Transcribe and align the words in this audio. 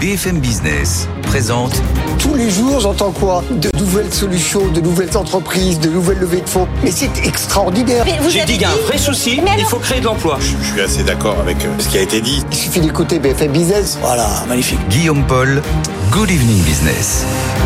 BFM 0.00 0.38
Business 0.38 1.08
présente. 1.22 1.82
Tous 2.20 2.34
les 2.36 2.50
jours, 2.50 2.78
j'entends 2.78 3.10
quoi? 3.10 3.42
De 3.50 3.68
nouvelles 3.76 4.14
solutions, 4.14 4.68
de 4.68 4.80
nouvelles 4.80 5.16
entreprises, 5.16 5.80
de 5.80 5.88
nouvelles 5.88 6.20
levées 6.20 6.40
de 6.40 6.48
fonds. 6.48 6.68
Mais 6.84 6.92
c'est 6.92 7.26
extraordinaire. 7.26 8.04
J'ai 8.28 8.44
dit 8.44 8.52
qu'il 8.52 8.62
y 8.62 8.64
a 8.64 8.70
un 8.70 8.86
vrai 8.86 8.96
souci, 8.96 9.40
il 9.58 9.64
faut 9.64 9.78
créer 9.78 9.98
de 9.98 10.04
l'emploi. 10.04 10.38
Je 10.40 10.64
suis 10.64 10.80
assez 10.80 11.02
d'accord 11.02 11.36
avec 11.40 11.64
euh, 11.64 11.68
ce 11.78 11.88
qui 11.88 11.98
a 11.98 12.02
été 12.02 12.20
dit. 12.20 12.44
Il 12.52 12.56
suffit 12.56 12.80
d'écouter 12.80 13.18
BFM 13.18 13.50
Business. 13.50 13.98
Voilà, 14.00 14.28
magnifique. 14.48 14.78
Guillaume 14.88 15.24
Paul, 15.26 15.60
Good 16.12 16.30
Evening 16.30 16.62
Business. 16.62 17.24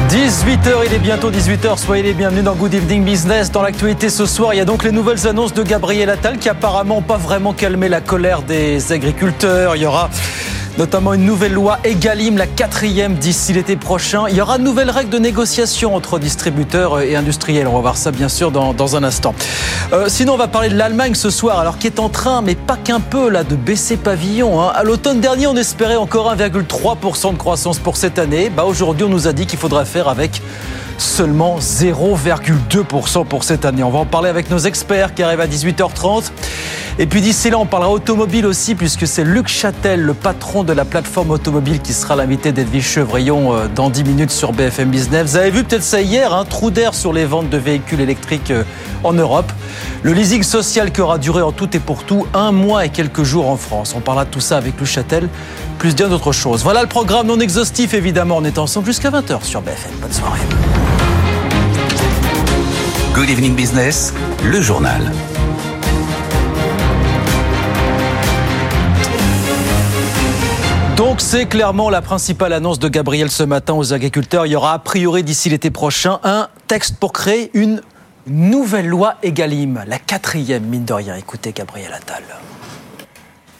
18h, 0.09 0.87
il 0.87 0.95
est 0.95 0.99
bientôt 0.99 1.31
18h, 1.31 1.77
soyez 1.77 2.03
les 2.03 2.15
bienvenus 2.15 2.45
dans 2.45 2.55
Good 2.55 2.73
Evening 2.73 3.05
Business. 3.05 3.51
Dans 3.51 3.63
l'actualité 3.63 4.09
ce 4.09 4.25
soir, 4.25 4.55
il 4.55 4.57
y 4.57 4.61
a 4.61 4.65
donc 4.65 4.85
les 4.85 4.93
nouvelles 4.93 5.27
annonces 5.27 5.53
de 5.53 5.63
Gabriel 5.63 6.09
Attal 6.09 6.39
qui 6.39 6.49
apparemment 6.49 7.03
pas 7.03 7.19
vraiment 7.19 7.53
calmé 7.53 7.91
la 7.91 8.01
colère 8.01 8.41
des 8.41 8.93
agriculteurs. 8.93 9.77
Il 9.77 9.83
y 9.83 9.87
aura 9.87 10.09
notamment 10.79 11.13
une 11.15 11.25
nouvelle 11.25 11.53
loi 11.53 11.79
Egalim, 11.85 12.37
la 12.37 12.47
quatrième 12.47 13.15
d'ici 13.15 13.53
l'été 13.53 13.77
prochain. 13.77 14.25
Il 14.29 14.37
y 14.37 14.41
aura 14.41 14.59
de 14.59 14.63
nouvelles 14.63 14.91
règles 14.91 15.11
de 15.11 15.19
négociation 15.19 15.95
entre 15.95 16.19
distributeurs 16.19 17.01
et 17.01 17.17
industriels. 17.17 17.67
On 17.69 17.75
va 17.75 17.81
voir 17.81 17.97
ça 17.97 18.11
bien 18.11 18.29
sûr 18.29 18.51
dans, 18.51 18.97
un 18.97 19.05
instant. 19.05 19.35
Euh, 19.93 20.07
sinon, 20.09 20.35
on 20.35 20.37
va 20.37 20.49
parler 20.49 20.69
de 20.69 20.77
l'Allemagne 20.77 21.15
ce 21.15 21.31
soir, 21.31 21.59
alors 21.59 21.79
qui 21.79 21.87
est 21.87 21.99
en 22.01 22.09
train, 22.09 22.43
mais 22.43 22.55
pas 22.55 22.77
qu'un 22.77 23.01
peu, 23.01 23.29
là, 23.29 23.45
de 23.45 23.57
baisser 23.57 23.97
pavillon. 23.97 24.61
Hein. 24.61 24.73
À 24.75 24.83
l'automne 24.83 25.21
dernier, 25.21 25.47
on 25.47 25.57
espérait 25.57 25.97
encore 25.97 26.35
1,3% 26.35 27.33
de 27.33 27.39
croissance 27.39 27.79
pour 27.79 27.97
cette 27.97 28.19
année. 28.19 28.51
Bah, 28.55 28.65
Aujourd'hui, 28.65 29.05
on 29.05 29.09
nous 29.09 29.29
a 29.29 29.33
dit 29.33 29.47
qu'il 29.47 29.59
faudra 29.59 29.85
faire 29.85 30.09
avec 30.09 30.43
seulement 30.99 31.59
0,2% 31.59 33.27
pour 33.27 33.45
cette 33.45 33.65
année. 33.65 33.83
On 33.83 33.91
va 33.91 34.01
en 34.01 34.07
parler 34.07 34.29
avec 34.29 34.51
nos 34.51 34.59
experts 34.59 35.15
qui 35.15 35.23
arrivent 35.23 35.41
à 35.41 35.47
18h30. 35.47 36.31
Et 36.99 37.07
puis 37.07 37.23
d'ici 37.23 37.49
là, 37.49 37.59
on 37.59 37.65
parlera 37.65 37.91
automobile 37.91 38.45
aussi, 38.45 38.75
puisque 38.75 39.07
c'est 39.07 39.25
Luc 39.25 39.49
Châtel, 39.49 40.03
le 40.03 40.13
patron 40.13 40.63
de 40.63 40.75
la 40.75 40.85
plateforme 40.85 41.31
automobile, 41.31 41.81
qui 41.81 41.95
sera 41.95 42.17
l'invité 42.17 42.53
d'Edwige 42.53 42.87
Chevrillon 42.87 43.55
euh, 43.55 43.67
dans 43.75 43.89
10 43.89 44.05
minutes 44.05 44.31
sur 44.31 44.53
BFM 44.53 44.91
Business. 44.91 45.31
Vous 45.31 45.37
avez 45.37 45.51
vu 45.51 45.65
peut-être 45.65 45.83
ça 45.83 46.03
hier, 46.03 46.35
un 46.35 46.41
hein, 46.41 46.45
trou 46.45 46.71
d'air 46.71 46.93
sur 46.93 47.15
les 47.15 47.25
ventes 47.25 47.49
de 47.49 47.57
véhicules 47.57 48.01
électriques 48.01 48.51
euh, 48.51 48.65
en 49.05 49.15
Europe. 49.15 49.51
Le 50.03 50.13
leasing 50.13 50.43
social 50.43 50.93
qui 50.93 51.01
aura 51.01 51.17
duré 51.17 51.41
en 51.41 51.53
tout 51.53 51.75
et 51.75 51.81
pour 51.81 52.05
tout 52.05 52.27
un 52.35 52.53
mois 52.53 52.85
et 52.85 52.91
quelques 52.91 53.23
jours 53.23 53.49
en 53.49 53.57
France. 53.57 53.95
On 53.97 54.01
parlera 54.01 54.27
de 54.27 54.31
tout 54.31 54.41
ça 54.41 54.59
avec 54.59 54.79
Luc 54.79 54.89
Châtel, 54.89 55.31
plus 55.79 55.95
bien 55.95 56.09
d'autres 56.09 56.33
choses. 56.33 56.63
Voilà 56.63 56.83
le 56.83 56.89
programme 56.89 57.27
non 57.27 57.41
exhaustif, 57.41 57.95
évidemment. 57.95 58.37
On 58.39 58.45
est 58.45 58.59
ensemble 58.59 58.87
jusqu'à 58.87 59.11
20h 59.11 59.43
sur 59.43 59.63
BFM. 59.63 59.93
Bonne 60.01 60.13
soirée. 60.13 60.41
Good 63.15 63.29
Evening 63.29 63.55
Business, 63.55 64.15
le 64.43 64.61
journal. 64.61 65.13
Donc 70.97 71.21
c'est 71.21 71.47
clairement 71.47 71.91
la 71.91 72.01
principale 72.01 72.53
annonce 72.53 72.79
de 72.79 72.89
Gabriel 72.89 73.31
ce 73.31 73.43
matin 73.43 73.75
aux 73.75 73.93
agriculteurs. 73.93 74.47
Il 74.47 74.53
y 74.53 74.57
aura 74.57 74.73
a 74.73 74.79
priori 74.79 75.25
d'ici 75.25 75.51
l'été 75.51 75.71
prochain 75.71 76.21
un 76.23 76.49
texte 76.69 76.97
pour 76.99 77.13
créer 77.13 77.51
une 77.55 77.83
nouvelle 78.27 78.87
loi 78.87 79.17
Egalim, 79.23 79.83
la 79.87 79.99
quatrième 79.99 80.65
mine 80.65 80.85
de 80.85 80.93
rien. 80.93 81.17
Écoutez 81.17 81.53
Gabriel 81.53 81.93
Attal. 81.93 82.23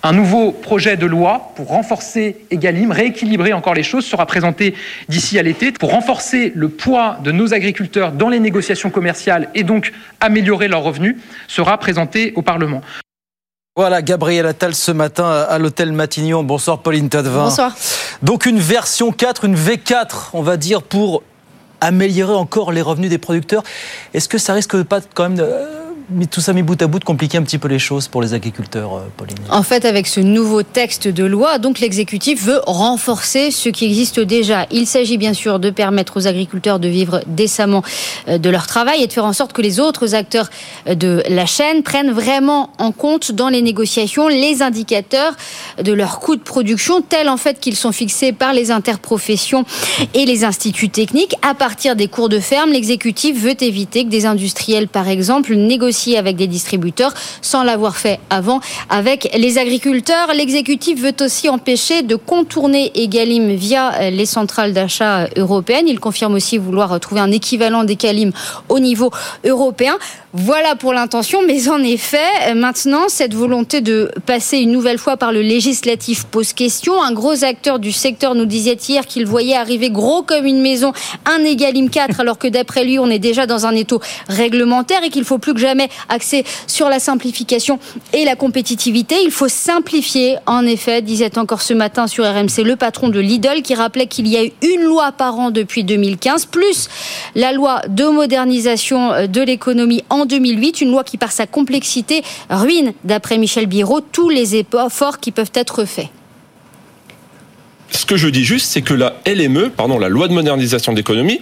Un 0.05 0.13
nouveau 0.13 0.51
projet 0.51 0.97
de 0.97 1.07
loi 1.07 1.53
pour 1.55 1.69
renforcer 1.69 2.45
Egalim, 2.51 2.91
rééquilibrer 2.91 3.53
encore 3.53 3.75
les 3.75 3.85
choses, 3.85 4.05
sera 4.05 4.27
présenté 4.27 4.75
d'ici 5.09 5.39
à 5.39 5.43
l'été 5.45 5.71
pour 5.71 5.93
renforcer 5.93 6.51
le 6.57 6.69
poids 6.69 7.19
de 7.23 7.31
nos 7.31 7.55
agriculteurs 7.55 8.11
dans 8.11 8.29
les 8.29 8.41
négociations 8.41 8.91
commerciales 8.91 9.49
et 9.55 9.63
donc 9.63 9.93
améliorer 10.19 10.67
leurs 10.67 10.83
revenus, 10.83 11.17
sera 11.47 11.79
présenté 11.79 12.33
au 12.35 12.43
Parlement. 12.43 12.81
Voilà, 13.77 14.03
Gabriel 14.03 14.45
Attal 14.47 14.75
ce 14.75 14.91
matin 14.91 15.31
à 15.49 15.59
l'hôtel 15.59 15.93
Matignon. 15.93 16.43
Bonsoir 16.43 16.81
Pauline 16.81 17.09
Tadevin. 17.09 17.45
Bonsoir. 17.45 17.77
Donc 18.23 18.47
une 18.47 18.59
version 18.59 19.13
4, 19.13 19.45
une 19.45 19.57
V4, 19.57 20.31
on 20.33 20.43
va 20.43 20.57
dire, 20.57 20.83
pour 20.83 21.23
améliorer 21.81 22.35
encore 22.35 22.73
les 22.73 22.83
revenus 22.83 23.09
des 23.09 23.19
producteurs. 23.19 23.63
Est-ce 24.15 24.29
que 24.29 24.39
ça 24.39 24.53
risque 24.53 24.83
pas 24.83 25.01
quand 25.01 25.23
même 25.23 25.37
de 25.37 25.47
tout 26.31 26.41
ça 26.41 26.53
mis 26.53 26.63
bout 26.63 26.81
à 26.81 26.87
bout 26.87 26.99
de 26.99 27.05
compliquer 27.05 27.39
un 27.39 27.43
petit 27.43 27.59
peu 27.59 27.69
les 27.69 27.79
choses 27.79 28.09
pour 28.09 28.23
les 28.23 28.35
agriculteurs, 28.35 28.97
euh, 28.97 29.01
Pauline 29.17 29.37
En 29.51 29.63
fait, 29.63 29.85
avec 29.85 30.07
ce 30.07 30.21
nouveau 30.21 30.63
texte 30.63 31.09
de 31.09 31.25
loi, 31.25 31.59
donc 31.59 31.81
l'exécutif 31.81 32.45
veut 32.45 32.61
renforcer 32.67 33.51
ce 33.51 33.69
qui 33.69 33.85
existe 33.85 34.21
déjà. 34.21 34.67
Il 34.71 34.87
s'agit 34.87 35.19
bien 35.19 35.35
sûr 35.35 35.59
de 35.59 35.71
permettre 35.71 36.17
aux 36.17 36.27
agriculteurs 36.27 36.79
de 36.79 36.89
vivre 36.89 37.21
décemment 37.27 37.83
euh, 38.29 38.39
de 38.39 38.51
leur 38.51 38.67
travail 38.67 39.03
et 39.03 39.07
de 39.07 39.13
faire 39.13 39.25
en 39.25 39.33
sorte 39.33 39.53
que 39.53 39.63
les 39.63 39.81
autres 39.81 40.15
acteurs 40.15 40.51
euh, 40.89 40.95
de 40.95 41.23
la 41.29 41.47
chaîne 41.47 41.83
prennent 41.83 42.13
vraiment 42.13 42.71
en 42.79 42.93
compte 42.93 43.33
dans 43.33 43.49
les 43.49 43.63
négociations 43.63 44.29
les 44.29 44.63
indicateurs 44.63 45.35
de 45.83 45.93
leurs 45.93 46.21
coûts 46.21 46.37
de 46.37 46.43
production, 46.43 47.03
tels 47.03 47.29
en 47.29 47.37
fait 47.37 47.61
qu'ils 47.61 47.77
sont 47.77 47.93
fixés 47.93 48.33
par 48.33 48.53
les 48.53 48.71
interprofessions 48.71 49.65
et 50.15 50.25
les 50.25 50.45
instituts 50.45 50.91
techniques. 50.91 51.35
À 51.43 51.55
partir 51.55 51.97
des 51.97 52.09
cours 52.09 52.29
de 52.29 52.41
ferme, 52.41 52.73
l'exécutif 52.73 53.41
veut 53.41 53.63
éviter 53.63 54.05
que 54.05 54.09
des 54.09 54.27
industriels, 54.27 54.89
par 54.89 55.09
exemple, 55.09 55.55
négocient 55.55 55.92
avec 56.17 56.37
des 56.37 56.47
distributeurs 56.47 57.15
sans 57.41 57.63
l'avoir 57.63 57.97
fait 57.97 58.19
avant 58.31 58.61
avec 58.89 59.31
les 59.37 59.59
agriculteurs. 59.59 60.33
L'exécutif 60.35 61.01
veut 61.01 61.15
aussi 61.21 61.49
empêcher 61.49 62.03
de 62.03 62.17
contourner 62.17 62.91
Egalim 62.95 63.55
via 63.55 64.11
les 64.11 64.27
centrales 64.27 64.73
d'achat 64.73 65.29
européennes. 65.37 65.89
Il 65.89 66.01
confirme 66.01 66.35
aussi 66.35 66.59
vouloir 66.59 66.99
trouver 67.01 67.21
un 67.21 67.31
équivalent 67.31 67.85
d'Egalim 67.85 68.33
au 68.69 68.79
niveau 68.79 69.11
européen. 69.45 69.97
Voilà 70.35 70.77
pour 70.77 70.95
l'intention, 70.95 71.41
mais 71.47 71.69
en 71.69 71.83
effet, 71.83 72.55
maintenant, 72.55 73.09
cette 73.09 73.35
volonté 73.35 73.83
de 73.83 74.11
passer 74.25 74.59
une 74.59 74.73
nouvelle 74.73 74.99
fois 74.99 75.19
par 75.19 75.31
le 75.31 75.43
législatif 75.43 76.25
pose 76.25 76.55
question. 76.55 77.03
Un 77.03 77.13
gros 77.13 77.45
acteur 77.45 77.79
du 77.79 77.93
secteur 77.93 78.35
nous 78.35 78.47
disait 78.47 78.79
hier 78.89 79.07
qu'il 79.07 79.27
voyait 79.27 79.57
arriver 79.57 79.91
gros 79.91 80.23
comme 80.23 80.47
une 80.47 80.63
maison 80.63 80.93
un 81.27 81.45
Egalim 81.45 81.91
4, 81.91 82.21
alors 82.21 82.39
que 82.39 82.49
d'après 82.49 82.85
lui, 82.85 82.99
on 82.99 83.11
est 83.11 83.19
déjà 83.19 83.47
dans 83.47 83.67
un 83.67 83.75
étau 83.75 84.01
réglementaire 84.29 85.05
et 85.05 85.11
qu'il 85.11 85.25
faut 85.25 85.39
plus 85.39 85.53
que 85.53 85.61
jamais 85.61 85.82
axer 86.09 86.45
sur 86.67 86.89
la 86.89 86.99
simplification 86.99 87.79
et 88.13 88.25
la 88.25 88.37
compétitivité. 88.37 89.17
Il 89.25 89.31
faut 89.31 89.49
simplifier, 89.49 90.37
en 90.47 90.67
effet, 90.67 91.03
disait 91.03 91.39
encore 91.39 91.63
ce 91.63 91.75
matin 91.75 92.07
sur 92.07 92.25
RMC 92.25 92.65
le 92.65 92.77
patron 92.77 93.09
de 93.09 93.21
Lidl 93.21 93.63
qui 93.63 93.75
rappelait 93.75 94.07
qu'il 94.07 94.29
y 94.29 94.37
a 94.37 94.45
eu 94.45 94.53
une 94.63 94.83
loi 94.83 95.13
par 95.13 95.39
an 95.39 95.51
depuis 95.51 95.85
2015, 95.85 96.47
plus 96.47 96.89
la 97.35 97.53
loi 97.53 97.81
de 97.89 98.05
modernisation 98.05 99.27
de 99.27 99.41
l'économie 99.41 100.05
en 100.11 100.25
2008, 100.27 100.81
une 100.81 100.91
loi 100.91 101.05
qui 101.05 101.19
par 101.19 101.33
sa 101.33 101.47
complexité 101.47 102.23
ruine, 102.51 102.93
d'après 103.05 103.39
Michel 103.39 103.67
Biraud, 103.67 104.01
tous 104.01 104.29
les 104.29 104.57
efforts 104.57 105.21
qui 105.21 105.31
peuvent 105.31 105.53
être 105.55 105.85
faits. 105.85 106.09
Ce 107.93 108.07
que 108.07 108.17
je 108.17 108.29
dis 108.29 108.45
juste, 108.45 108.67
c'est 108.67 108.83
que 108.83 108.95
la 108.95 109.21
LME, 109.27 109.71
pardon, 109.71 109.99
la 109.99 110.09
loi 110.09 110.29
de 110.29 110.33
modernisation 110.33 110.93
de 110.93 110.97
l'économie, 110.97 111.41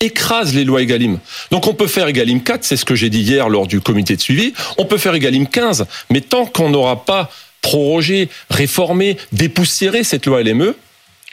écrase 0.00 0.54
les 0.54 0.64
lois 0.64 0.82
Egalim. 0.82 1.18
Donc 1.50 1.66
on 1.68 1.74
peut 1.74 1.86
faire 1.86 2.08
Egalim 2.08 2.42
4, 2.42 2.64
c'est 2.64 2.76
ce 2.76 2.84
que 2.84 2.94
j'ai 2.94 3.08
dit 3.08 3.20
hier 3.20 3.48
lors 3.48 3.66
du 3.66 3.80
comité 3.80 4.16
de 4.16 4.20
suivi, 4.20 4.52
on 4.78 4.84
peut 4.84 4.98
faire 4.98 5.14
Egalim 5.14 5.46
15, 5.46 5.86
mais 6.10 6.20
tant 6.20 6.44
qu'on 6.44 6.70
n'aura 6.70 7.04
pas 7.04 7.30
prorogé, 7.60 8.28
réformé, 8.50 9.16
dépoussiéré 9.30 10.02
cette 10.02 10.26
loi 10.26 10.42
LME, 10.42 10.74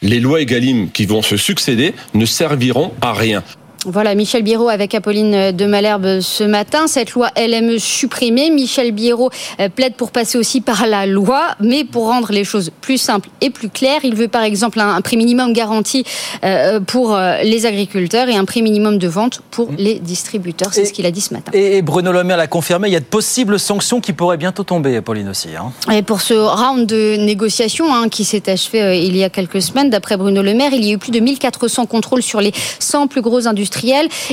les 0.02 0.19
lois 0.19 0.41
Egalim 0.41 0.91
qui 0.91 1.06
vont 1.06 1.22
se 1.22 1.35
succéder 1.35 1.94
ne 2.13 2.25
serviront 2.25 2.94
à 3.02 3.13
rien. 3.13 3.44
Voilà, 3.85 4.13
Michel 4.13 4.44
Biro 4.44 4.67
avec 4.67 4.94
Apolline 4.94 5.51
de 5.53 5.66
Malherbe 5.66 6.19
ce 6.19 6.44
matin. 6.44 6.88
Cette 6.88 7.12
loi 7.12 7.29
LME 7.38 7.78
supprimée. 7.78 8.50
Michel 8.50 8.91
Biro 8.91 9.29
euh, 9.59 9.69
plaide 9.69 9.94
pour 9.94 10.12
passer 10.12 10.38
aussi 10.38 10.59
par 10.59 10.85
la 10.85 11.06
loi, 11.06 11.56
mais 11.62 11.85
pour 11.85 12.07
rendre 12.07 12.34
les 12.34 12.44
choses 12.44 12.72
plus 12.81 12.97
simples 12.97 13.29
et 13.40 13.50
plus 13.50 13.69
claires. 13.69 14.01
Il 14.03 14.16
veut 14.16 14.28
par 14.28 14.44
exemple 14.44 14.81
un 14.81 15.00
prix 15.00 15.16
minimum 15.16 15.53
garanti 15.53 16.03
euh, 16.44 16.81
pour 16.81 17.16
euh, 17.16 17.41
les 17.44 17.66
agriculteurs 17.66 18.28
et 18.28 18.35
un 18.35 18.44
prix 18.44 18.62
minimum 18.62 18.97
de 18.97 19.07
vente 19.07 19.41
pour 19.50 19.72
mmh. 19.72 19.75
les 19.78 20.00
distributeurs. 20.00 20.73
C'est 20.73 20.84
ce 20.84 20.91
qu'il 20.91 21.06
a 21.06 21.11
dit 21.11 21.22
ce 21.22 21.34
matin. 21.34 21.51
Et 21.53 21.81
Bruno 21.81 22.11
Le 22.11 22.25
Maire 22.25 22.38
l'a 22.38 22.47
confirmé, 22.47 22.90
il 22.90 22.94
y 22.94 22.97
a 22.97 23.00
de 23.00 23.06
possibles 23.06 23.59
sanctions 23.59 24.01
qui 24.01 24.11
pourraient 24.11 24.38
bientôt 24.38 24.63
tomber, 24.63 24.97
Apolline 24.97 25.29
aussi. 25.29 25.50
Hein. 25.57 25.72
Et 25.94 26.01
pour 26.01 26.19
ce 26.19 26.34
round 26.34 26.85
de 26.85 27.16
négociations 27.16 27.94
hein, 27.94 28.09
qui 28.09 28.25
s'est 28.25 28.50
achevé 28.50 29.06
il 29.06 29.16
y 29.16 29.23
a 29.23 29.29
quelques 29.29 29.61
semaines, 29.61 29.90
d'après 29.90 30.17
Bruno 30.17 30.41
Le 30.41 30.53
Maire, 30.53 30.73
il 30.73 30.84
y 30.84 30.90
a 30.90 30.93
eu 30.93 30.97
plus 30.97 31.11
de 31.11 31.20
1400 31.20 31.85
contrôles 31.85 32.23
sur 32.23 32.41
les 32.41 32.52
100 32.79 33.08
plus 33.08 33.22
gros 33.22 33.47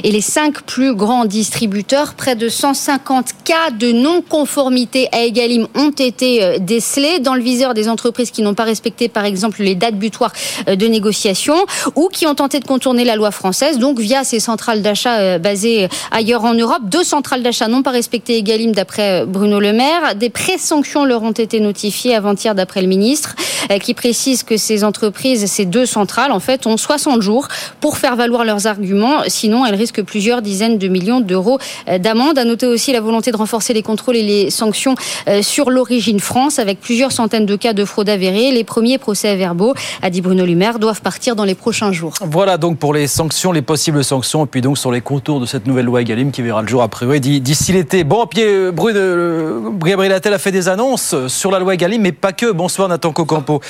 et 0.02 0.10
les 0.10 0.20
cinq 0.20 0.62
plus 0.62 0.94
grands 0.94 1.24
distributeurs. 1.24 2.14
Près 2.14 2.36
de 2.36 2.48
150 2.48 3.26
cas 3.44 3.70
de 3.70 3.92
non-conformité 3.92 5.08
à 5.12 5.24
Egalim 5.24 5.66
ont 5.74 5.90
été 5.90 6.42
euh, 6.42 6.58
décelés 6.58 7.20
dans 7.20 7.34
le 7.34 7.42
viseur 7.42 7.74
des 7.74 7.88
entreprises 7.88 8.30
qui 8.30 8.42
n'ont 8.42 8.54
pas 8.54 8.64
respecté, 8.64 9.08
par 9.08 9.24
exemple, 9.24 9.62
les 9.62 9.74
dates 9.74 9.96
butoirs 9.96 10.32
euh, 10.68 10.76
de 10.76 10.86
négociation 10.86 11.54
ou 11.94 12.08
qui 12.08 12.26
ont 12.26 12.34
tenté 12.34 12.60
de 12.60 12.64
contourner 12.64 13.04
la 13.04 13.16
loi 13.16 13.30
française, 13.30 13.78
donc 13.78 13.98
via 13.98 14.24
ces 14.24 14.40
centrales 14.40 14.82
d'achat 14.82 15.18
euh, 15.18 15.38
basées 15.38 15.88
ailleurs 16.10 16.44
en 16.44 16.54
Europe. 16.54 16.82
Deux 16.84 17.04
centrales 17.04 17.42
d'achat 17.42 17.68
n'ont 17.68 17.82
pas 17.82 17.90
respecté 17.90 18.38
Egalim 18.38 18.72
d'après 18.72 19.24
Bruno 19.26 19.60
Le 19.60 19.72
Maire. 19.72 20.14
Des 20.16 20.30
pré-sanctions 20.30 21.04
leur 21.04 21.22
ont 21.22 21.32
été 21.32 21.60
notifiées 21.60 22.14
avant-hier 22.14 22.54
d'après 22.54 22.82
le 22.82 22.88
ministre, 22.88 23.36
qui 23.82 23.94
précise 23.94 24.42
que 24.42 24.56
ces 24.56 24.84
entreprises, 24.84 25.46
ces 25.46 25.64
deux 25.64 25.86
centrales, 25.86 26.32
en 26.32 26.40
fait, 26.40 26.66
ont 26.66 26.76
60 26.76 27.20
jours 27.20 27.48
pour 27.80 27.98
faire 27.98 28.16
valoir 28.16 28.44
leurs 28.44 28.66
arguments 28.66 29.25
Sinon, 29.26 29.64
elle 29.67 29.75
risque 29.75 30.02
plusieurs 30.02 30.43
dizaines 30.43 30.78
de 30.78 30.88
millions 30.88 31.20
d'euros 31.20 31.58
d'amende. 31.99 32.38
À 32.38 32.44
noter 32.44 32.67
aussi 32.67 32.93
la 32.93 33.00
volonté 33.00 33.31
de 33.31 33.37
renforcer 33.37 33.73
les 33.73 33.82
contrôles 33.82 34.17
et 34.17 34.23
les 34.23 34.50
sanctions 34.50 34.94
sur 35.43 35.70
l'origine 35.70 36.20
France, 36.20 36.58
avec 36.58 36.81
plusieurs 36.81 37.12
centaines 37.12 37.46
de 37.46 37.56
cas 37.56 37.73
de 37.73 37.84
fraude 37.84 38.08
avérée. 38.08 38.50
Les 38.52 38.64
premiers 38.64 38.99
procès-verbaux, 38.99 39.75
a 40.02 40.11
dit 40.11 40.20
Bruno 40.20 40.44
Lumaire, 40.44 40.78
doivent 40.78 41.02
partir 41.02 41.37
dans 41.37 41.44
les 41.44 41.55
prochains 41.55 41.93
jours. 41.93 42.14
Voilà 42.20 42.58
donc 42.58 42.78
pour 42.78 42.94
les 42.94 43.06
sanctions, 43.06 43.52
les 43.52 43.62
possibles 43.62 44.05
sanctions, 44.05 44.44
et 44.44 44.49
puis 44.49 44.61
donc 44.61 44.78
sur 44.78 44.93
les 44.93 45.00
contours 45.00 45.40
de 45.40 45.46
cette 45.46 45.67
nouvelle 45.67 45.87
loi 45.87 46.02
Egalim 46.02 46.31
qui 46.31 46.43
verra 46.43 46.62
le 46.62 46.69
jour 46.69 46.82
après 46.82 47.20
d'ici 47.20 47.72
l'été. 47.72 48.05
Bon, 48.05 48.26
pied, 48.26 48.70
Bruno, 48.72 49.72
Gabriel 49.84 50.12
Attal 50.12 50.34
a 50.34 50.38
fait 50.38 50.52
des 50.52 50.69
annonces 50.69 51.14
sur 51.29 51.50
la 51.50 51.58
loi 51.58 51.75
Egalim, 51.75 52.02
mais 52.02 52.12
pas 52.12 52.32
que. 52.32 52.52
Bonsoir 52.52 52.88
Nathan 52.88 53.12
Cocampo. 53.12 53.61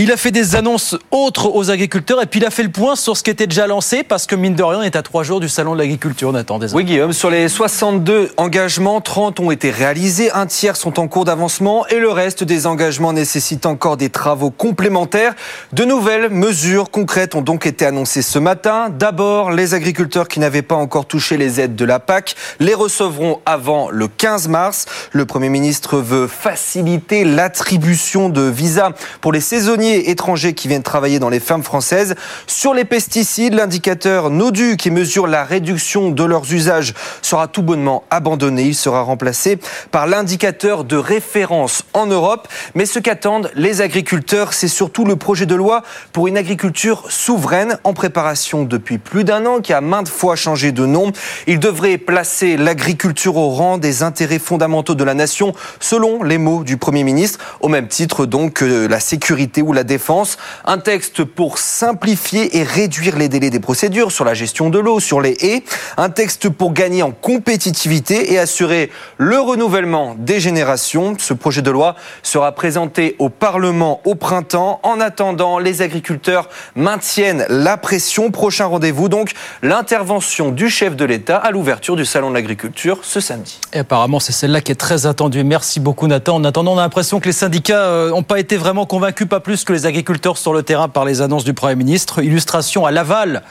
Il 0.00 0.12
a 0.12 0.16
fait 0.16 0.30
des 0.30 0.54
annonces 0.54 0.96
autres 1.10 1.48
aux 1.52 1.72
agriculteurs 1.72 2.22
et 2.22 2.26
puis 2.26 2.38
il 2.38 2.46
a 2.46 2.50
fait 2.50 2.62
le 2.62 2.68
point 2.68 2.94
sur 2.94 3.16
ce 3.16 3.24
qui 3.24 3.30
était 3.30 3.48
déjà 3.48 3.66
lancé 3.66 4.04
parce 4.04 4.26
que 4.26 4.36
mine 4.36 4.54
de 4.54 4.62
rien, 4.62 4.78
on 4.78 4.82
est 4.82 4.94
à 4.94 5.02
trois 5.02 5.24
jours 5.24 5.40
du 5.40 5.48
salon 5.48 5.72
de 5.72 5.78
l'agriculture. 5.80 6.32
Nathan, 6.32 6.60
Oui, 6.72 6.84
Guillaume, 6.84 7.12
sur 7.12 7.30
les 7.30 7.48
62 7.48 8.30
engagements, 8.36 9.00
30 9.00 9.40
ont 9.40 9.50
été 9.50 9.72
réalisés, 9.72 10.30
un 10.30 10.46
tiers 10.46 10.76
sont 10.76 11.00
en 11.00 11.08
cours 11.08 11.24
d'avancement 11.24 11.84
et 11.88 11.98
le 11.98 12.10
reste 12.10 12.44
des 12.44 12.68
engagements 12.68 13.12
nécessitent 13.12 13.66
encore 13.66 13.96
des 13.96 14.08
travaux 14.08 14.52
complémentaires. 14.52 15.34
De 15.72 15.84
nouvelles 15.84 16.30
mesures 16.30 16.92
concrètes 16.92 17.34
ont 17.34 17.42
donc 17.42 17.66
été 17.66 17.84
annoncées 17.84 18.22
ce 18.22 18.38
matin. 18.38 18.90
D'abord, 18.96 19.50
les 19.50 19.74
agriculteurs 19.74 20.28
qui 20.28 20.38
n'avaient 20.38 20.62
pas 20.62 20.76
encore 20.76 21.06
touché 21.06 21.36
les 21.36 21.60
aides 21.60 21.74
de 21.74 21.84
la 21.84 21.98
PAC 21.98 22.36
les 22.60 22.74
recevront 22.74 23.40
avant 23.46 23.90
le 23.90 24.06
15 24.06 24.46
mars. 24.46 24.86
Le 25.10 25.26
Premier 25.26 25.48
ministre 25.48 25.98
veut 25.98 26.28
faciliter 26.28 27.24
l'attribution 27.24 28.28
de 28.28 28.42
visas 28.42 28.92
pour 29.20 29.32
les 29.32 29.40
saisonniers 29.40 29.87
étrangers 29.94 30.54
qui 30.54 30.68
viennent 30.68 30.82
travailler 30.82 31.18
dans 31.18 31.28
les 31.28 31.40
fermes 31.40 31.62
françaises. 31.62 32.14
Sur 32.46 32.74
les 32.74 32.84
pesticides, 32.84 33.54
l'indicateur 33.54 34.30
NODU 34.30 34.76
qui 34.76 34.90
mesure 34.90 35.26
la 35.26 35.44
réduction 35.44 36.10
de 36.10 36.24
leurs 36.24 36.52
usages 36.52 36.94
sera 37.22 37.48
tout 37.48 37.62
bonnement 37.62 38.04
abandonné. 38.10 38.62
Il 38.64 38.74
sera 38.74 39.02
remplacé 39.02 39.58
par 39.90 40.06
l'indicateur 40.06 40.84
de 40.84 40.96
référence 40.96 41.84
en 41.92 42.06
Europe. 42.06 42.48
Mais 42.74 42.86
ce 42.86 42.98
qu'attendent 42.98 43.50
les 43.54 43.80
agriculteurs, 43.80 44.52
c'est 44.52 44.68
surtout 44.68 45.04
le 45.04 45.16
projet 45.16 45.46
de 45.46 45.54
loi 45.54 45.82
pour 46.12 46.28
une 46.28 46.36
agriculture 46.36 47.04
souveraine 47.10 47.78
en 47.84 47.94
préparation 47.94 48.64
depuis 48.64 48.98
plus 48.98 49.24
d'un 49.24 49.46
an, 49.46 49.60
qui 49.60 49.72
a 49.72 49.80
maintes 49.80 50.08
fois 50.08 50.36
changé 50.36 50.72
de 50.72 50.86
nom. 50.86 51.12
Il 51.46 51.58
devrait 51.58 51.98
placer 51.98 52.56
l'agriculture 52.56 53.36
au 53.36 53.50
rang 53.50 53.78
des 53.78 54.02
intérêts 54.02 54.38
fondamentaux 54.38 54.94
de 54.94 55.04
la 55.04 55.14
nation, 55.14 55.52
selon 55.80 56.22
les 56.22 56.38
mots 56.38 56.64
du 56.64 56.76
Premier 56.76 57.04
ministre, 57.04 57.38
au 57.60 57.68
même 57.68 57.88
titre 57.88 58.26
donc 58.26 58.54
que 58.54 58.86
la 58.86 59.00
sécurité 59.00 59.62
ou 59.62 59.72
la 59.72 59.77
défense. 59.84 60.38
Un 60.64 60.78
texte 60.78 61.24
pour 61.24 61.58
simplifier 61.58 62.56
et 62.56 62.62
réduire 62.62 63.16
les 63.16 63.28
délais 63.28 63.50
des 63.50 63.60
procédures 63.60 64.12
sur 64.12 64.24
la 64.24 64.34
gestion 64.34 64.70
de 64.70 64.78
l'eau, 64.78 65.00
sur 65.00 65.20
les 65.20 65.36
haies. 65.40 65.62
Un 65.96 66.10
texte 66.10 66.48
pour 66.48 66.72
gagner 66.72 67.02
en 67.02 67.10
compétitivité 67.10 68.32
et 68.32 68.38
assurer 68.38 68.90
le 69.16 69.38
renouvellement 69.38 70.16
des 70.18 70.40
générations. 70.40 71.16
Ce 71.18 71.34
projet 71.34 71.62
de 71.62 71.70
loi 71.70 71.96
sera 72.22 72.52
présenté 72.52 73.16
au 73.18 73.28
Parlement 73.28 74.00
au 74.04 74.14
printemps. 74.14 74.80
En 74.82 75.00
attendant, 75.00 75.58
les 75.58 75.82
agriculteurs 75.82 76.48
maintiennent 76.74 77.46
la 77.48 77.76
pression. 77.76 78.30
Prochain 78.30 78.66
rendez-vous 78.66 79.08
donc 79.08 79.32
l'intervention 79.62 80.50
du 80.50 80.68
chef 80.68 80.96
de 80.96 81.04
l'État 81.04 81.36
à 81.36 81.50
l'ouverture 81.50 81.96
du 81.96 82.04
salon 82.04 82.30
de 82.30 82.34
l'agriculture 82.34 83.00
ce 83.02 83.20
samedi. 83.20 83.60
Et 83.72 83.78
apparemment, 83.78 84.20
c'est 84.20 84.32
celle-là 84.32 84.60
qui 84.60 84.72
est 84.72 84.76
très 84.76 85.06
attendue. 85.06 85.44
Merci 85.44 85.80
beaucoup 85.80 86.06
Nathan. 86.06 86.36
En 86.36 86.44
attendant, 86.44 86.74
on 86.74 86.78
a 86.78 86.82
l'impression 86.82 87.20
que 87.20 87.26
les 87.26 87.32
syndicats 87.32 88.08
n'ont 88.08 88.18
euh, 88.18 88.22
pas 88.22 88.38
été 88.38 88.56
vraiment 88.56 88.86
convaincus, 88.86 89.28
pas 89.28 89.40
plus 89.40 89.64
les 89.72 89.86
agriculteurs 89.86 90.38
sur 90.38 90.52
le 90.52 90.62
terrain 90.62 90.88
par 90.88 91.04
les 91.04 91.20
annonces 91.20 91.44
du 91.44 91.54
Premier 91.54 91.76
ministre. 91.76 92.22
Illustration 92.22 92.86
à 92.86 92.90
Laval, 92.90 93.42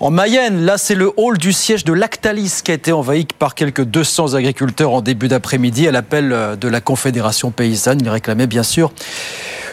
en 0.00 0.10
Mayenne. 0.10 0.64
Là, 0.64 0.78
c'est 0.78 0.94
le 0.94 1.12
hall 1.16 1.38
du 1.38 1.52
siège 1.52 1.84
de 1.84 1.92
Lactalis 1.92 2.60
qui 2.64 2.70
a 2.70 2.74
été 2.74 2.92
envahi 2.92 3.26
par 3.38 3.54
quelques 3.54 3.84
200 3.84 4.34
agriculteurs 4.34 4.92
en 4.92 5.00
début 5.00 5.28
d'après-midi 5.28 5.88
à 5.88 5.92
l'appel 5.92 6.32
euh, 6.32 6.56
de 6.56 6.68
la 6.68 6.80
Confédération 6.80 7.50
paysanne. 7.50 8.00
Ils 8.02 8.08
réclamaient 8.08 8.46
bien 8.46 8.62
sûr 8.62 8.92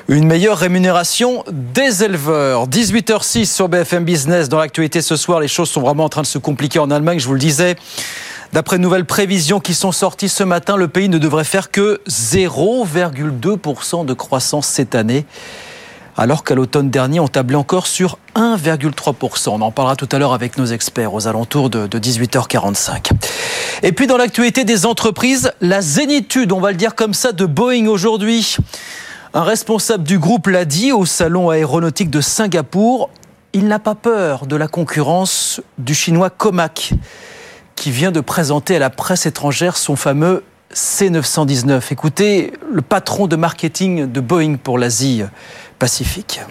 une 0.07 0.25
meilleure 0.25 0.57
rémunération 0.57 1.44
des 1.51 2.03
éleveurs. 2.03 2.67
18h06 2.67 3.45
sur 3.45 3.69
BFM 3.69 4.03
Business. 4.03 4.50
Dans 4.50 4.59
l'actualité 4.59 5.01
ce 5.01 5.15
soir, 5.15 5.39
les 5.39 5.47
choses 5.47 5.69
sont 5.69 5.81
vraiment 5.81 6.06
en 6.06 6.09
train 6.09 6.21
de 6.21 6.27
se 6.27 6.38
compliquer 6.38 6.79
en 6.79 6.91
Allemagne, 6.91 7.19
je 7.19 7.27
vous 7.27 7.33
le 7.33 7.39
disais. 7.39 7.75
D'après 8.53 8.77
nouvelles 8.77 9.06
prévisions 9.06 9.59
qui 9.59 9.74
sont 9.74 9.92
sorties 9.92 10.30
ce 10.30 10.44
matin, 10.44 10.75
le 10.75 10.88
pays 10.88 11.07
ne 11.09 11.18
devrait 11.18 11.45
faire 11.45 11.71
que 11.71 12.01
0,2% 12.07 14.06
de 14.06 14.13
croissance 14.13 14.68
cette 14.68 14.95
année 14.95 15.25
alors 16.18 16.44
qu'à 16.44 16.56
l'automne 16.56 16.89
dernier, 16.89 17.19
on 17.19 17.27
tablait 17.27 17.56
encore 17.56 17.88
sur 17.88 18.18
1,3%. 18.36 19.50
On 19.50 19.62
en 19.62 19.71
parlera 19.71 19.95
tout 19.95 20.09
à 20.12 20.19
l'heure 20.19 20.33
avec 20.33 20.57
nos 20.57 20.65
experts 20.65 21.13
aux 21.13 21.27
alentours 21.27 21.69
de, 21.69 21.88
18h45. 21.88 23.12
Et 23.83 23.92
puis 23.92 24.07
dans 24.07 24.18
l'actualité 24.18 24.63
des 24.63 24.86
entreprises, 24.86 25.51
la 25.62 25.81
zénitude, 25.81 26.51
on 26.51 26.59
va 26.59 26.71
le 26.71 26.77
dire 26.77 26.95
comme 26.95 27.13
ça, 27.13 27.31
de 27.31 27.45
Boeing 27.45 27.88
aujourd'hui. 27.88 28.57
Un 29.33 29.44
responsable 29.44 30.03
du 30.03 30.19
groupe 30.19 30.48
l'a 30.48 30.65
dit 30.65 30.92
au 30.92 31.06
salon 31.06 31.50
aéronautique 31.50 32.09
de 32.09 32.21
Singapour, 32.21 33.09
il 33.53 33.68
n'a 33.68 33.80
pas 33.80 33.95
peur 33.95 34.45
de 34.45 34.56
la 34.56 34.68
concurrence 34.68 35.62
du 35.77 35.95
chinois 35.95 36.30
Comac 36.30 36.94
qui 37.75 37.91
vient 37.91 38.12
de 38.12 38.21
présenter 38.21 38.75
à 38.75 38.79
la 38.79 38.89
presse 38.89 39.25
étrangère 39.25 39.77
son 39.77 39.95
fameux 39.95 40.44
C919. 40.73 41.81
Écoutez, 41.91 42.53
le 42.71 42.81
patron 42.81 43.27
de 43.27 43.35
marketing 43.35 44.12
de 44.12 44.19
Boeing 44.21 44.56
pour 44.56 44.77
l'Asie 44.77 45.23
Pacifique. 45.79 46.41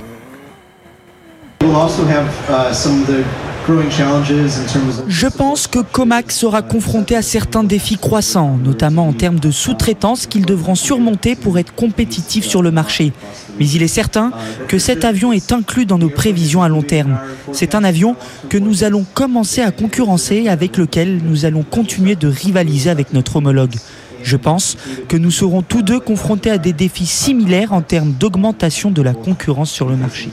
Je 5.08 5.26
pense 5.26 5.66
que 5.66 5.78
Comac 5.78 6.32
sera 6.32 6.62
confronté 6.62 7.16
à 7.16 7.22
certains 7.22 7.62
défis 7.62 7.96
croissants, 7.96 8.58
notamment 8.62 9.08
en 9.08 9.12
termes 9.12 9.38
de 9.38 9.50
sous-traitance 9.50 10.26
qu'ils 10.26 10.46
devront 10.46 10.74
surmonter 10.74 11.36
pour 11.36 11.58
être 11.58 11.74
compétitifs 11.74 12.44
sur 12.44 12.62
le 12.62 12.70
marché. 12.70 13.12
Mais 13.58 13.68
il 13.68 13.82
est 13.82 13.88
certain 13.88 14.32
que 14.68 14.78
cet 14.78 15.04
avion 15.04 15.32
est 15.32 15.52
inclus 15.52 15.86
dans 15.86 15.98
nos 15.98 16.08
prévisions 16.08 16.62
à 16.62 16.68
long 16.68 16.82
terme. 16.82 17.18
C'est 17.52 17.74
un 17.74 17.84
avion 17.84 18.16
que 18.48 18.58
nous 18.58 18.84
allons 18.84 19.04
commencer 19.14 19.60
à 19.60 19.70
concurrencer 19.70 20.36
et 20.36 20.48
avec 20.48 20.76
lequel 20.76 21.20
nous 21.22 21.44
allons 21.44 21.62
continuer 21.62 22.16
de 22.16 22.28
rivaliser 22.28 22.90
avec 22.90 23.12
notre 23.12 23.36
homologue. 23.36 23.74
Je 24.22 24.36
pense 24.36 24.76
que 25.08 25.16
nous 25.16 25.30
serons 25.30 25.62
tous 25.62 25.82
deux 25.82 26.00
confrontés 26.00 26.50
à 26.50 26.58
des 26.58 26.72
défis 26.72 27.06
similaires 27.06 27.72
en 27.72 27.80
termes 27.82 28.12
d'augmentation 28.12 28.90
de 28.90 29.02
la 29.02 29.14
concurrence 29.14 29.70
sur 29.70 29.88
le 29.88 29.96
marché. 29.96 30.28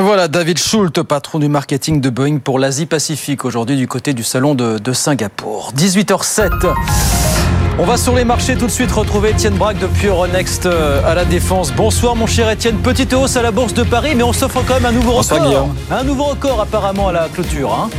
Voilà, 0.00 0.26
David 0.28 0.58
Schult, 0.58 1.02
patron 1.02 1.38
du 1.38 1.48
marketing 1.48 2.00
de 2.00 2.10
Boeing 2.10 2.38
pour 2.38 2.58
l'Asie-Pacifique, 2.58 3.44
aujourd'hui 3.44 3.76
du 3.76 3.86
côté 3.86 4.14
du 4.14 4.24
salon 4.24 4.54
de, 4.54 4.92
Singapour. 4.92 5.72
18h07. 5.76 6.50
On 7.78 7.84
va 7.84 7.96
sur 7.96 8.14
les 8.14 8.24
marchés 8.24 8.56
tout 8.56 8.66
de 8.66 8.70
suite 8.70 8.92
retrouver 8.92 9.30
Étienne 9.30 9.54
Braque 9.54 9.78
depuis 9.78 10.08
Euronext 10.08 10.66
euh, 10.66 11.00
à 11.06 11.14
la 11.14 11.24
Défense. 11.24 11.72
Bonsoir 11.72 12.16
mon 12.16 12.26
cher 12.26 12.50
Étienne. 12.50 12.76
Petite 12.76 13.12
hausse 13.12 13.36
à 13.36 13.42
la 13.42 13.50
Bourse 13.50 13.74
de 13.74 13.82
Paris, 13.82 14.14
mais 14.14 14.22
on 14.22 14.32
s'offre 14.32 14.62
quand 14.66 14.74
même 14.74 14.86
un 14.86 14.92
nouveau 14.92 15.12
record. 15.12 15.70
Un 15.90 16.04
nouveau 16.04 16.24
record 16.24 16.60
apparemment 16.60 17.08
à 17.08 17.12
la 17.12 17.28
clôture. 17.28 17.72
Hein. 17.72 17.90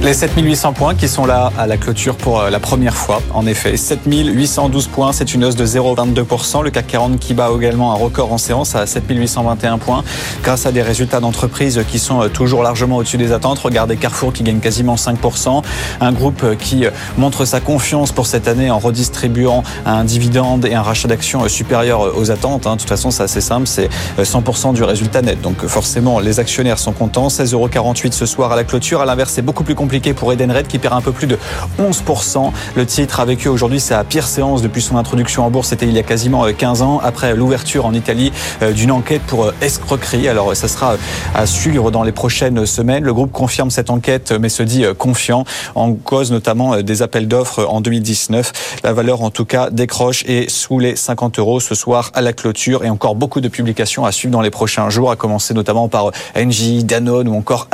Les 0.00 0.14
7800 0.14 0.74
points 0.74 0.94
qui 0.94 1.08
sont 1.08 1.26
là 1.26 1.52
à 1.58 1.66
la 1.66 1.76
clôture 1.76 2.14
pour 2.14 2.38
euh, 2.38 2.50
la 2.50 2.60
première 2.60 2.96
fois. 2.96 3.20
En 3.34 3.46
effet, 3.48 3.76
7812 3.76 4.86
points, 4.86 5.12
c'est 5.12 5.34
une 5.34 5.44
hausse 5.44 5.56
de 5.56 5.66
0,22%. 5.66 6.62
Le 6.62 6.70
CAC 6.70 6.86
40 6.86 7.18
qui 7.18 7.34
bat 7.34 7.50
également 7.54 7.90
un 7.90 7.96
record 7.96 8.32
en 8.32 8.38
séance 8.38 8.76
à 8.76 8.86
7821 8.86 9.78
points 9.78 10.04
grâce 10.44 10.66
à 10.66 10.72
des 10.72 10.82
résultats 10.82 11.18
d'entreprise 11.18 11.82
qui 11.88 11.98
sont 11.98 12.22
euh, 12.22 12.28
toujours 12.28 12.62
largement 12.62 12.98
au-dessus 12.98 13.16
des 13.16 13.32
attentes. 13.32 13.58
Regardez 13.58 13.96
Carrefour 13.96 14.32
qui 14.32 14.44
gagne 14.44 14.60
quasiment 14.60 14.94
5%. 14.94 15.64
Un 16.00 16.12
groupe 16.12 16.44
euh, 16.44 16.54
qui 16.54 16.84
montre 17.16 17.44
sa 17.44 17.58
confiance 17.58 18.12
pour 18.12 18.28
cette 18.28 18.46
année 18.46 18.70
en 18.70 18.78
redistribuant 18.78 19.64
un 19.84 20.04
dividende 20.04 20.64
et 20.64 20.74
un 20.74 20.82
rachat 20.82 21.08
d'actions 21.08 21.48
supérieur 21.48 22.16
aux 22.16 22.30
attentes. 22.30 22.68
Hein. 22.68 22.76
De 22.76 22.80
toute 22.80 22.88
façon, 22.88 23.10
c'est 23.10 23.24
assez 23.24 23.40
simple, 23.40 23.66
c'est 23.66 23.88
100% 24.16 24.74
du 24.74 24.84
résultat 24.84 25.22
net. 25.22 25.40
Donc 25.40 25.66
forcément, 25.66 26.20
les 26.20 26.38
actionnaires 26.38 26.78
sont 26.78 26.92
contents. 26.92 27.26
16,48€ 27.26 28.12
ce 28.12 28.26
soir 28.26 28.52
à 28.52 28.56
la 28.56 28.62
clôture. 28.62 29.00
À 29.00 29.04
l'inverse, 29.04 29.32
c'est 29.34 29.42
beaucoup 29.42 29.64
plus 29.64 29.74
compliqué 29.74 29.87
compliqué 29.88 30.12
pour 30.12 30.30
Edenred 30.34 30.66
qui 30.66 30.78
perd 30.78 30.92
un 30.92 31.00
peu 31.00 31.12
plus 31.12 31.26
de 31.26 31.38
11%. 31.80 32.52
Le 32.74 32.84
titre 32.84 33.20
avec 33.20 33.46
eux 33.46 33.50
aujourd'hui, 33.50 33.82
la 33.88 34.04
pire 34.04 34.26
séance 34.26 34.60
depuis 34.60 34.82
son 34.82 34.98
introduction 34.98 35.46
en 35.46 35.50
bourse. 35.50 35.68
C'était 35.68 35.86
il 35.86 35.94
y 35.94 35.98
a 35.98 36.02
quasiment 36.02 36.44
15 36.44 36.82
euh, 36.82 36.84
ans, 36.84 37.00
après 37.02 37.34
l'ouverture 37.34 37.86
en 37.86 37.94
Italie 37.94 38.30
euh, 38.60 38.72
d'une 38.72 38.90
enquête 38.90 39.22
pour 39.22 39.46
euh, 39.46 39.54
escroquerie. 39.62 40.28
Alors, 40.28 40.54
ça 40.54 40.68
sera 40.68 40.96
à 41.34 41.46
suivre 41.46 41.90
dans 41.90 42.02
les 42.02 42.12
prochaines 42.12 42.66
semaines. 42.66 43.02
Le 43.02 43.14
groupe 43.14 43.32
confirme 43.32 43.70
cette 43.70 43.88
enquête, 43.88 44.30
mais 44.38 44.50
se 44.50 44.62
dit 44.62 44.84
confiant 44.98 45.46
en 45.74 45.94
cause 45.94 46.32
notamment 46.32 46.82
des 46.82 47.00
appels 47.00 47.26
d'offres 47.26 47.64
en 47.66 47.80
2019. 47.80 48.80
La 48.84 48.92
valeur, 48.92 49.22
en 49.22 49.30
tout 49.30 49.46
cas, 49.46 49.70
décroche 49.70 50.22
et 50.26 50.50
sous 50.50 50.80
les 50.80 50.96
50 50.96 51.38
euros 51.38 51.60
ce 51.60 51.74
soir 51.74 52.10
à 52.12 52.20
la 52.20 52.34
clôture 52.34 52.84
et 52.84 52.90
encore 52.90 53.14
beaucoup 53.14 53.40
de 53.40 53.48
publications 53.48 54.04
à 54.04 54.12
suivre 54.12 54.32
dans 54.32 54.42
les 54.42 54.50
prochains 54.50 54.90
jours, 54.90 55.10
à 55.10 55.16
commencer 55.16 55.54
notamment 55.54 55.88
par 55.88 56.10
Engie, 56.36 56.84
Danone 56.84 57.28
ou 57.28 57.34
encore 57.34 57.68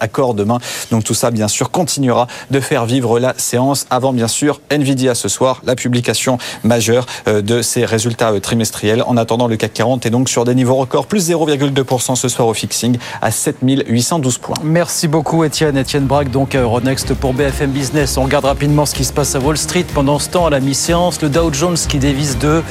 Accor 0.00 0.32
demain. 0.32 0.58
Donc 0.90 1.04
tout 1.04 1.17
ça, 1.18 1.30
bien 1.30 1.48
sûr, 1.48 1.70
continuera 1.70 2.26
de 2.50 2.60
faire 2.60 2.86
vivre 2.86 3.18
la 3.18 3.34
séance 3.36 3.86
avant, 3.90 4.12
bien 4.12 4.28
sûr, 4.28 4.60
Nvidia 4.70 5.14
ce 5.14 5.28
soir, 5.28 5.60
la 5.64 5.74
publication 5.74 6.38
majeure 6.62 7.06
euh, 7.26 7.42
de 7.42 7.60
ses 7.60 7.84
résultats 7.84 8.32
euh, 8.32 8.40
trimestriels. 8.40 9.02
En 9.06 9.16
attendant, 9.16 9.48
le 9.48 9.56
CAC 9.56 9.74
40 9.74 10.06
est 10.06 10.10
donc 10.10 10.28
sur 10.28 10.44
des 10.44 10.54
niveaux 10.54 10.76
records, 10.76 11.06
plus 11.06 11.28
0,2% 11.28 12.14
ce 12.14 12.28
soir 12.28 12.48
au 12.48 12.54
fixing 12.54 12.96
à 13.20 13.30
7812 13.30 14.38
points. 14.38 14.56
Merci 14.62 15.08
beaucoup 15.08 15.42
Étienne. 15.44 15.76
Étienne 15.76 16.06
Braque, 16.06 16.30
donc 16.30 16.54
à 16.54 16.60
Euronext 16.60 17.14
pour 17.14 17.34
BFM 17.34 17.70
Business. 17.70 18.16
On 18.16 18.22
regarde 18.22 18.44
rapidement 18.44 18.86
ce 18.86 18.94
qui 18.94 19.04
se 19.04 19.12
passe 19.12 19.34
à 19.34 19.40
Wall 19.40 19.58
Street. 19.58 19.84
Pendant 19.92 20.18
ce 20.18 20.30
temps, 20.30 20.46
à 20.46 20.50
la 20.50 20.60
mi-séance, 20.60 21.20
le 21.20 21.28
Dow 21.28 21.52
Jones 21.52 21.76
qui 21.76 21.98
dévise 21.98 22.38
de 22.38 22.62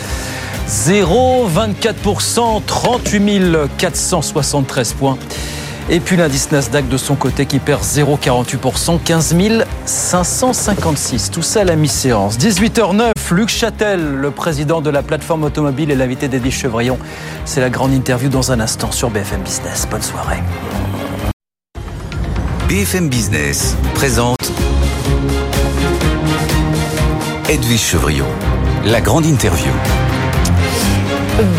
0,24%, 0.70 2.62
38 2.66 3.58
473 3.78 4.94
points. 4.94 5.18
Et 5.90 6.02
puis 6.02 6.18
l'indice 6.18 6.52
Nasdaq 6.52 6.90
de 6.90 6.98
son 6.98 7.16
côté 7.16 7.46
qui 7.46 7.60
perd 7.60 7.82
0,48%, 7.82 9.00
15 9.02 9.36
556. 9.86 11.32
Tout 11.32 11.42
ça 11.42 11.62
à 11.62 11.64
la 11.64 11.78
mi-séance. 11.78 12.38
18h09, 12.38 13.14
Luc 13.32 13.48
Châtel, 13.48 14.16
le 14.16 14.32
président 14.32 14.82
de 14.82 14.90
la 14.90 15.02
plateforme 15.02 15.44
automobile 15.44 15.90
et 15.90 15.96
l'invité 15.96 16.28
d'Eddie 16.28 16.52
Chevrillon. 16.52 16.98
C'est 17.46 17.62
la 17.62 17.70
grande 17.70 17.94
interview 17.94 18.30
dans 18.30 18.52
un 18.52 18.60
instant 18.60 18.92
sur 18.92 19.10
BFM 19.10 19.42
Business. 19.42 19.88
Bonne 19.90 20.02
soirée. 20.02 20.40
BFM 22.68 23.08
Business 23.08 23.78
présente 23.96 24.52
Edwige 27.48 27.80
Chevrillon, 27.80 28.28
la 28.84 29.00
grande 29.00 29.26
interview. 29.26 29.72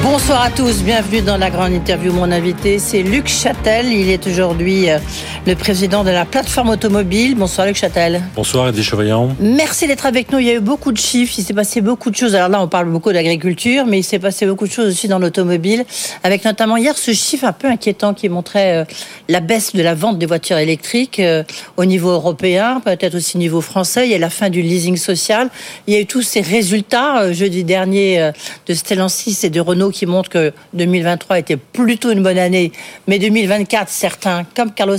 Bonsoir 0.02 0.42
à 0.42 0.50
tous, 0.50 0.82
bienvenue 0.82 1.22
dans 1.22 1.36
la 1.36 1.50
grande 1.50 1.72
interview. 1.72 2.12
Mon 2.12 2.32
invité, 2.32 2.80
c'est 2.80 3.04
Luc 3.04 3.28
Châtel. 3.28 3.86
Il 3.86 4.10
est 4.10 4.26
aujourd'hui 4.26 4.90
euh, 4.90 4.98
le 5.48 5.54
président 5.54 6.04
de 6.04 6.10
la 6.10 6.26
plateforme 6.26 6.68
automobile. 6.68 7.34
Bonsoir 7.34 7.66
Luc 7.66 7.76
Châtel. 7.76 8.20
Bonsoir 8.36 8.68
Eddie 8.68 8.82
Chevrillon. 8.82 9.34
Merci 9.40 9.86
d'être 9.86 10.04
avec 10.04 10.30
nous. 10.30 10.38
Il 10.40 10.46
y 10.46 10.50
a 10.50 10.54
eu 10.56 10.60
beaucoup 10.60 10.92
de 10.92 10.98
chiffres, 10.98 11.32
il 11.38 11.42
s'est 11.42 11.54
passé 11.54 11.80
beaucoup 11.80 12.10
de 12.10 12.16
choses. 12.16 12.34
Alors 12.34 12.50
là, 12.50 12.60
on 12.60 12.68
parle 12.68 12.90
beaucoup 12.90 13.10
d'agriculture, 13.10 13.86
mais 13.86 14.00
il 14.00 14.02
s'est 14.02 14.18
passé 14.18 14.44
beaucoup 14.44 14.66
de 14.66 14.70
choses 14.70 14.88
aussi 14.88 15.08
dans 15.08 15.18
l'automobile, 15.18 15.86
avec 16.22 16.44
notamment 16.44 16.76
hier 16.76 16.98
ce 16.98 17.12
chiffre 17.12 17.46
un 17.46 17.54
peu 17.54 17.66
inquiétant 17.66 18.12
qui 18.12 18.28
montrait 18.28 18.76
euh, 18.76 18.84
la 19.30 19.40
baisse 19.40 19.74
de 19.74 19.80
la 19.80 19.94
vente 19.94 20.18
des 20.18 20.26
voitures 20.26 20.58
électriques 20.58 21.18
euh, 21.18 21.42
au 21.78 21.86
niveau 21.86 22.10
européen, 22.10 22.82
peut-être 22.84 23.14
aussi 23.14 23.38
au 23.38 23.40
niveau 23.40 23.62
français. 23.62 24.06
Il 24.06 24.10
y 24.10 24.14
a 24.14 24.18
la 24.18 24.28
fin 24.28 24.50
du 24.50 24.60
leasing 24.60 24.98
social. 24.98 25.48
Il 25.86 25.94
y 25.94 25.96
a 25.96 26.00
eu 26.00 26.06
tous 26.06 26.20
ces 26.20 26.42
résultats 26.42 27.32
jeudi 27.32 27.64
dernier 27.64 28.32
de 28.66 28.74
Stellantis 28.74 29.38
et 29.44 29.50
de 29.50 29.60
Renault 29.60 29.92
qui 29.92 30.04
montre 30.04 30.28
que 30.28 30.52
2023 30.74 31.38
était 31.38 31.56
plutôt 31.56 32.10
une 32.10 32.22
bonne 32.22 32.38
année, 32.38 32.70
mais 33.06 33.18
2024, 33.18 33.88
certains, 33.88 34.44
comme 34.54 34.72
Carlos 34.72 34.98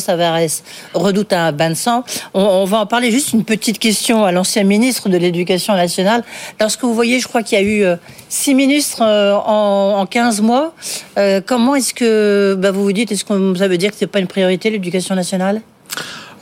Redoutent 0.94 1.34
un 1.34 1.52
bain 1.52 1.70
de 1.70 1.76
sang. 1.76 2.04
On, 2.34 2.66
va 2.66 2.80
en 2.80 2.86
parler. 2.86 3.12
Juste 3.12 3.34
une 3.34 3.44
petite 3.44 3.80
question 3.80 4.24
à 4.24 4.32
l'ancien 4.32 4.64
ministre 4.64 5.10
de 5.10 5.18
l'Éducation 5.18 5.74
nationale. 5.76 6.24
Lorsque 6.60 6.84
vous 6.84 6.94
voyez, 6.94 7.20
je 7.20 7.28
crois 7.28 7.44
qu'il 7.44 7.60
y 7.60 7.62
a 7.62 7.66
eu 7.66 7.84
euh, 7.84 7.96
six 8.30 8.56
ministres 8.56 9.02
euh, 9.02 9.36
en, 9.36 10.06
15 10.06 10.42
mois, 10.42 10.74
euh, 11.18 11.42
comment 11.46 11.76
est-ce 11.76 11.94
que 11.94 12.56
bah, 12.58 12.72
vous 12.72 12.84
vous 12.84 12.94
dites, 12.94 13.12
est-ce 13.12 13.26
que 13.26 13.56
ça 13.56 13.68
veut 13.68 13.78
dire 13.78 13.92
que 13.92 13.98
c'est 13.98 14.08
pas 14.08 14.20
une 14.20 14.28
priorité 14.28 14.70
l'éducation 14.70 15.16
nationale? 15.16 15.62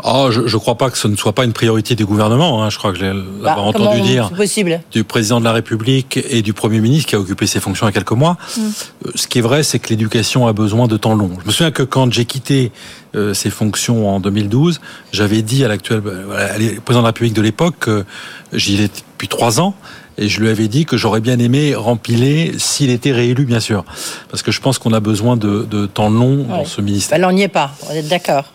Oh, 0.03 0.29
je 0.31 0.41
ne 0.41 0.59
crois 0.59 0.75
pas 0.75 0.91
que 0.91 0.97
ce 0.97 1.07
ne 1.07 1.15
soit 1.15 1.33
pas 1.33 1.43
une 1.43 1.53
priorité 1.53 1.95
du 1.95 2.05
gouvernement. 2.05 2.63
Hein. 2.63 2.69
Je 2.69 2.77
crois 2.77 2.93
que 2.93 2.99
l'avoir 2.99 3.55
bah, 3.55 3.61
entendu 3.61 4.01
dire 4.01 4.29
possible 4.31 4.81
du 4.91 5.03
président 5.03 5.39
de 5.39 5.45
la 5.45 5.53
République 5.53 6.19
et 6.29 6.41
du 6.41 6.53
Premier 6.53 6.79
ministre 6.79 7.09
qui 7.09 7.15
a 7.15 7.19
occupé 7.19 7.47
ses 7.47 7.59
fonctions 7.59 7.87
il 7.87 7.89
y 7.89 7.91
a 7.91 7.93
quelques 7.93 8.11
mois. 8.11 8.37
Mm. 8.55 8.61
Euh, 8.61 9.11
ce 9.15 9.27
qui 9.27 9.39
est 9.39 9.41
vrai, 9.41 9.63
c'est 9.63 9.79
que 9.79 9.89
l'éducation 9.89 10.47
a 10.47 10.53
besoin 10.53 10.87
de 10.87 10.97
temps 10.97 11.15
long. 11.15 11.31
Je 11.41 11.47
me 11.47 11.51
souviens 11.51 11.71
que 11.71 11.83
quand 11.83 12.13
j'ai 12.13 12.25
quitté 12.25 12.71
euh, 13.15 13.33
ces 13.33 13.49
fonctions 13.49 14.07
en 14.09 14.19
2012, 14.19 14.81
j'avais 15.11 15.41
dit 15.41 15.65
à 15.65 15.67
l'actuel 15.67 16.01
euh, 16.05 16.57
président 16.85 17.01
de 17.01 17.03
la 17.03 17.07
République 17.07 17.33
de 17.33 17.41
l'époque 17.41 17.75
que 17.79 18.05
j'y 18.53 18.81
étais 18.81 19.01
depuis 19.13 19.27
trois 19.27 19.59
ans. 19.59 19.73
Et 20.19 20.29
je 20.29 20.41
lui 20.41 20.49
avais 20.49 20.67
dit 20.67 20.85
que 20.85 20.97
j'aurais 20.97 21.21
bien 21.21 21.37
aimé 21.37 21.75
rempiler 21.75 22.53
s'il 22.57 22.89
était 22.89 23.11
réélu, 23.11 23.45
bien 23.45 23.59
sûr. 23.59 23.85
Parce 24.29 24.41
que 24.41 24.51
je 24.51 24.59
pense 24.61 24.79
qu'on 24.79 24.93
a 24.93 24.99
besoin 24.99 25.37
de, 25.37 25.67
de 25.69 25.85
temps 25.85 26.09
long 26.09 26.43
dans 26.43 26.65
ce 26.65 26.81
ministère. 26.81 27.19
Bah, 27.19 27.27
on 27.29 27.33
n'y 27.33 27.43
est 27.43 27.47
pas, 27.47 27.71
on 27.87 27.93
est 27.93 28.01
d'accord. 28.01 28.45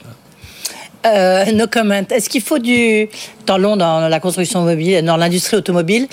Euh, 1.04 1.44
no 1.52 1.66
comment. 1.70 2.02
Est-ce 2.10 2.28
qu'il 2.28 2.42
faut 2.42 2.58
du 2.58 3.08
temps 3.44 3.58
long 3.58 3.76
dans 3.76 4.08
la 4.08 4.20
construction 4.20 4.62
mobile, 4.62 5.04
dans 5.04 5.16
l'industrie 5.16 5.56
automobile? 5.56 6.06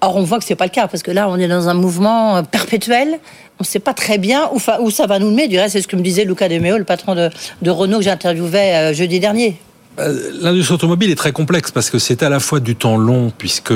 Or, 0.00 0.16
on 0.16 0.22
voit 0.22 0.38
que 0.38 0.44
c'est 0.44 0.54
pas 0.54 0.64
le 0.64 0.70
cas 0.70 0.88
parce 0.88 1.02
que 1.02 1.10
là, 1.10 1.28
on 1.28 1.36
est 1.36 1.48
dans 1.48 1.68
un 1.68 1.74
mouvement 1.74 2.42
perpétuel. 2.44 3.18
On 3.58 3.62
ne 3.62 3.66
sait 3.66 3.80
pas 3.80 3.92
très 3.92 4.16
bien 4.16 4.48
où, 4.54 4.60
où, 4.80 4.90
ça 4.90 5.06
va 5.06 5.18
nous 5.18 5.30
mener. 5.30 5.48
Du 5.48 5.58
reste, 5.58 5.74
c'est 5.74 5.82
ce 5.82 5.88
que 5.88 5.96
me 5.96 6.02
disait 6.02 6.24
Luca 6.24 6.48
De 6.48 6.58
Meo, 6.58 6.78
le 6.78 6.84
patron 6.84 7.14
de, 7.14 7.28
de 7.60 7.70
Renault 7.70 7.98
que 7.98 8.04
j'interviewais 8.04 8.74
euh, 8.74 8.94
jeudi 8.94 9.20
dernier. 9.20 9.56
Euh, 9.98 10.30
l'industrie 10.40 10.74
automobile 10.74 11.10
est 11.10 11.16
très 11.16 11.32
complexe 11.32 11.70
parce 11.70 11.90
que 11.90 11.98
c'est 11.98 12.22
à 12.22 12.30
la 12.30 12.40
fois 12.40 12.60
du 12.60 12.76
temps 12.76 12.96
long 12.96 13.30
puisque 13.36 13.74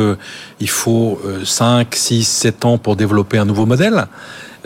il 0.60 0.70
faut 0.70 1.20
5, 1.44 1.94
6, 1.94 2.24
7 2.24 2.64
ans 2.64 2.78
pour 2.78 2.96
développer 2.96 3.36
un 3.36 3.44
nouveau 3.44 3.66
modèle. 3.66 4.06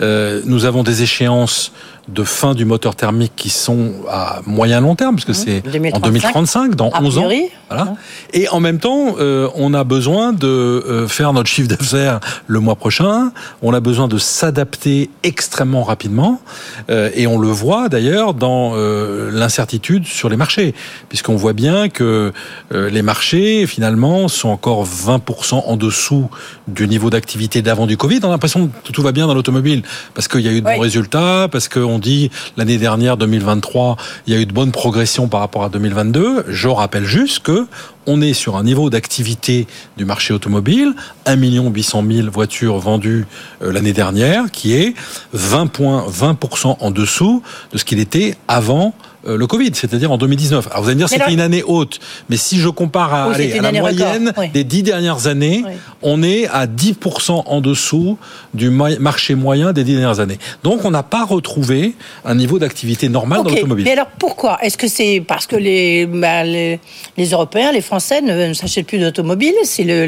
Euh, 0.01 0.41
nous 0.45 0.65
avons 0.65 0.83
des 0.83 1.03
échéances 1.03 1.73
de 2.09 2.25
fin 2.25 2.55
du 2.55 2.65
moteur 2.65 2.97
thermique 2.97 3.33
qui 3.37 3.51
sont 3.51 3.93
à 4.11 4.41
moyen 4.47 4.81
long 4.81 4.95
terme, 4.95 5.17
puisque 5.17 5.31
mmh. 5.31 5.63
c'est 5.63 5.93
en 5.95 6.01
2035, 6.01 6.75
dans 6.75 6.91
11 6.99 7.19
ans. 7.19 7.29
Voilà. 7.69 7.85
Mmh. 7.85 7.97
Et 8.33 8.49
en 8.49 8.61
même 8.61 8.79
temps, 8.79 9.17
euh, 9.19 9.49
on 9.55 9.75
a 9.75 9.85
besoin 9.85 10.33
de 10.33 10.47
euh, 10.47 11.07
faire 11.07 11.33
notre 11.35 11.51
chiffre 11.51 11.69
d'affaires 11.69 12.21
le 12.47 12.61
mois 12.61 12.77
prochain. 12.77 13.31
On 13.61 13.75
a 13.75 13.81
besoin 13.81 14.09
de 14.09 14.17
s'adapter 14.17 15.11
extrêmement 15.23 15.85
rapidement. 15.85 16.41
Euh, 16.89 17.11
et 17.15 17.27
on 17.27 17.39
le 17.39 17.49
voit 17.49 17.91
d'ailleurs 17.91 18.33
dans 18.33 18.73
euh, 18.75 19.31
l'incertitude 19.31 20.07
sur 20.07 20.31
les 20.31 20.37
marchés, 20.37 20.75
puisqu'on 21.11 21.37
voit 21.37 21.53
bien 21.53 21.89
que 21.89 22.33
les 22.71 23.03
marchés, 23.03 23.67
finalement, 23.67 24.29
sont 24.29 24.49
encore 24.49 24.87
20% 24.87 25.63
en 25.67 25.77
dessous 25.77 26.31
du 26.69 26.89
niveau 26.89 27.11
d'activité 27.11 27.61
d'avant 27.63 27.87
du 27.87 27.97
Covid. 27.97 28.21
On 28.23 28.29
a 28.29 28.31
l'impression 28.31 28.71
que 28.85 28.93
tout 28.93 29.03
va 29.03 29.13
bien 29.13 29.27
dans 29.27 29.35
l'automobile, 29.35 29.83
parce 30.15 30.29
qu'il 30.29 30.41
y 30.41 30.49
a 30.49 30.53
eu 30.53 30.61
de 30.61 30.67
bons 30.67 30.81
résultats, 30.81 31.49
parce 31.51 31.69
qu'on 31.69 31.99
dit 31.99 32.31
l'année 32.57 32.79
dernière 32.79 33.17
2023, 33.17 33.97
il 34.27 34.35
y 34.35 34.37
a 34.37 34.41
eu 34.41 34.47
de 34.47 34.53
bonnes 34.53 34.73
progressions 34.73 35.29
par 35.29 35.41
rapport 35.41 35.65
à 35.65 35.69
2022. 35.69 36.45
Je 36.49 36.69
rappelle 36.69 37.05
juste 37.05 37.41
que 37.41 37.67
on 38.09 38.23
est 38.23 38.33
sur 38.33 38.57
un 38.57 38.65
niveau 38.65 38.89
d'activité 38.89 39.67
du 39.99 40.07
marché 40.07 40.33
automobile, 40.33 40.95
1 41.27 41.37
800 41.37 42.05
000 42.11 42.31
voitures 42.31 42.79
vendues 42.79 43.27
euh, 43.63 43.71
l'année 43.71 43.93
dernière, 43.93 44.51
qui 44.51 44.75
est 44.75 44.95
20 45.35 45.67
points, 45.67 46.07
20% 46.09 46.79
en 46.81 46.91
dessous 46.91 47.43
de 47.73 47.79
ce 47.79 47.85
qu'il 47.85 48.01
était 48.01 48.35
avant 48.49 48.95
euh, 49.27 49.37
le 49.37 49.47
Covid, 49.47 49.71
c'est-à-dire 49.75 50.13
en 50.13 50.17
2019. 50.17 50.69
Alors 50.71 50.83
vous 50.83 50.89
allez 50.89 50.95
me 50.95 51.01
dire 51.01 51.09
c'était 51.09 51.33
une 51.33 51.41
année 51.41 51.65
haute, 51.67 51.99
mais 52.29 52.37
si 52.37 52.59
je 52.59 52.69
compare 52.69 53.13
à, 53.13 53.37
la 53.37 53.73
moyenne 53.73 54.33
des 54.55 54.63
dix 54.63 54.85
dernières 54.85 55.27
années, 55.27 55.65
on 56.03 56.23
est 56.23 56.47
à 56.47 56.67
10% 56.67 57.43
en 57.47 57.61
dessous 57.61 58.17
du 58.55 58.71
marché 58.71 59.35
moyen 59.35 59.73
des 59.73 59.83
dix 59.83 59.95
dernières 59.95 60.21
années. 60.21 60.39
Donc 60.63 60.85
on 60.85 60.93
n'a 60.93 61.03
pas 61.03 61.25
retrouvé 61.25 61.95
un 62.25 62.37
niveau 62.37 62.61
d'activité 62.61 63.09
normal 63.09 63.43
dans 63.43 63.51
l'automobile. 63.51 63.85
Mais 63.85 63.93
alors 63.93 64.07
pourquoi? 64.19 64.59
Est-ce 64.63 64.79
que 64.79 64.89
c'est 64.89 65.23
parce 65.27 65.47
que 65.47 65.57
les, 65.57 66.07
bah, 66.07 66.45
les, 66.45 66.79
Européens, 67.19 67.73
les 67.73 67.81
Français 67.81 67.98
ne, 68.21 68.53
s'achètent 68.53 68.87
plus 68.87 68.99
d'automobiles 68.99 69.55
C'est 69.65 69.85
le, 69.85 70.07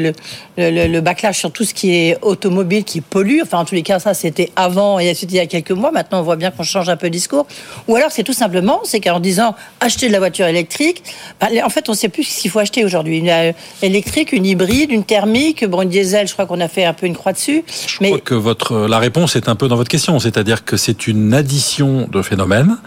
le, 0.57 0.87
le, 0.87 1.01
backlash 1.01 1.39
sur 1.39 1.51
tout 1.51 1.63
ce 1.63 1.73
qui 1.73 1.93
est 1.93 2.17
automobile 2.21 2.83
qui 2.83 3.01
pollue. 3.01 3.39
Enfin 3.43 3.59
en 3.59 3.65
tous 3.65 3.75
les 3.75 3.83
cas 3.83 3.99
ça 3.99 4.13
c'était 4.13 4.51
avant 4.55 4.99
et 4.99 5.11
il 5.21 5.33
y 5.33 5.39
a 5.39 5.45
quelques 5.45 5.71
mois. 5.71 5.91
Maintenant 5.91 6.19
on 6.19 6.23
voit 6.23 6.35
bien 6.35 6.51
qu'on 6.51 6.63
change 6.63 6.89
un 6.89 6.97
peu 6.97 7.07
de 7.07 7.13
discours. 7.13 7.45
Ou 7.87 7.95
alors 7.95 8.11
c'est 8.11 8.23
tout 8.23 8.33
simplement 8.33 8.81
c'est 8.83 9.01
en 9.09 9.19
disant 9.19 9.55
acheter 9.79 10.07
de 10.07 10.13
la 10.13 10.19
voiture 10.19 10.45
électrique, 10.45 11.03
bah, 11.39 11.47
en 11.63 11.69
fait, 11.69 11.89
on 11.89 11.93
ne 11.93 11.97
sait 11.97 12.09
plus 12.09 12.23
ce 12.23 12.41
qu'il 12.41 12.51
faut 12.51 12.59
acheter 12.59 12.85
aujourd'hui. 12.85 13.17
Une 13.17 13.29
euh, 13.29 13.51
électrique, 13.81 14.31
une 14.31 14.45
hybride, 14.45 14.91
une 14.91 15.03
thermique, 15.03 15.65
bon, 15.65 15.81
une 15.81 15.89
diesel, 15.89 16.27
je 16.27 16.33
crois 16.33 16.45
qu'on 16.45 16.59
a 16.59 16.67
fait 16.67 16.85
un 16.85 16.93
peu 16.93 17.05
une 17.05 17.15
croix 17.15 17.33
dessus. 17.33 17.63
Je 17.87 17.97
mais... 18.01 18.09
crois 18.09 18.19
que 18.19 18.35
votre, 18.35 18.87
la 18.87 18.99
réponse 18.99 19.35
est 19.35 19.49
un 19.49 19.55
peu 19.55 19.67
dans 19.67 19.75
votre 19.75 19.89
question, 19.89 20.19
c'est-à-dire 20.19 20.65
que 20.65 20.77
c'est 20.77 21.07
une 21.07 21.33
addition 21.33 22.07
de 22.11 22.21
phénomènes 22.21 22.77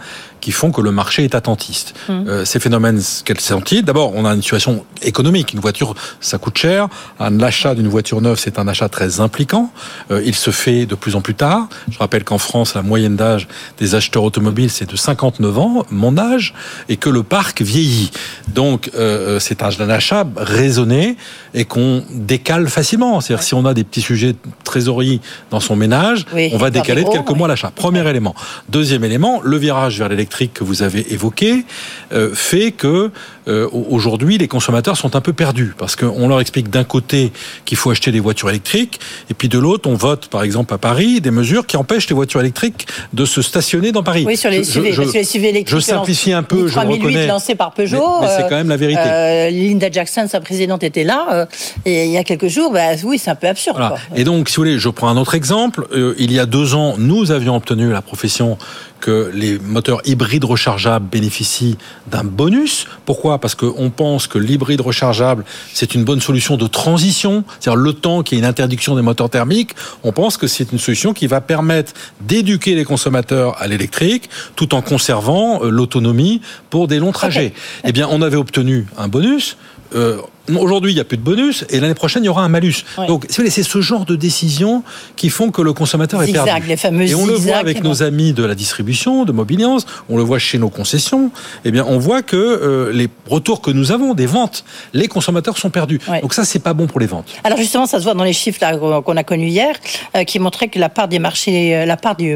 qui 0.45 0.51
font 0.51 0.71
que 0.71 0.79
le 0.79 0.91
marché 0.91 1.23
est 1.23 1.33
attentiste. 1.33 1.95
Hum. 2.07 2.25
Euh, 2.27 2.45
ces 2.45 2.59
phénomènes, 2.59 3.01
quels 3.25 3.39
sont-ils 3.39 3.83
D'abord, 3.83 4.11
on 4.13 4.25
a 4.25 4.29
une 4.35 4.43
situation 4.43 4.85
économique. 5.01 5.53
Une 5.53 5.59
voiture, 5.59 5.95
ça 6.21 6.37
coûte 6.37 6.55
cher. 6.59 6.87
Un 7.19 7.39
achat 7.39 7.73
d'une 7.73 7.87
voiture 7.87 8.21
neuve, 8.21 8.37
c'est 8.37 8.59
un 8.59 8.67
achat 8.67 8.87
très 8.87 9.19
impliquant. 9.21 9.71
Euh, 10.11 10.21
il 10.23 10.35
se 10.35 10.51
fait 10.51 10.85
de 10.85 10.93
plus 10.93 11.15
en 11.15 11.21
plus 11.21 11.33
tard. 11.33 11.67
Je 11.89 11.97
rappelle 11.97 12.23
qu'en 12.23 12.37
France, 12.37 12.75
la 12.75 12.83
moyenne 12.83 13.15
d'âge 13.15 13.47
des 13.79 13.95
acheteurs 13.95 14.21
automobiles, 14.21 14.69
c'est 14.69 14.87
de 14.87 14.95
59 14.95 15.57
ans, 15.57 15.83
mon 15.89 16.15
âge, 16.15 16.53
et 16.89 16.97
que 16.97 17.09
le 17.09 17.23
parc 17.23 17.63
vieillit. 17.63 18.11
Donc, 18.47 18.91
euh, 18.93 19.39
c'est 19.39 19.63
un 19.63 19.89
achat 19.89 20.27
raisonné 20.37 21.17
et 21.55 21.65
qu'on 21.65 22.03
décale 22.11 22.67
facilement. 22.67 23.19
C'est-à-dire, 23.19 23.43
si 23.43 23.55
on 23.55 23.65
a 23.65 23.73
des 23.73 23.83
petits 23.83 24.01
sujets 24.01 24.33
de 24.33 24.37
trésorerie 24.63 25.21
dans 25.49 25.59
son 25.59 25.75
ménage, 25.75 26.27
on 26.53 26.57
va 26.57 26.69
décaler 26.69 27.03
de 27.03 27.09
quelques 27.09 27.31
mois 27.31 27.47
l'achat. 27.47 27.71
Premier 27.75 28.07
élément. 28.07 28.35
Deuxième 28.69 29.03
élément, 29.03 29.41
le 29.43 29.57
virage 29.57 29.97
vers 29.97 30.07
l'électrique 30.07 30.34
électrique 30.35 30.53
que 30.53 30.63
vous 30.63 30.83
avez 30.83 31.13
évoqué 31.13 31.65
euh, 32.11 32.33
fait 32.33 32.71
que 32.71 33.11
euh, 33.47 33.69
aujourd'hui 33.71 34.37
les 34.37 34.47
consommateurs 34.47 34.97
sont 34.97 35.15
un 35.15 35.21
peu 35.21 35.33
perdus 35.33 35.73
parce 35.77 35.95
qu'on 35.95 36.27
leur 36.27 36.41
explique 36.41 36.69
d'un 36.69 36.83
côté 36.83 37.31
qu'il 37.65 37.77
faut 37.77 37.91
acheter 37.91 38.11
des 38.11 38.19
voitures 38.19 38.49
électriques 38.49 38.99
et 39.29 39.33
puis 39.33 39.49
de 39.49 39.59
l'autre 39.59 39.89
on 39.89 39.95
vote 39.95 40.27
par 40.27 40.43
exemple 40.43 40.73
à 40.73 40.77
Paris 40.77 41.21
des 41.21 41.31
mesures 41.31 41.65
qui 41.65 41.77
empêchent 41.77 42.09
les 42.09 42.15
voitures 42.15 42.41
électriques 42.41 42.87
de 43.13 43.25
se 43.25 43.41
stationner 43.41 43.91
dans 43.91 44.03
Paris. 44.03 44.23
Oui, 44.25 44.37
sur 44.37 44.49
les 44.49 44.63
SUV, 44.63 44.91
je, 44.91 45.01
les 45.01 45.23
SUV 45.23 45.49
électriques. 45.49 45.75
Je 45.75 45.79
simplifie 45.79 46.33
un 46.33 46.43
peu, 46.43 46.67
je 46.67 46.79
le 46.79 46.87
reconnais. 46.87 47.27
lancé 47.27 47.55
par 47.55 47.73
Peugeot. 47.73 48.21
Mais, 48.21 48.27
mais 48.27 48.33
c'est 48.35 48.43
quand 48.43 48.55
même 48.55 48.69
la 48.69 48.77
vérité. 48.77 49.01
Euh, 49.05 49.49
Linda 49.49 49.89
Jackson, 49.91 50.27
sa 50.29 50.39
présidente, 50.39 50.83
était 50.83 51.03
là 51.03 51.27
euh, 51.31 51.45
et 51.85 52.05
il 52.05 52.11
y 52.11 52.17
a 52.17 52.23
quelques 52.23 52.47
jours. 52.47 52.71
Bah, 52.71 52.95
oui, 53.03 53.17
c'est 53.17 53.31
un 53.31 53.35
peu 53.35 53.47
absurde. 53.47 53.77
Voilà. 53.77 53.95
Quoi. 53.95 54.17
Et 54.17 54.23
donc, 54.23 54.49
si 54.49 54.55
vous 54.55 54.61
voulez, 54.61 54.79
je 54.79 54.89
prends 54.89 55.07
un 55.07 55.17
autre 55.17 55.35
exemple. 55.35 55.87
Euh, 55.93 56.15
il 56.17 56.31
y 56.31 56.39
a 56.39 56.45
deux 56.45 56.75
ans, 56.75 56.95
nous 56.97 57.31
avions 57.31 57.55
obtenu 57.55 57.91
la 57.91 58.01
profession 58.01 58.57
que 59.05 59.29
les 59.35 59.59
moteurs 59.59 60.01
hybrides 60.05 60.45
rechargeables 60.45 61.05
bénéficient 61.07 61.77
d'un 62.07 62.23
bonus. 62.23 62.87
Pourquoi? 63.05 63.37
Parce 63.37 63.53
qu'on 63.53 63.91
pense 63.91 64.25
que 64.25 64.39
l'hybride 64.39 64.81
rechargeable, 64.81 65.45
c'est 65.73 65.93
une 65.93 66.03
bonne 66.03 66.21
solution 66.21 66.57
de 66.57 66.65
transition. 66.65 67.43
C'est-à-dire 67.59 67.79
le 67.79 67.93
temps 67.93 68.23
qu'il 68.23 68.35
y 68.35 68.41
ait 68.41 68.43
une 68.43 68.49
interdiction 68.49 68.95
des 68.95 69.03
moteurs 69.03 69.29
thermiques, 69.29 69.75
on 70.03 70.11
pense 70.11 70.37
que 70.37 70.47
c'est 70.47 70.71
une 70.71 70.79
solution 70.79 71.13
qui 71.13 71.27
va 71.27 71.39
permettre 71.39 71.93
d'éduquer 72.21 72.73
les 72.73 72.83
consommateurs 72.83 73.61
à 73.61 73.67
l'électrique 73.67 74.27
tout 74.55 74.73
en 74.73 74.81
conservant 74.81 75.63
euh, 75.63 75.69
l'autonomie 75.69 76.41
pour 76.71 76.87
des 76.87 76.97
longs 76.97 77.11
trajets. 77.11 77.53
Okay. 77.53 77.89
Eh 77.89 77.91
bien, 77.91 78.07
on 78.09 78.23
avait 78.23 78.37
obtenu 78.37 78.87
un 78.97 79.07
bonus. 79.07 79.55
Euh, 79.93 80.17
Aujourd'hui, 80.49 80.91
il 80.91 80.95
n'y 80.95 81.01
a 81.01 81.05
plus 81.05 81.17
de 81.17 81.23
bonus 81.23 81.65
et 81.69 81.79
l'année 81.79 81.93
prochaine, 81.93 82.23
il 82.23 82.27
y 82.27 82.29
aura 82.29 82.43
un 82.43 82.49
malus. 82.49 82.85
Donc, 83.07 83.25
c'est 83.29 83.63
ce 83.63 83.81
genre 83.81 84.05
de 84.05 84.15
décisions 84.15 84.83
qui 85.15 85.29
font 85.29 85.51
que 85.51 85.61
le 85.61 85.73
consommateur 85.73 86.21
zigzag, 86.23 86.41
est 86.41 86.45
perdu. 86.45 86.67
Les 86.67 86.77
fameux 86.77 87.07
et 87.07 87.15
on 87.15 87.25
le 87.25 87.33
voit 87.33 87.57
avec 87.57 87.83
nos 87.83 88.03
amis 88.03 88.33
de 88.33 88.43
la 88.43 88.55
distribution, 88.55 89.25
de 89.25 89.31
Mobiliance, 89.31 89.85
on 90.09 90.17
le 90.17 90.23
voit 90.23 90.39
chez 90.39 90.57
nos 90.57 90.69
concessions. 90.69 91.31
Eh 91.63 91.71
bien, 91.71 91.85
on 91.87 91.97
voit 91.97 92.21
que 92.21 92.35
euh, 92.35 92.91
les 92.91 93.09
retours 93.29 93.61
que 93.61 93.71
nous 93.71 93.91
avons 93.91 94.13
des 94.13 94.25
ventes, 94.25 94.65
les 94.93 95.07
consommateurs 95.07 95.57
sont 95.57 95.69
perdus. 95.69 95.99
Donc 96.21 96.33
ça, 96.33 96.45
c'est 96.45 96.59
pas 96.59 96.73
bon 96.73 96.87
pour 96.87 96.99
les 96.99 97.07
ventes. 97.07 97.27
Alors 97.43 97.57
justement, 97.57 97.85
ça 97.85 97.99
se 97.99 98.03
voit 98.03 98.13
dans 98.13 98.23
les 98.23 98.33
chiffres 98.33 98.59
qu'on 99.01 99.17
a 99.17 99.23
connus 99.23 99.47
hier, 99.47 99.75
euh, 100.15 100.23
qui 100.23 100.39
montraient 100.39 100.67
que 100.67 100.79
la 100.79 100.89
part 100.89 101.07
des 101.07 101.19
marchés, 101.19 101.75
euh, 101.75 101.85
la 101.85 101.97
part 101.97 102.15
du 102.15 102.35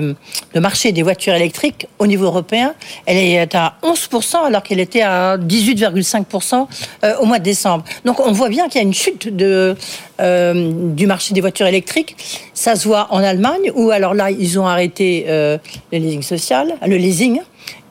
le 0.53 0.61
marché 0.61 0.91
des 0.91 1.03
voitures 1.03 1.33
électriques 1.33 1.87
au 1.99 2.07
niveau 2.07 2.25
européen, 2.25 2.73
elle 3.05 3.17
est 3.17 3.55
à 3.55 3.75
11% 3.83 4.45
alors 4.45 4.63
qu'elle 4.63 4.79
était 4.79 5.01
à 5.01 5.37
18,5% 5.37 6.67
euh, 7.03 7.17
au 7.17 7.25
mois 7.25 7.39
de 7.39 7.43
décembre. 7.43 7.83
Donc 8.06 8.20
on 8.20 8.32
voit 8.32 8.50
bien 8.50 8.68
qu'il 8.68 8.82
y 8.82 8.84
a 8.84 8.88
une 8.88 8.94
chute 8.94 9.34
de, 9.36 9.75
euh, 10.20 10.72
du 10.94 11.08
marché 11.08 11.34
des 11.34 11.41
voitures 11.41 11.68
électriques. 11.68 12.15
Ça 12.53 12.75
se 12.75 12.88
voit 12.88 13.08
en 13.12 13.20
Allemagne 13.20 13.72
où 13.75 13.91
alors 13.91 14.13
là 14.13 14.32
ils 14.32 14.60
ont 14.60 14.68
arrêté 14.68 15.25
euh, 15.27 15.58
le 15.91 16.00
leasing 16.00 16.24
social, 16.24 16.75
le 16.86 16.98
leasing. 16.98 17.41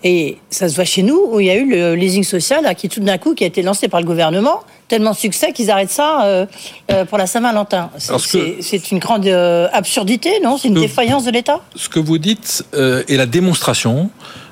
Et 0.05 0.37
ça 0.49 0.69
se 0.69 0.77
voit 0.77 0.85
chez 0.85 1.03
nous 1.03 1.21
où 1.33 1.41
il 1.41 1.47
y 1.47 1.50
a 1.50 1.57
eu 1.57 1.69
le 1.69 1.95
leasing 1.97 2.23
social 2.23 2.62
là, 2.62 2.75
qui 2.75 2.88
tout 2.88 3.00
d'un 3.00 3.19
coup 3.19 3.35
qui 3.35 3.43
a 3.43 3.49
été 3.49 3.62
lancé 3.62 3.88
par 3.88 4.00
le 4.00 4.07
gouvernement 4.07 4.61
tellement 4.88 5.12
de 5.12 5.17
succès 5.17 5.53
qu'ils 5.53 5.71
arrêtent 5.71 5.91
ça 5.91 6.25
euh, 6.25 6.47
euh, 6.91 7.05
pour 7.05 7.19
la 7.19 7.27
Saint-Valentin. 7.27 7.91
C'est 7.99 8.91
une 8.91 8.99
grande 8.99 9.27
euh, 9.27 9.69
absurdité, 9.73 10.41
non? 10.43 10.57
C'est 10.57 10.69
une 10.69 10.81
défaillance 10.81 11.25
de 11.25 11.31
l'État? 11.31 11.61
Ce 11.77 11.88
que 11.88 12.00
vous 12.00 12.19
dites 12.19 12.65
est 12.73 13.17
la 13.17 13.27
démonstration 13.27 14.11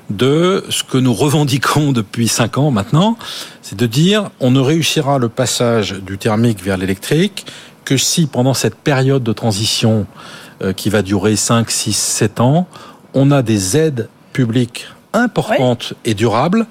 de 0.09 0.63
ce 0.69 0.83
que 0.83 0.97
nous 0.97 1.13
revendiquons 1.13 1.91
depuis 1.91 2.27
cinq 2.27 2.57
ans 2.57 2.71
maintenant, 2.71 3.17
c'est 3.61 3.77
de 3.77 3.85
dire 3.85 4.29
on 4.39 4.51
ne 4.51 4.59
réussira 4.59 5.17
le 5.17 5.29
passage 5.29 5.93
du 5.93 6.17
thermique 6.17 6.63
vers 6.63 6.77
l'électrique 6.77 7.45
que 7.83 7.97
si 7.97 8.25
pendant 8.25 8.53
cette 8.53 8.75
période 8.75 9.23
de 9.23 9.33
transition 9.33 10.05
euh, 10.61 10.73
qui 10.73 10.89
va 10.89 11.01
durer 11.01 11.35
5, 11.35 11.69
6, 11.69 11.93
7 11.93 12.39
ans, 12.41 12.67
on 13.13 13.31
a 13.31 13.41
des 13.41 13.77
aides 13.77 14.09
publiques 14.33 14.87
importantes 15.13 15.89
oui. 15.91 16.11
et 16.11 16.13
durables 16.13 16.65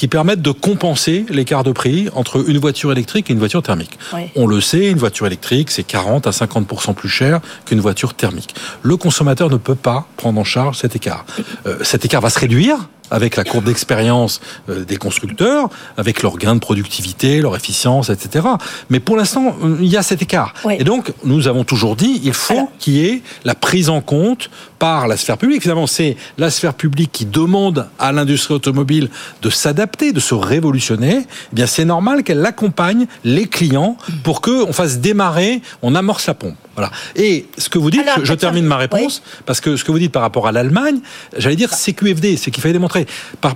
qui 0.00 0.08
permettent 0.08 0.40
de 0.40 0.50
compenser 0.50 1.26
l'écart 1.28 1.62
de 1.62 1.72
prix 1.72 2.08
entre 2.14 2.48
une 2.48 2.56
voiture 2.56 2.90
électrique 2.90 3.28
et 3.28 3.34
une 3.34 3.38
voiture 3.38 3.62
thermique. 3.62 3.98
Oui. 4.14 4.30
On 4.34 4.46
le 4.46 4.62
sait, 4.62 4.88
une 4.88 4.96
voiture 4.96 5.26
électrique, 5.26 5.70
c'est 5.70 5.82
40 5.82 6.26
à 6.26 6.30
50% 6.30 6.94
plus 6.94 7.10
cher 7.10 7.40
qu'une 7.66 7.80
voiture 7.80 8.14
thermique. 8.14 8.54
Le 8.80 8.96
consommateur 8.96 9.50
ne 9.50 9.58
peut 9.58 9.74
pas 9.74 10.06
prendre 10.16 10.40
en 10.40 10.44
charge 10.44 10.78
cet 10.78 10.96
écart. 10.96 11.26
Euh, 11.66 11.76
cet 11.82 12.06
écart 12.06 12.22
va 12.22 12.30
se 12.30 12.38
réduire 12.38 12.88
avec 13.10 13.36
la 13.36 13.44
courbe 13.44 13.64
d'expérience 13.64 14.40
euh, 14.68 14.84
des 14.84 14.96
constructeurs, 14.96 15.68
avec 15.96 16.22
leur 16.22 16.38
gain 16.38 16.54
de 16.54 16.60
productivité, 16.60 17.40
leur 17.40 17.56
efficience, 17.56 18.10
etc. 18.10 18.46
Mais 18.88 19.00
pour 19.00 19.16
l'instant, 19.16 19.56
il 19.80 19.86
y 19.88 19.96
a 19.96 20.02
cet 20.02 20.22
écart. 20.22 20.54
Oui. 20.64 20.76
Et 20.78 20.84
donc, 20.84 21.12
nous 21.24 21.48
avons 21.48 21.64
toujours 21.64 21.96
dit, 21.96 22.20
il 22.24 22.32
faut 22.32 22.70
qu'il 22.78 22.94
y 22.94 23.06
ait 23.06 23.22
la 23.44 23.54
prise 23.54 23.88
en 23.88 24.00
compte 24.00 24.50
par 24.78 25.08
la 25.08 25.16
sphère 25.16 25.36
publique. 25.38 25.62
Finalement, 25.62 25.86
c'est 25.86 26.16
la 26.38 26.50
sphère 26.50 26.74
publique 26.74 27.12
qui 27.12 27.26
demande 27.26 27.86
à 27.98 28.12
l'industrie 28.12 28.54
automobile 28.54 29.10
de 29.42 29.50
s'adapter, 29.50 30.12
de 30.12 30.20
se 30.20 30.34
révolutionner. 30.34 31.26
Eh 31.26 31.54
bien, 31.54 31.66
c'est 31.66 31.84
normal 31.84 32.22
qu'elle 32.22 32.44
accompagne 32.44 33.06
les 33.24 33.46
clients 33.46 33.96
pour 34.24 34.40
que 34.40 34.64
on 34.64 34.72
fasse 34.72 34.98
démarrer, 34.98 35.60
on 35.82 35.94
amorce 35.94 36.26
la 36.26 36.34
pompe. 36.34 36.56
Voilà. 36.76 36.90
Et 37.14 37.46
ce 37.58 37.68
que 37.68 37.78
vous 37.78 37.90
dites, 37.90 38.02
Alors, 38.02 38.20
je, 38.20 38.24
je 38.24 38.34
termine 38.34 38.64
ma 38.64 38.78
réponse, 38.78 39.22
oui. 39.24 39.42
parce 39.44 39.60
que 39.60 39.76
ce 39.76 39.84
que 39.84 39.92
vous 39.92 39.98
dites 39.98 40.12
par 40.12 40.22
rapport 40.22 40.46
à 40.46 40.52
l'Allemagne, 40.52 41.00
j'allais 41.36 41.56
dire 41.56 41.70
CQFD, 41.74 42.36
c'est 42.36 42.50
qu'il 42.50 42.62
fallait 42.62 42.72
démontrer. 42.72 42.99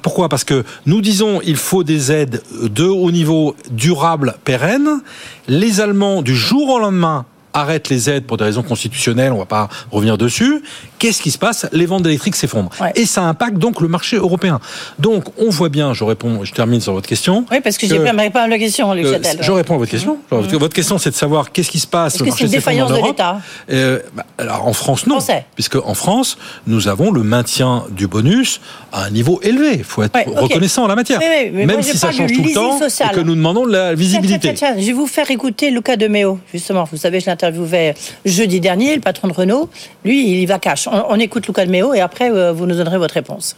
Pourquoi? 0.03 0.29
Parce 0.29 0.45
que 0.45 0.65
nous 0.87 1.01
disons 1.01 1.41
il 1.43 1.57
faut 1.57 1.85
des 1.85 2.13
aides 2.13 2.43
de 2.63 2.85
haut 2.85 3.11
niveau, 3.11 3.57
durables, 3.71 4.37
pérennes. 4.45 5.01
Les 5.49 5.81
Allemands, 5.81 6.23
du 6.23 6.35
jour 6.35 6.71
au 6.71 6.79
lendemain, 6.79 7.27
arrêtent 7.55 7.89
les 7.89 8.11
aides 8.11 8.27
pour 8.27 8.37
des 8.37 8.45
raisons 8.45 8.63
constitutionnelles, 8.63 9.33
on 9.33 9.37
ne 9.37 9.41
va 9.41 9.47
pas 9.47 9.69
revenir 9.91 10.19
dessus. 10.19 10.63
Qu'est-ce 10.99 11.23
qui 11.23 11.31
se 11.31 11.39
passe? 11.39 11.67
Les 11.73 11.87
ventes 11.87 12.03
d'électrique 12.03 12.37
s'effondrent. 12.37 12.71
Ouais. 12.81 12.93
Et 12.97 13.07
ça 13.07 13.23
impacte 13.23 13.57
donc 13.57 13.81
le 13.81 13.89
marché 13.89 14.17
européen. 14.17 14.61
Donc 14.99 15.25
on 15.39 15.51
voit 15.51 15.69
bien, 15.69 15.95
je 15.95 16.05
réponds, 16.05 16.45
je 16.45 16.53
termine 16.53 16.81
sur 16.81 16.93
votre 16.93 17.09
question. 17.09 17.47
Oui, 17.51 17.61
parce 17.63 17.79
que, 17.79 17.87
que 17.87 17.95
j'ai 17.95 18.03
pas 18.03 18.11
répondu 18.13 18.45
à 18.45 18.49
la 18.49 18.59
question, 18.59 18.93
Luc 18.93 19.07
euh, 19.07 19.19
Je 19.41 19.53
réponds 19.53 19.75
à 19.75 19.79
votre 19.79 19.91
question. 19.91 20.19
Mmh. 20.31 20.37
Votre 20.37 20.75
question, 20.75 20.99
c'est 20.99 21.11
de 21.11 21.15
savoir 21.15 21.53
qu'est-ce 21.53 21.71
qui 21.71 21.79
se 21.79 21.87
passe. 21.87 22.17
Est-ce 22.17 22.25
que 22.25 22.31
c'est 22.31 22.45
une 22.45 22.51
défaillance 22.51 22.91
de 22.91 23.07
l'État? 23.07 23.41
Euh, 23.71 24.01
bah, 24.15 24.27
Alors 24.39 24.67
en 24.67 24.73
France, 24.73 25.07
non. 25.07 25.17
Français. 25.17 25.47
Puisque 25.55 25.77
en 25.77 25.95
France, 25.95 26.39
nous 26.67 26.89
avons 26.89 27.11
le 27.11 27.23
maintien 27.23 27.85
du 27.91 28.09
bonus 28.09 28.61
à 28.93 29.05
un 29.05 29.11
niveau 29.11 29.41
élevé. 29.43 29.75
Il 29.75 29.85
faut 29.85 30.03
être 30.03 30.15
ouais, 30.15 30.27
okay. 30.27 30.41
reconnaissant 30.41 30.85
en 30.85 30.89
la 30.89 30.97
matière. 30.97 31.21
Même 31.53 31.83
si 31.83 31.97
ça 31.97 32.13
change 32.13 32.33
tout 32.33 32.43
le 32.43 32.53
temps 32.53 32.79
et 32.81 33.15
que 33.15 33.21
nous 33.21 33.35
demandons 33.35 33.67
de 33.67 33.73
la 33.73 33.95
visibilité. 33.95 34.39
Tiens, 34.39 34.55
tiens, 34.55 34.73
tiens, 34.73 34.81
je 34.81 34.87
vais 34.87 34.93
vous 34.93 35.07
faire 35.07 35.31
écouter 35.31 35.71
Luca 35.71 35.97
De 35.97 36.09
Meo, 36.09 36.39
justement. 36.53 36.89
Vous 36.91 36.97
savez, 36.97 37.21
je 37.21 37.27
l'interviewais 37.45 37.95
jeudi 38.25 38.61
dernier, 38.61 38.95
le 38.95 39.01
patron 39.01 39.29
de 39.29 39.33
Renault. 39.33 39.69
Lui, 40.05 40.33
il 40.33 40.41
y 40.41 40.47
va 40.47 40.59
cash. 40.59 40.89
On, 40.89 41.19
écoute 41.19 41.47
Luca 41.47 41.65
De 41.67 41.71
Meo 41.71 41.95
et 41.95 42.01
après, 42.01 42.31
euh, 42.31 42.53
vous 42.53 42.67
nous 42.67 42.77
donnerez 42.77 42.99
votre 42.99 43.15
réponse. 43.15 43.57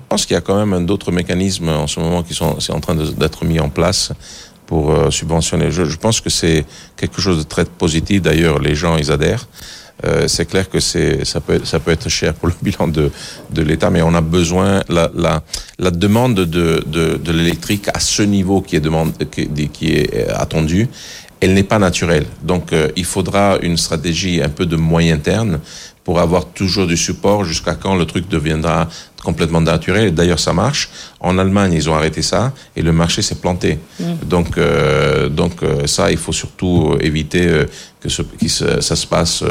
Je 0.00 0.06
pense 0.08 0.26
qu'il 0.26 0.34
y 0.34 0.38
a 0.38 0.40
quand 0.40 0.64
même 0.64 0.86
d'autres 0.86 1.12
mécanismes 1.12 1.68
en 1.68 1.86
ce 1.86 2.00
moment 2.00 2.22
qui 2.22 2.34
sont 2.34 2.56
en 2.70 2.80
train 2.80 2.94
d'être 2.94 3.44
mis 3.44 3.60
en 3.60 3.68
place 3.68 4.12
pour 4.66 4.90
euh, 4.90 5.10
subventionner. 5.10 5.70
Je, 5.70 5.84
je 5.84 5.96
pense 5.96 6.20
que 6.20 6.30
c'est 6.30 6.64
quelque 6.96 7.20
chose 7.20 7.38
de 7.38 7.42
très 7.42 7.64
positif. 7.64 8.22
D'ailleurs, 8.22 8.58
les 8.58 8.74
gens, 8.74 8.96
ils 8.96 9.12
adhèrent. 9.12 9.46
Euh, 10.04 10.28
c'est 10.28 10.46
clair 10.46 10.70
que 10.70 10.78
c'est 10.78 11.24
ça 11.24 11.40
peut 11.40 11.60
ça 11.64 11.80
peut 11.80 11.90
être 11.90 12.08
cher 12.08 12.34
pour 12.34 12.46
le 12.48 12.54
bilan 12.62 12.86
de 12.86 13.10
de 13.50 13.62
l'État, 13.62 13.90
mais 13.90 14.02
on 14.02 14.14
a 14.14 14.20
besoin 14.20 14.82
la 14.88 15.10
la 15.14 15.42
la 15.78 15.90
demande 15.90 16.36
de 16.36 16.84
de, 16.86 17.16
de 17.16 17.32
l'électrique 17.32 17.88
à 17.92 17.98
ce 17.98 18.22
niveau 18.22 18.60
qui 18.60 18.76
est 18.76 18.80
demande 18.80 19.12
qui, 19.30 19.48
qui 19.68 19.92
est 19.92 20.28
attendu 20.28 20.88
elle 21.40 21.54
n'est 21.54 21.62
pas 21.62 21.78
naturelle. 21.78 22.26
Donc, 22.42 22.72
euh, 22.72 22.88
il 22.96 23.04
faudra 23.04 23.58
une 23.62 23.76
stratégie 23.76 24.42
un 24.42 24.48
peu 24.48 24.66
de 24.66 24.76
moyen 24.76 25.18
terme 25.18 25.60
pour 26.04 26.20
avoir 26.20 26.46
toujours 26.46 26.86
du 26.86 26.96
support 26.96 27.44
jusqu'à 27.44 27.74
quand 27.74 27.94
le 27.94 28.06
truc 28.06 28.28
deviendra 28.28 28.88
complètement 29.28 29.60
naturel. 29.60 30.14
D'ailleurs, 30.18 30.42
ça 30.48 30.54
marche. 30.64 30.88
En 31.20 31.34
Allemagne, 31.42 31.72
ils 31.74 31.86
ont 31.90 31.96
arrêté 32.00 32.22
ça 32.22 32.42
et 32.76 32.82
le 32.88 32.92
marché 33.02 33.20
s'est 33.28 33.40
planté. 33.44 33.70
Mmh. 33.76 34.04
Donc, 34.34 34.50
euh, 34.56 35.28
donc 35.28 35.54
euh, 35.62 35.86
ça, 35.86 36.10
il 36.10 36.20
faut 36.24 36.36
surtout 36.42 36.96
éviter 37.08 37.44
euh, 37.46 37.66
que, 38.00 38.08
ce, 38.08 38.22
que 38.22 38.80
ça 38.88 38.96
se 39.02 39.06
passe 39.06 39.44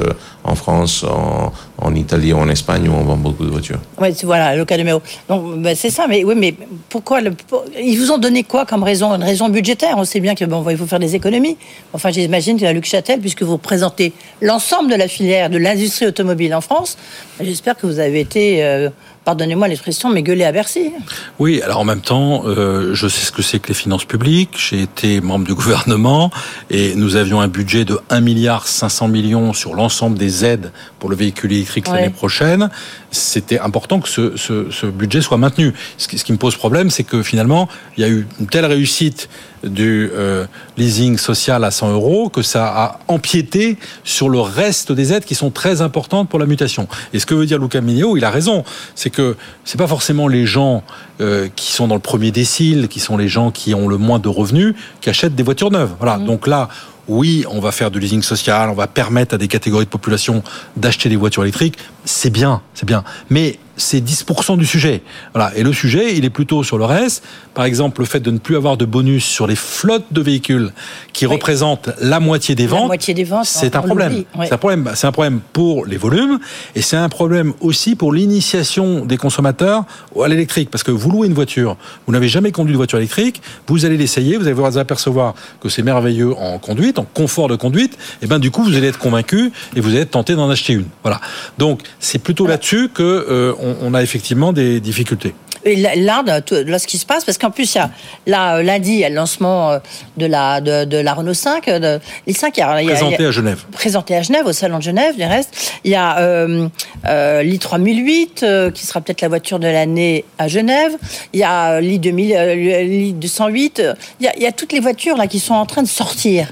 en 0.43 0.55
France, 0.55 1.03
en, 1.03 1.51
en, 1.87 1.95
Italie, 1.95 2.33
en 2.33 2.49
Espagne 2.49 2.89
où 2.89 2.93
on 2.93 3.03
vend 3.03 3.17
beaucoup 3.17 3.45
de 3.45 3.51
voitures. 3.51 3.81
Oui, 4.01 4.09
voilà, 4.23 4.55
le 4.55 4.65
cas 4.65 4.77
numéro. 4.77 4.99
Donc, 5.29 5.41
ben, 5.63 5.75
c'est 5.75 5.93
ça. 5.97 6.07
Mais 6.07 6.23
oui, 6.23 6.35
mais 6.35 6.55
pourquoi 6.89 7.21
le, 7.21 7.31
ils 7.79 7.97
vous 7.99 8.09
ont 8.15 8.17
donné 8.17 8.41
quoi 8.43 8.65
comme 8.65 8.83
raison? 8.83 9.13
Une 9.13 9.27
raison 9.31 9.49
budgétaire? 9.49 9.95
On 9.97 10.05
sait 10.05 10.21
bien 10.21 10.33
que 10.33 10.45
bon, 10.45 10.65
il 10.69 10.77
faut 10.77 10.87
faire 10.87 11.03
des 11.07 11.13
économies. 11.13 11.57
Enfin, 11.93 12.09
j'imagine 12.11 12.57
qu'à 12.59 12.73
Luc 12.73 12.85
Châtel, 12.85 13.19
puisque 13.19 13.43
vous 13.43 13.57
représentez 13.61 14.13
l'ensemble 14.41 14.89
de 14.89 14.95
la 14.95 15.07
filière 15.07 15.49
de 15.49 15.59
l'industrie 15.65 16.07
automobile 16.07 16.55
en 16.55 16.61
France, 16.61 16.97
j'espère 17.41 17.75
que 17.75 17.85
vous 17.85 17.99
avez 17.99 18.21
été 18.21 18.63
euh, 18.63 18.89
pardonnez-moi 19.27 19.67
l'expression, 19.67 20.09
mais 20.09 20.23
gueuler 20.23 20.45
à 20.45 20.53
Bercy. 20.53 20.93
Oui, 21.37 21.61
alors 21.61 21.79
en 21.79 21.83
même 21.83 21.99
temps, 21.99 22.43
euh, 22.45 22.93
je 22.93 23.09
sais 23.09 23.25
ce 23.25 23.33
que 23.33 23.41
c'est 23.41 23.59
que 23.59 23.67
les 23.67 23.73
finances 23.73 24.05
publiques. 24.05 24.51
J'ai 24.57 24.81
été 24.81 25.19
membre 25.19 25.45
du 25.45 25.53
gouvernement 25.53 26.31
et 26.69 26.95
nous 26.95 27.17
avions 27.17 27.41
un 27.41 27.49
budget 27.49 27.83
de 27.83 27.99
1 28.09 28.21
milliard 28.21 28.65
500 28.69 29.09
millions 29.09 29.51
sur 29.51 29.73
l'ensemble 29.73 30.17
des 30.17 30.45
aides 30.45 30.71
pour 30.99 31.09
le 31.09 31.17
véhicule 31.17 31.51
électrique 31.51 31.89
ouais. 31.89 31.95
l'année 31.95 32.09
prochaine. 32.09 32.69
C'était 33.11 33.59
important 33.59 33.99
que 33.99 34.07
ce, 34.07 34.37
ce, 34.37 34.71
ce, 34.71 34.85
budget 34.85 35.19
soit 35.19 35.37
maintenu. 35.37 35.73
Ce 35.97 36.07
qui, 36.07 36.17
ce 36.17 36.23
qui 36.23 36.31
me 36.31 36.37
pose 36.37 36.55
problème, 36.55 36.89
c'est 36.89 37.03
que 37.03 37.21
finalement, 37.21 37.67
il 37.97 38.03
y 38.03 38.05
a 38.05 38.09
eu 38.09 38.27
une 38.39 38.47
telle 38.47 38.65
réussite 38.65 39.27
du 39.63 40.09
euh, 40.13 40.45
leasing 40.77 41.17
social 41.17 41.63
à 41.63 41.71
100 41.71 41.91
euros 41.91 42.29
que 42.29 42.41
ça 42.41 42.67
a 42.67 42.99
empiété 43.07 43.77
sur 44.03 44.29
le 44.29 44.39
reste 44.39 44.91
des 44.91 45.13
aides 45.13 45.25
qui 45.25 45.35
sont 45.35 45.51
très 45.51 45.81
importantes 45.81 46.29
pour 46.29 46.39
la 46.39 46.45
mutation. 46.45 46.87
Et 47.13 47.19
ce 47.19 47.25
que 47.25 47.33
veut 47.33 47.45
dire 47.45 47.59
Luca 47.59 47.81
Mignot, 47.81 48.17
il 48.17 48.25
a 48.25 48.29
raison, 48.29 48.63
c'est 48.95 49.09
que 49.09 49.35
c'est 49.65 49.77
pas 49.77 49.87
forcément 49.87 50.27
les 50.27 50.45
gens 50.45 50.83
euh, 51.21 51.49
qui 51.55 51.71
sont 51.71 51.87
dans 51.87 51.95
le 51.95 52.01
premier 52.01 52.31
décile, 52.31 52.87
qui 52.87 52.99
sont 52.99 53.17
les 53.17 53.27
gens 53.27 53.51
qui 53.51 53.73
ont 53.73 53.87
le 53.87 53.97
moins 53.97 54.19
de 54.19 54.29
revenus, 54.29 54.75
qui 55.01 55.09
achètent 55.09 55.35
des 55.35 55.43
voitures 55.43 55.71
neuves. 55.71 55.93
Voilà. 55.99 56.17
Donc 56.17 56.47
là, 56.47 56.69
oui, 57.07 57.45
on 57.49 57.59
va 57.59 57.71
faire 57.71 57.89
du 57.89 57.99
leasing 57.99 58.21
social, 58.21 58.69
on 58.69 58.73
va 58.73 58.87
permettre 58.87 59.35
à 59.35 59.37
des 59.37 59.47
catégories 59.47 59.85
de 59.85 59.89
population 59.89 60.43
d'acheter 60.75 61.09
des 61.09 61.15
voitures 61.15 61.43
électriques. 61.43 61.77
C'est 62.05 62.29
bien, 62.29 62.61
c'est 62.73 62.85
bien. 62.85 63.03
Mais 63.29 63.59
c'est 63.77 63.99
10% 63.99 64.57
du 64.57 64.65
sujet. 64.65 65.01
Voilà. 65.33 65.55
Et 65.55 65.63
le 65.63 65.71
sujet, 65.71 66.15
il 66.17 66.25
est 66.25 66.29
plutôt 66.29 66.63
sur 66.63 66.77
le 66.77 66.85
reste. 66.85 67.23
Par 67.53 67.65
exemple, 67.65 68.01
le 68.01 68.07
fait 68.07 68.19
de 68.19 68.31
ne 68.31 68.37
plus 68.37 68.55
avoir 68.55 68.77
de 68.77 68.85
bonus 68.85 69.25
sur 69.25 69.47
les 69.47 69.55
flottes 69.55 70.11
de 70.11 70.21
véhicules 70.21 70.71
qui 71.13 71.25
représentent 71.25 71.89
la 72.01 72.19
moitié 72.19 72.55
des 72.55 72.67
ventes. 72.67 72.87
moitié 72.87 73.13
des 73.13 73.23
ventes, 73.23 73.45
c'est 73.45 73.75
un 73.75 73.81
problème. 73.81 74.23
C'est 74.43 74.53
un 74.53 74.57
problème. 74.57 74.91
C'est 74.95 75.07
un 75.07 75.11
problème 75.11 75.39
pour 75.53 75.85
les 75.85 75.97
volumes 75.97 76.39
et 76.75 76.81
c'est 76.81 76.97
un 76.97 77.09
problème 77.09 77.53
aussi 77.61 77.95
pour 77.95 78.11
l'initiation 78.11 79.05
des 79.05 79.17
consommateurs 79.17 79.85
à 80.21 80.27
l'électrique. 80.27 80.69
Parce 80.69 80.83
que 80.83 80.91
vous 80.91 81.11
louez 81.11 81.27
une 81.27 81.33
voiture, 81.33 81.77
vous 82.05 82.13
n'avez 82.13 82.27
jamais 82.27 82.51
conduit 82.51 82.73
de 82.73 82.77
voiture 82.77 82.97
électrique, 82.97 83.41
vous 83.67 83.85
allez 83.85 83.97
l'essayer, 83.97 84.37
vous 84.37 84.45
allez 84.45 84.53
vous 84.53 84.77
apercevoir 84.77 85.33
que 85.61 85.69
c'est 85.69 85.83
merveilleux 85.83 86.33
en 86.35 86.57
conduite, 86.59 86.99
en 86.99 87.05
confort 87.05 87.47
de 87.47 87.55
conduite. 87.55 87.97
Et 88.21 88.27
ben 88.27 88.39
du 88.39 88.51
coup, 88.51 88.63
vous 88.63 88.75
allez 88.75 88.87
être 88.87 88.99
convaincu 88.99 89.51
et 89.75 89.79
vous 89.79 89.89
allez 89.89 90.01
être 90.01 90.11
tenté 90.11 90.35
d'en 90.35 90.49
acheter 90.49 90.73
une. 90.73 90.85
Voilà. 91.03 91.21
Donc 91.57 91.81
c'est 91.99 92.19
plutôt 92.19 92.47
là-dessus 92.47 92.89
que 92.93 93.03
euh, 93.03 93.53
on, 93.59 93.66
on 93.81 93.93
a 93.93 94.03
effectivement 94.03 94.53
des 94.53 94.79
difficultés. 94.79 95.33
Là, 95.75 96.79
ce 96.79 96.87
qui 96.87 96.97
se 96.97 97.05
passe, 97.05 97.23
parce 97.25 97.37
qu'en 97.37 97.51
plus, 97.51 97.73
il 97.75 97.77
y 97.77 97.81
a, 97.81 97.89
là, 98.25 98.57
euh, 98.57 98.63
lundi, 98.63 98.91
il 98.93 98.99
y 98.99 99.05
a 99.05 99.09
le 99.09 99.15
lancement 99.15 99.71
euh, 99.71 99.79
de 100.17 100.25
la, 100.25 100.61
de, 100.61 100.85
de 100.85 100.97
la 100.97 101.13
Renault 101.13 101.33
5. 101.33 101.67
euh, 101.67 101.79
De, 101.79 101.99
les 102.25 102.33
5 102.33 102.55
il 102.57 102.59
y 102.59 102.63
a- 102.63 102.73
Présenté 102.73 103.15
il 103.19 103.21
y 103.21 103.25
a- 103.25 103.27
à 103.29 103.31
Genève. 103.31 103.63
Présenté 103.71 104.15
à 104.15 104.21
Genève, 104.21 104.45
au 104.45 104.53
Salon 104.53 104.77
de 104.77 104.83
Genève, 104.83 105.15
du 105.15 105.23
reste. 105.23 105.55
Il 105.83 105.91
y 105.91 105.95
a 105.95 106.19
euh, 106.19 106.67
euh, 107.07 107.43
l'i3008, 107.43 108.43
euh, 108.43 108.71
qui 108.71 108.85
sera 108.85 109.01
peut-être 109.01 109.21
la 109.21 109.27
voiture 109.27 109.59
de 109.59 109.67
l'année 109.67 110.25
à 110.37 110.47
Genève. 110.47 110.91
Il 111.33 111.39
y 111.39 111.43
a 111.43 111.73
euh, 111.73 111.81
l'i2000, 111.81 112.35
euh, 112.35 112.53
l'i208. 112.85 113.79
euh, 113.79 113.93
Il 114.19 114.25
y, 114.25 114.29
a, 114.29 114.35
il 114.35 114.43
y 114.43 114.47
a 114.47 114.51
toutes 114.51 114.73
les 114.73 114.79
voitures 114.79 115.17
là 115.17 115.27
qui 115.27 115.39
sont 115.39 115.53
en 115.53 115.65
train 115.65 115.83
de 115.83 115.87
sortir. 115.87 116.47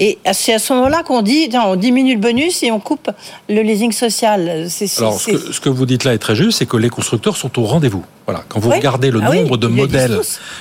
Et 0.00 0.18
c'est 0.32 0.54
à 0.54 0.58
ce 0.58 0.72
moment-là 0.74 1.02
qu'on 1.02 1.22
dit, 1.22 1.48
on 1.54 1.76
diminue 1.76 2.14
le 2.14 2.20
bonus 2.20 2.62
et 2.62 2.70
on 2.70 2.80
coupe 2.80 3.10
le 3.48 3.62
leasing 3.62 3.92
social. 3.92 4.66
Alors, 4.98 5.20
ce 5.20 5.30
que, 5.30 5.52
ce 5.52 5.60
que 5.60 5.68
vous 5.68 5.86
dites 5.86 6.04
là 6.04 6.14
est 6.14 6.18
très 6.18 6.34
juste, 6.36 6.58
c'est 6.58 6.66
que 6.66 6.76
les 6.76 6.88
constructeurs 6.90 7.36
sont 7.36 7.58
au 7.58 7.64
rendez-vous. 7.64 8.04
Voilà. 8.26 8.44
Quand 8.48 8.57
vous 8.58 8.70
Oui. 8.70 8.76
regardez 8.76 9.10
le 9.10 9.20
Ah 9.22 9.28
oui, 9.30 9.42
nombre 9.42 9.56
de 9.56 9.66
modèles, 9.68 10.20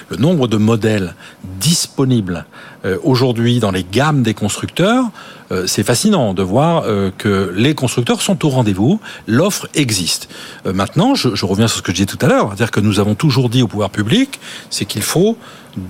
le 0.10 0.18
nombre 0.18 0.48
de 0.48 0.58
modèles 0.58 1.14
disponibles 1.60 2.46
euh, 2.88 2.98
aujourd'hui 3.04 3.60
dans 3.60 3.72
les 3.72 3.86
gammes 3.90 4.24
des 4.24 4.34
constructeurs, 4.34 5.04
euh, 5.52 5.66
c'est 5.68 5.84
fascinant 5.84 6.34
de 6.34 6.42
voir 6.44 6.84
euh, 6.86 7.12
que 7.18 7.54
les 7.56 7.76
constructeurs 7.76 8.22
sont 8.22 8.44
au 8.46 8.50
rendez-vous. 8.50 9.00
L'offre 9.28 9.68
existe. 9.76 10.30
Maintenant, 10.66 11.14
je, 11.16 11.36
je 11.36 11.46
reviens 11.46 11.68
sur 11.68 11.78
ce 11.78 11.82
que 11.84 11.92
je 11.92 11.98
disais 11.98 12.06
tout 12.06 12.24
à 12.26 12.28
l'heure, 12.30 12.48
c'est-à-dire 12.50 12.72
que 12.72 12.80
nous 12.80 13.00
avons 13.00 13.16
toujours 13.16 13.50
dit 13.50 13.62
au 13.62 13.68
pouvoir 13.68 13.90
public, 13.90 14.40
c'est 14.70 14.86
qu'il 14.86 15.04
faut 15.04 15.38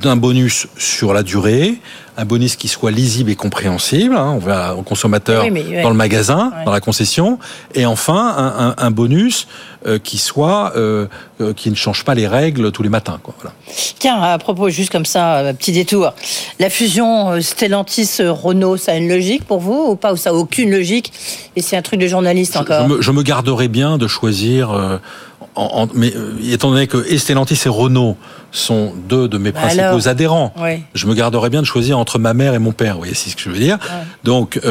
d'un 0.02 0.18
bonus 0.18 0.68
sur 0.78 1.14
la 1.14 1.24
durée, 1.24 1.80
un 2.18 2.26
bonus 2.26 2.58
qui 2.58 2.68
soit 2.68 2.92
lisible 2.92 3.32
et 3.32 3.36
compréhensible. 3.38 4.16
hein, 4.18 4.32
on 4.36 4.40
va 4.40 4.76
au 4.76 4.82
consommateur 4.82 5.44
Oui, 5.46 5.50
mais, 5.52 5.64
ouais. 5.64 5.82
dans 5.82 5.90
le 5.90 5.96
magasin, 5.96 6.52
Ouais. 6.58 6.66
dans 6.66 6.72
la 6.74 6.82
concession, 6.82 7.40
et 7.74 7.86
enfin 7.86 8.34
un, 8.38 8.68
un- 8.70 8.76
un 8.78 8.92
bonus 8.92 9.48
euh, 9.86 9.98
qui 9.98 10.18
soit 10.18 10.74
euh, 10.76 11.06
euh, 11.40 11.54
qui 11.54 11.70
ne 11.70 11.76
change 11.76 12.04
pas 12.04 12.16
les 12.16 12.28
règles 12.28 12.72
tous 12.74 12.84
les 12.84 12.90
matins. 12.90 13.20
Quoi. 13.24 13.34
Voilà. 13.40 13.56
Tiens, 14.00 14.22
à 14.22 14.38
propos, 14.40 14.68
juste 14.70 14.92
comme 14.92 15.06
ça, 15.06 15.54
petit 15.58 15.72
détour. 15.72 16.14
La 16.60 16.70
fusion 16.70 16.87
euh, 17.32 17.41
Stellantis-Renault, 17.41 18.78
ça 18.78 18.93
a 18.93 18.95
une 18.95 19.10
logique 19.10 19.43
pour 19.45 19.60
vous 19.60 19.88
ou 19.91 19.95
pas 19.95 20.13
Ou 20.13 20.17
ça 20.17 20.30
a 20.32 20.34
aucune 20.34 20.71
logique? 20.71 21.12
Et 21.56 21.62
c'est 21.62 21.78
un 21.78 21.82
truc 21.82 22.00
de 22.00 22.08
journaliste 22.08 22.54
Je 22.56 22.60
encore 22.60 22.88
me, 22.88 23.02
je 23.02 23.12
me 23.12 23.23
garderai 23.23 23.67
bien 23.67 23.97
de 23.97 24.08
choisir. 24.08 24.71
euh, 24.71 24.97
en- 25.56 25.84
en- 25.84 25.88
mais 25.93 26.13
euh, 26.15 26.34
étant 26.52 26.69
donné 26.69 26.88
que 26.88 27.17
Stellantis 27.17 27.60
et 27.65 27.69
Renault 27.69 28.15
sont 28.52 28.93
deux 29.10 29.28
de 29.28 29.38
mes 29.38 29.52
Bah 29.52 29.62
principaux 29.62 29.82
alors 29.84 30.08
adhérents, 30.08 30.54
Oui. 30.60 30.82
je 30.93 31.06
me 31.08 31.13
garderai 31.15 31.50
bien 31.50 31.62
de 31.62 31.65
choisir 31.65 31.97
entre 32.00 32.17
ma 32.19 32.34
mère 32.34 32.54
et 32.54 32.60
mon 32.60 32.71
père. 32.71 32.93
Vous 32.93 33.00
voyez, 33.00 33.13
c'est 33.15 33.30
ce 33.32 33.36
que 33.36 33.41
je 33.41 33.50
veux 33.50 33.60
dire. 33.60 33.78
Donc, 34.23 34.58
euh, 34.58 34.62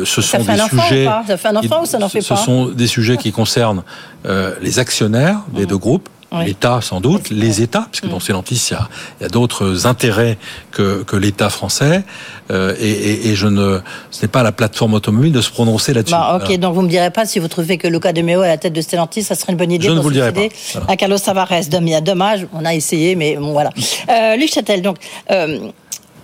euh, 0.00 0.04
ce 0.04 0.20
Ça 0.22 0.38
sont 0.38 0.44
fait 0.44 0.52
un 0.52 0.54
des 0.56 0.60
enfant 0.62 0.82
sujets. 0.82 1.02
ou 1.06 1.10
pas? 1.10 1.24
Ça 1.26 1.36
fait 1.36 1.48
un 1.48 1.56
enfant 1.56 1.82
ou 1.82 1.86
ça 1.86 1.98
n'en 1.98 2.08
fait 2.08 2.20
ce 2.20 2.28
pas? 2.30 2.36
sont 2.36 2.66
des 2.66 2.86
sujets 2.86 3.16
qui 3.16 3.32
concernent 3.32 3.82
euh, 4.26 4.54
les 4.62 4.78
actionnaires 4.78 5.40
des 5.54 5.66
deux 5.66 5.78
groupes. 5.78 6.08
Oui. 6.30 6.44
L'État 6.44 6.80
sans 6.82 7.00
doute, 7.00 7.30
les 7.30 7.62
États, 7.62 7.86
puisque 7.90 8.06
dans 8.06 8.20
Stellantis 8.20 8.68
il 8.70 8.74
y 8.74 8.76
a, 8.76 8.88
il 9.18 9.22
y 9.22 9.26
a 9.26 9.28
d'autres 9.30 9.86
intérêts 9.86 10.36
que, 10.72 11.02
que 11.02 11.16
l'État 11.16 11.48
français, 11.48 12.04
euh, 12.50 12.74
et, 12.78 12.90
et- 12.90 13.28
et 13.28 13.34
je 13.34 13.46
ne, 13.46 13.80
ce 14.10 14.20
n'est 14.22 14.28
pas 14.28 14.40
à 14.40 14.42
la 14.42 14.52
plateforme 14.52 14.92
automobile 14.92 15.32
de 15.32 15.40
se 15.40 15.50
prononcer 15.50 15.94
là-dessus. 15.94 16.12
Bah, 16.14 16.32
ok, 16.36 16.42
Voilà. 16.42 16.56
donc 16.58 16.74
vous 16.74 16.82
me 16.82 16.88
direz 16.90 17.10
pas 17.10 17.24
si 17.24 17.38
vous 17.38 17.48
trouvez 17.48 17.78
que 17.78 17.88
Luca 17.88 18.12
de 18.12 18.20
Meo 18.20 18.42
à 18.42 18.48
la 18.48 18.58
tête 18.58 18.74
de 18.74 18.80
Stellantis, 18.82 19.22
ça 19.22 19.34
serait 19.34 19.52
une 19.52 19.58
bonne 19.58 19.72
idée 19.72 19.86
Je 19.86 19.92
ne 19.92 20.00
vous 20.00 20.10
le 20.10 20.14
dirai 20.16 20.32
pas. 20.32 20.42
Voilà. 20.74 20.86
à 20.92 20.96
Carlos 20.96 21.18
Tavares. 21.18 21.48
Dommage, 21.70 22.02
Dommage, 22.02 22.46
on 22.52 22.64
a 22.66 22.74
essayé, 22.74 23.14
mais 23.16 23.36
bon, 23.36 23.52
voilà. 23.52 23.70
Euh, 24.10 24.36
Luc 24.36 24.52
Châtel, 24.52 24.82
donc, 24.82 24.98
euh, 25.30 25.58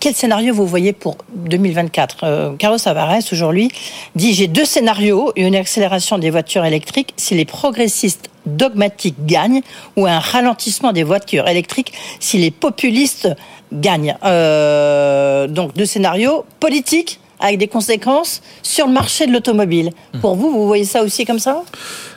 quel 0.04 0.14
scénario 0.14 0.52
vous 0.52 0.66
voyez 0.66 0.92
pour 0.92 1.16
2024 1.34 2.16
euh, 2.24 2.52
Carlos 2.58 2.76
Tavares, 2.76 3.22
aujourd'hui, 3.32 3.70
dit 4.14 4.34
J'ai 4.34 4.48
deux 4.48 4.66
scénarios 4.66 5.32
une 5.34 5.56
accélération 5.56 6.18
des 6.18 6.28
voitures 6.28 6.66
électriques 6.66 7.14
si 7.16 7.34
les 7.34 7.46
progressistes 7.46 8.28
dogmatiques 8.44 9.24
gagnent 9.24 9.62
ou 9.96 10.04
un 10.06 10.18
ralentissement 10.18 10.92
des 10.92 11.04
voitures 11.04 11.48
électriques 11.48 11.94
si 12.20 12.36
les 12.36 12.50
populistes 12.50 13.30
gagnent. 13.72 14.14
Euh, 14.24 15.46
donc, 15.46 15.72
deux 15.72 15.86
scénarios 15.86 16.44
politiques 16.60 17.18
avec 17.40 17.56
des 17.56 17.68
conséquences 17.68 18.42
sur 18.62 18.86
le 18.86 18.92
marché 18.92 19.26
de 19.26 19.32
l'automobile. 19.32 19.90
Pour 20.20 20.34
vous, 20.34 20.50
vous 20.50 20.66
voyez 20.66 20.84
ça 20.84 21.02
aussi 21.02 21.24
comme 21.24 21.38
ça? 21.38 21.62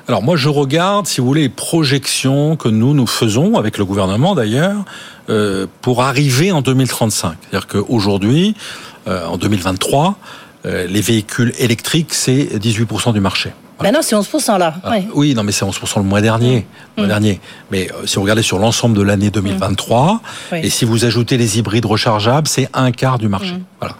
Alors 0.07 0.23
moi, 0.23 0.37
je 0.37 0.47
regarde, 0.47 1.05
si 1.05 1.19
vous 1.19 1.27
voulez, 1.27 1.41
les 1.43 1.49
projections 1.49 2.55
que 2.55 2.69
nous, 2.69 2.93
nous 2.93 3.07
faisons, 3.07 3.55
avec 3.57 3.77
le 3.77 3.83
gouvernement 3.83 4.35
d'ailleurs, 4.35 4.85
euh, 5.29 5.67
pour 5.81 6.01
arriver 6.01 6.51
en 6.53 6.61
2035. 6.61 7.33
C'est-à-dire 7.41 7.67
qu'aujourd'hui, 7.67 8.55
euh, 9.07 9.25
en 9.27 9.37
2023, 9.37 10.15
euh, 10.65 10.87
les 10.87 11.01
véhicules 11.01 11.53
électriques, 11.59 12.13
c'est 12.13 12.57
18% 12.57 13.11
du 13.11 13.19
marché. 13.19 13.51
Ben 13.81 13.91
non, 13.91 13.99
c'est 14.01 14.15
11% 14.15 14.57
là. 14.57 14.75
Ah, 14.83 14.89
Ouais. 14.91 15.07
Oui, 15.13 15.35
non, 15.35 15.43
mais 15.43 15.51
c'est 15.51 15.65
11% 15.65 15.97
le 15.97 16.03
mois 16.03 16.21
dernier. 16.21 16.65
Le 16.95 17.03
mois 17.03 17.07
dernier. 17.07 17.39
Mais 17.69 17.91
euh, 17.91 18.07
si 18.07 18.15
vous 18.15 18.21
regardez 18.21 18.41
sur 18.41 18.57
l'ensemble 18.59 18.97
de 18.97 19.03
l'année 19.03 19.29
2023, 19.29 20.21
Oui. 20.53 20.59
et 20.63 20.69
si 20.69 20.83
vous 20.85 21.03
ajoutez 21.05 21.37
les 21.37 21.59
hybrides 21.59 21.85
rechargeables, 21.85 22.47
c'est 22.47 22.69
un 22.73 22.91
quart 22.91 23.19
du 23.19 23.27
marché. 23.27 23.53
Voilà. 23.79 23.95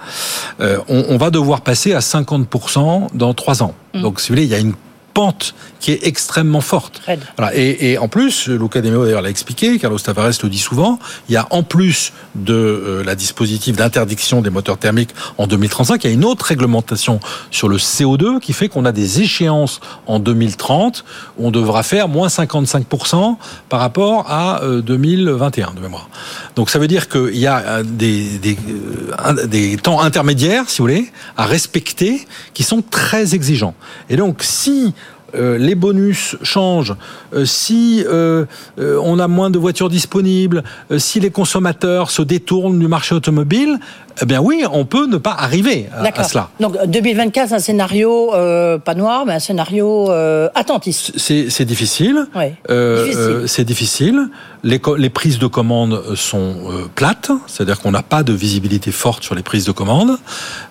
Euh, 0.62 0.80
on, 0.88 1.06
on 1.10 1.18
va 1.18 1.30
devoir 1.32 1.62
passer 1.62 1.94
à 1.94 2.00
50% 2.00 3.10
dans 3.14 3.34
trois 3.36 3.62
ans. 3.62 3.76
Donc, 3.94 4.20
si 4.22 4.30
vous 4.30 4.36
voulez, 4.36 4.46
il 4.46 4.50
y 4.52 4.56
a 4.56 4.60
une 4.60 4.74
pente 5.18 5.56
qui 5.80 5.92
est 5.92 6.06
extrêmement 6.06 6.62
forte. 6.62 7.02
Voilà. 7.38 7.56
Et, 7.56 7.92
et 7.92 7.98
en 7.98 8.08
plus, 8.08 8.50
Luca 8.50 8.82
De 8.82 8.92
Meo 8.92 9.04
d'ailleurs 9.04 9.24
l'a 9.24 9.32
expliqué, 9.32 9.80
Carlos 9.80 9.98
Tavares 9.98 10.34
le 10.44 10.50
dit 10.50 10.60
souvent, 10.60 11.00
il 11.28 11.34
y 11.34 11.38
a 11.38 11.48
en 11.50 11.64
plus 11.64 12.14
de 12.36 12.54
euh, 12.54 13.04
la 13.04 13.16
dispositif 13.16 13.76
d'interdiction 13.76 14.42
des 14.42 14.52
moteurs 14.52 14.78
thermiques 14.78 15.16
en 15.40 15.48
2035, 15.48 16.04
il 16.04 16.08
y 16.08 16.10
a 16.12 16.14
une 16.14 16.26
autre 16.26 16.46
réglementation 16.46 17.20
sur 17.50 17.68
le 17.68 17.78
CO2 17.78 18.40
qui 18.40 18.54
fait 18.54 18.70
qu'on 18.70 18.86
a 18.86 18.92
des 18.92 19.22
échéances 19.22 19.80
en 20.06 20.20
2030 20.20 21.04
où 21.40 21.48
on 21.48 21.52
devra 21.52 21.82
faire 21.82 22.08
moins 22.10 22.28
55% 22.28 23.38
par 23.70 23.80
rapport 23.80 24.30
à 24.30 24.62
euh, 24.62 24.82
2021 24.82 25.74
de 25.74 25.80
mémoire. 25.80 26.10
Donc 26.56 26.70
ça 26.70 26.78
veut 26.78 26.88
dire 26.88 27.10
qu'il 27.10 27.38
y 27.38 27.48
a 27.48 27.58
euh, 27.58 27.84
des, 27.84 28.38
des, 28.38 28.58
euh, 29.26 29.48
des 29.48 29.78
temps 29.78 30.00
intermédiaires, 30.02 30.70
si 30.70 30.80
vous 30.80 30.84
voulez, 30.84 31.12
à 31.38 31.46
respecter 31.46 32.28
qui 32.54 32.64
sont 32.64 32.84
très 32.84 33.34
exigeants. 33.34 33.74
Et 34.10 34.16
donc 34.16 34.44
si 34.44 34.94
euh, 35.36 35.58
les 35.58 35.76
bonus 35.76 36.38
changent, 36.42 36.96
euh, 37.34 37.46
si 37.46 38.04
euh, 38.08 38.46
on 38.78 39.20
a 39.20 39.28
moins 39.28 39.50
de 39.50 39.60
voitures 39.60 39.90
disponibles, 39.90 40.64
si 40.98 41.20
les 41.20 41.32
consommateurs 41.32 42.12
se 42.12 42.22
détournent 42.22 42.80
du 42.80 42.88
marché 42.88 43.14
automobile, 43.14 43.80
eh 44.22 44.26
bien 44.26 44.42
oui, 44.42 44.64
on 44.72 44.86
peut 44.86 45.08
ne 45.08 45.18
pas 45.18 45.36
arriver 45.38 45.88
à, 45.96 46.04
à 46.20 46.24
cela. 46.24 46.50
Donc 46.60 46.76
2024, 46.88 47.50
c'est 47.50 47.56
un 47.56 47.60
scénario 47.60 48.34
euh, 48.34 48.78
pas 48.78 48.96
noir, 48.96 49.26
mais 49.26 49.34
un 49.34 49.40
scénario 49.40 50.12
euh, 50.12 50.50
attentiste. 50.56 51.12
C'est 51.18 51.50
c'est 51.50 51.66
difficile. 51.66 52.26
Ouais. 52.36 52.54
Euh, 52.70 53.08
euh, 53.16 53.48
c'est 53.48 53.64
difficile. 53.66 54.28
Les, 54.64 54.80
co- 54.80 54.96
les 54.96 55.10
prises 55.12 55.38
de 55.40 55.48
commande 55.48 56.02
sont 56.16 56.56
euh, 56.72 56.88
plates, 56.96 57.32
c'est-à-dire 57.46 57.80
qu'on 57.80 57.92
n'a 57.92 58.02
pas 58.02 58.24
de 58.24 58.34
visibilité 58.34 58.92
forte 58.92 59.24
sur 59.24 59.36
les 59.36 59.44
prises 59.44 59.66
de 59.66 59.72
commande, 59.72 60.18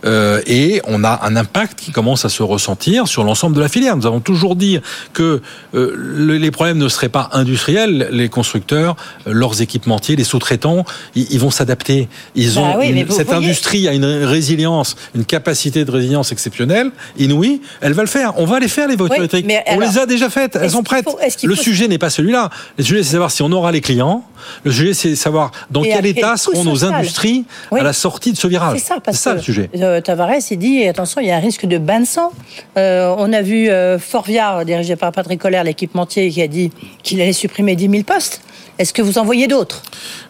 euh, 0.05 0.41
et 0.47 0.83
on 0.87 1.05
a 1.05 1.21
un 1.23 1.37
impact 1.37 1.79
qui 1.81 1.93
commence 1.93 2.25
à 2.25 2.29
se 2.29 2.43
ressentir 2.43 3.07
sur 3.09 3.23
l'ensemble 3.25 3.55
de 3.57 3.61
la 3.61 3.69
filière. 3.69 3.97
Nous 3.97 4.07
avons 4.07 4.21
toujours 4.21 4.57
dit 4.57 4.81
que 5.13 5.41
euh, 5.75 5.93
le- 5.97 6.37
les 6.37 6.51
problèmes 6.51 6.79
ne 6.79 6.89
seraient 6.89 7.09
pas 7.09 7.31
industriels, 7.33 8.09
les 8.11 8.29
constructeurs, 8.29 8.97
euh, 9.27 9.33
leurs 9.33 9.63
équipementiers, 9.63 10.17
les 10.17 10.25
sous-traitants, 10.25 10.85
ils, 11.15 11.27
ils 11.33 11.41
vont 11.41 11.51
s'adapter. 11.51 12.09
Ils 12.35 12.55
Bah 12.55 12.61
ont 12.61 12.79
oui, 12.81 12.89
une- 12.89 12.95
mais 12.97 13.05
vous 13.05 13.15
cette 13.15 13.29
industrie 13.37 13.89
a 13.89 13.93
une 13.95 14.05
résilience, 14.05 14.97
une 15.15 15.25
capacité 15.25 15.85
de 15.85 15.91
résilience 15.91 16.33
exceptionnelle, 16.33 16.91
inouïe. 17.19 17.61
Elle 17.81 17.93
va 17.93 18.03
le 18.03 18.09
faire. 18.09 18.35
On 18.39 18.45
va 18.47 18.59
les 18.59 18.69
faire 18.69 18.89
les 18.89 18.97
voitures 18.97 19.17
électriques. 19.19 19.47
on 19.67 19.73
alors, 19.79 19.81
les 19.93 19.99
a 19.99 20.07
déjà 20.07 20.31
faites. 20.31 20.57
Elles 20.61 20.71
sont 20.71 20.83
prêtes. 20.83 21.05
faut- 21.05 21.19
le 21.43 21.55
faut- 21.55 21.63
sujet 21.63 21.89
n'est 21.89 21.99
pas 21.99 22.11
celui-là. 22.11 22.51
Le 22.79 22.85
sujet, 22.85 23.03
c'est 23.03 23.09
de 23.09 23.13
savoir 23.13 23.31
si 23.31 23.43
on 23.43 23.53
aura 23.53 23.73
les 23.73 23.81
clients 23.81 24.25
Le 24.65 24.73
sujet, 24.73 24.95
c'est 24.95 25.11
de 25.11 25.15
savoir 25.15 25.51
dans 25.71 25.83
Et 25.83 25.89
quel 25.91 26.07
état 26.07 26.37
seront 26.37 26.65
nos 26.65 26.85
industries 26.85 27.45
Oui. 27.71 27.81
à 27.81 27.83
la 27.83 27.93
sortie 27.93 28.33
de 28.33 28.37
ce 28.37 28.47
virage. 28.47 28.79
C'est 28.79 28.85
ça, 28.87 28.97
parce 29.05 29.19
ça 29.19 29.33
que 29.33 29.37
le 29.37 29.43
sujet. 29.43 29.71
euh, 29.77 30.01
Tavares, 30.01 30.31
il 30.51 30.59
dit 30.59 30.85
attention, 30.85 31.21
il 31.21 31.29
y 31.29 31.31
a 31.31 31.37
un 31.37 31.41
risque 31.41 31.67
de 31.67 31.79
bain 31.79 32.01
de 32.01 32.07
sang. 32.07 32.33
Euh, 32.79 33.15
on 33.19 33.33
a 33.33 33.43
vu 33.43 33.69
euh, 33.69 33.99
Forvia, 33.99 34.65
dirigé 34.65 34.97
par 34.97 35.13
Patrick 35.13 35.41
Colère, 35.41 35.65
l'équipementier, 35.65 36.31
qui 36.31 36.43
a 36.43 36.49
dit 36.49 36.71
qu'il 37.03 37.21
allait 37.21 37.33
supprimer 37.33 37.77
10 37.77 37.89
000 37.91 38.03
postes. 38.03 38.41
Est-ce 38.79 38.93
que 38.93 39.01
vous 39.01 39.17
en 39.17 39.25
voyez 39.25 39.47
d'autres? 39.49 39.81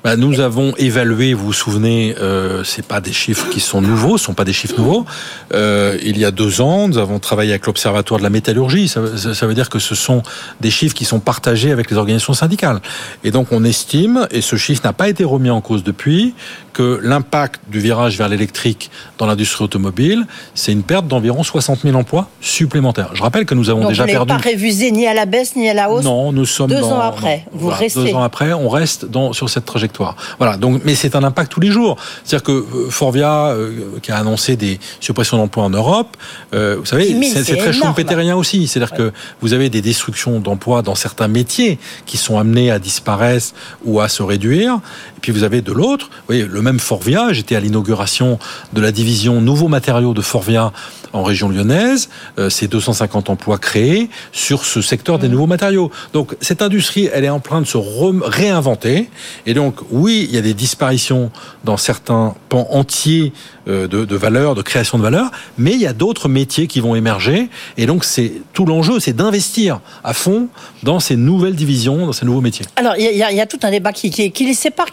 Bah, 0.04 0.14
nous 0.16 0.38
avons 0.38 0.72
évalué, 0.76 1.34
vous 1.34 1.46
vous 1.46 1.52
souvenez, 1.52 2.14
euh, 2.20 2.62
c'est 2.62 2.86
pas 2.86 3.00
des 3.00 3.12
chiffres 3.12 3.48
qui 3.48 3.58
sont 3.58 3.80
nouveaux, 3.80 4.18
ce 4.18 4.24
sont 4.26 4.34
pas 4.34 4.44
des 4.44 4.52
chiffres 4.52 4.76
nouveaux. 4.78 5.04
Euh, 5.52 5.98
il 6.04 6.16
y 6.16 6.24
a 6.24 6.30
deux 6.30 6.60
ans, 6.60 6.86
nous 6.86 6.98
avons 6.98 7.18
travaillé 7.18 7.50
avec 7.50 7.66
l'Observatoire 7.66 8.18
de 8.18 8.22
la 8.22 8.30
métallurgie. 8.30 8.86
Ça, 8.86 9.00
ça- 9.16 9.34
ça 9.34 9.46
veut 9.48 9.54
dire 9.54 9.68
que 9.68 9.80
ce 9.80 9.96
sont 9.96 10.22
des 10.60 10.70
chiffres 10.70 10.94
qui 10.94 11.04
sont 11.04 11.18
partagés 11.18 11.72
avec 11.72 11.90
les 11.90 11.96
organisations 11.96 12.34
syndicales. 12.34 12.80
Et 13.24 13.32
donc 13.32 13.48
on 13.50 13.64
estime, 13.64 13.95
et 14.30 14.40
ce 14.40 14.56
chiffre 14.56 14.82
n'a 14.84 14.92
pas 14.92 15.08
été 15.08 15.24
remis 15.24 15.50
en 15.50 15.60
cause 15.60 15.82
depuis, 15.82 16.34
que 16.76 17.00
l'impact 17.02 17.62
du 17.70 17.80
virage 17.80 18.18
vers 18.18 18.28
l'électrique 18.28 18.90
dans 19.16 19.24
l'industrie 19.24 19.64
automobile, 19.64 20.26
c'est 20.54 20.72
une 20.72 20.82
perte 20.82 21.08
d'environ 21.08 21.42
60 21.42 21.80
000 21.84 21.96
emplois 21.96 22.28
supplémentaires. 22.42 23.08
Je 23.14 23.22
rappelle 23.22 23.46
que 23.46 23.54
nous 23.54 23.70
avons 23.70 23.80
Donc 23.80 23.88
déjà 23.88 24.02
vous 24.02 24.12
n'avez 24.12 24.26
perdu. 24.26 24.42
pas 24.42 24.50
révisé 24.50 24.90
ni 24.90 25.06
à 25.06 25.14
la 25.14 25.24
baisse 25.24 25.56
ni 25.56 25.70
à 25.70 25.72
la 25.74 25.90
hausse 25.90 26.04
Non, 26.04 26.32
nous 26.32 26.44
sommes 26.44 26.68
Deux 26.68 26.80
dans- 26.80 26.96
ans 26.96 27.00
après, 27.00 27.46
vous 27.52 27.60
voilà, 27.60 27.78
restez. 27.78 28.04
Deux 28.04 28.14
ans 28.14 28.22
après, 28.22 28.52
on 28.52 28.68
reste 28.68 29.06
dans, 29.06 29.32
sur 29.32 29.48
cette 29.48 29.64
trajectoire. 29.64 30.16
Voilà. 30.38 30.58
Donc, 30.58 30.82
mais 30.84 30.94
c'est 30.94 31.16
un 31.16 31.24
impact 31.24 31.50
tous 31.50 31.60
les 31.60 31.70
jours. 31.70 31.96
C'est-à-dire 32.24 32.42
que 32.44 32.52
euh, 32.52 32.90
Forvia, 32.90 33.46
euh, 33.46 33.70
qui 34.02 34.12
a 34.12 34.18
annoncé 34.18 34.56
des 34.56 34.78
suppressions 35.00 35.38
d'emplois 35.38 35.64
en 35.64 35.70
Europe, 35.70 36.14
euh, 36.52 36.76
vous 36.78 36.84
savez, 36.84 37.10
10 37.10 37.30
000, 37.32 37.42
c'est 37.42 37.56
très 37.56 37.72
schumpeterien 37.72 38.36
aussi. 38.36 38.68
C'est-à-dire 38.68 38.94
que 38.94 39.12
vous 39.40 39.54
avez 39.54 39.70
des 39.70 39.80
destructions 39.80 40.40
d'emplois 40.40 40.82
dans 40.82 40.94
certains 40.94 41.28
métiers 41.28 41.78
qui 42.04 42.18
sont 42.18 42.38
amenés 42.38 42.70
à 42.70 42.78
disparaître 42.78 43.54
ou 43.86 44.00
à 44.00 44.08
se 44.10 44.22
réduire. 44.22 44.74
Et 45.16 45.20
puis 45.22 45.32
vous 45.32 45.42
avez 45.42 45.62
de 45.62 45.72
l'autre, 45.72 46.08
vous 46.10 46.22
voyez, 46.26 46.44
le 46.44 46.62
même 46.66 46.80
Forvia. 46.80 47.32
J'étais 47.32 47.56
à 47.56 47.60
l'inauguration 47.60 48.38
de 48.72 48.80
la 48.80 48.92
division 48.92 49.40
nouveaux 49.40 49.68
matériaux 49.68 50.14
de 50.14 50.20
Forvia 50.20 50.72
en 51.12 51.22
région 51.22 51.48
lyonnaise. 51.48 52.08
Euh, 52.38 52.50
c'est 52.50 52.68
250 52.68 53.30
emplois 53.30 53.58
créés 53.58 54.10
sur 54.32 54.64
ce 54.64 54.82
secteur 54.82 55.16
Mmh. 55.16 55.20
des 55.20 55.28
nouveaux 55.28 55.46
matériaux. 55.46 55.90
Donc 56.12 56.36
cette 56.40 56.62
industrie, 56.62 57.08
elle 57.12 57.24
est 57.24 57.30
en 57.30 57.40
train 57.40 57.60
de 57.60 57.66
se 57.66 57.78
réinventer. 57.78 59.08
Et 59.46 59.54
donc 59.54 59.76
oui, 59.90 60.26
il 60.28 60.34
y 60.34 60.38
a 60.38 60.42
des 60.42 60.54
disparitions 60.54 61.30
dans 61.64 61.76
certains 61.76 62.34
pans 62.48 62.66
entiers 62.70 63.32
de, 63.66 63.86
de 64.04 64.16
valeur, 64.16 64.54
de 64.54 64.62
création 64.62 64.98
de 64.98 65.02
valeur, 65.02 65.30
mais 65.58 65.72
il 65.72 65.80
y 65.80 65.86
a 65.86 65.92
d'autres 65.92 66.28
métiers 66.28 66.66
qui 66.66 66.80
vont 66.80 66.94
émerger. 66.94 67.48
Et 67.76 67.86
donc 67.86 68.04
c'est 68.04 68.32
tout 68.52 68.64
l'enjeu, 68.66 69.00
c'est 69.00 69.12
d'investir 69.14 69.80
à 70.04 70.12
fond 70.14 70.48
dans 70.82 71.00
ces 71.00 71.16
nouvelles 71.16 71.54
divisions, 71.56 72.06
dans 72.06 72.12
ces 72.12 72.24
nouveaux 72.26 72.40
métiers. 72.40 72.64
Alors, 72.76 72.94
il 72.96 73.04
y, 73.16 73.22
a- 73.40 73.46
tout 73.46 73.58
un 73.62 73.70
débat 73.70 73.92
qui, 73.92 74.10
qui, 74.10 74.44
les 74.44 74.54
sépare 74.54 74.86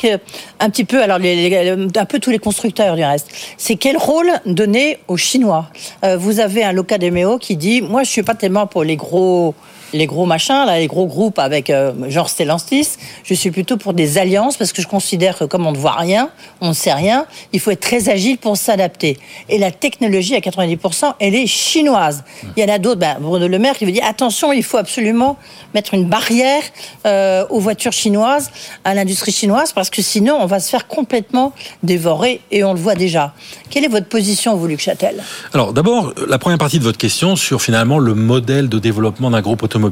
un 0.60 0.70
petit 0.70 0.84
peu, 0.86 1.02
alors 1.02 1.18
un 1.18 2.06
peu 2.06 2.20
tous 2.20 2.30
les 2.32 2.40
constructeurs 2.40 2.96
du 2.96 3.04
reste. 3.04 3.28
C'est 3.58 3.76
quel 3.76 3.98
rôle 3.98 4.32
donner 4.46 5.00
aux 5.08 5.18
Chinois? 5.18 5.70
Euh, 6.04 6.18
Vous 6.18 6.40
avez 6.40 6.64
un 6.64 6.72
Loca 6.72 6.98
de 6.98 7.10
Meo 7.10 7.38
qui 7.38 7.56
dit, 7.56 7.82
moi, 7.82 8.04
je 8.04 8.10
suis 8.10 8.24
pas 8.24 8.36
tellement 8.36 8.68
pour 8.68 8.84
les 8.84 8.96
gros 8.96 9.56
les 9.94 10.08
gros 10.08 10.26
machins, 10.26 10.66
là, 10.66 10.80
les 10.80 10.88
gros 10.88 11.06
groupes 11.06 11.40
avec 11.40 11.70
euh, 11.70 11.94
genre 12.10 12.30
Stellantis. 12.30 12.90
Je 13.24 13.34
suis 13.34 13.52
plutôt 13.52 13.78
pour 13.78 13.94
des 13.94 14.18
alliances 14.18 14.58
parce 14.58 14.74
que 14.74 14.82
je 14.82 14.88
considère 14.88 15.38
que 15.38 15.46
comme 15.46 15.66
on 15.66 15.72
ne 15.72 15.78
voit 15.78 15.96
rien, 15.96 16.30
on 16.62 16.70
ne 16.70 16.74
sait 16.74 16.94
rien, 16.94 17.26
il 17.52 17.60
faut 17.60 17.72
être 17.72 17.80
très 17.80 18.10
agile 18.10 18.38
pour 18.38 18.58
s'adapter. 18.58 19.18
Et 19.50 19.58
la 19.58 19.72
technologie 19.72 20.36
à 20.36 20.40
90%, 20.40 21.14
elle 21.20 21.36
est 21.36 21.48
chinoise. 21.48 22.24
Il 22.58 22.64
y 22.64 22.66
en 22.70 22.74
a 22.74 22.80
d'autres, 22.80 23.00
ben, 23.00 23.18
Bruno 23.20 23.48
Le 23.48 23.60
Maire 23.60 23.78
qui 23.78 23.86
veut 23.86 23.92
dire 23.92 24.06
attention, 24.06 24.52
il 24.52 24.64
faut 24.64 24.78
absolument 24.78 25.38
mettre 25.74 25.94
une 25.94 26.06
barrière 26.06 26.64
euh, 27.06 27.46
aux 27.50 27.60
voitures 27.60 27.94
chinoises, 27.94 28.52
à 28.84 28.94
l'industrie 28.94 29.32
chinoise, 29.32 29.74
parce 29.74 29.90
que 29.90 30.02
sinon 30.02 30.38
on 30.40 30.46
va 30.46 30.60
se 30.60 30.70
faire 30.70 30.88
complètement 30.88 31.54
dévorer 31.84 32.42
et 32.52 32.64
on 32.64 32.74
le 32.74 32.80
voit 32.80 32.96
déjà. 32.96 33.34
Quelle 33.70 33.86
est 33.86 33.90
votre 33.90 34.08
position, 34.08 34.56
vous, 34.56 34.68
Luc 34.68 34.80
Châtel? 34.80 35.24
Alors 35.54 35.74
d'abord, 35.74 36.14
la 36.28 36.38
première 36.38 36.58
partie 36.58 36.80
de 36.80 36.84
votre 36.84 36.98
question 36.98 37.36
sur 37.36 37.62
finalement 37.62 38.00
le 38.00 38.14
modèle 38.14 38.70
de 38.70 38.80
développement 38.80 39.32
d'un 39.32 39.42
groupe 39.42 39.64
automobile. 39.64 39.83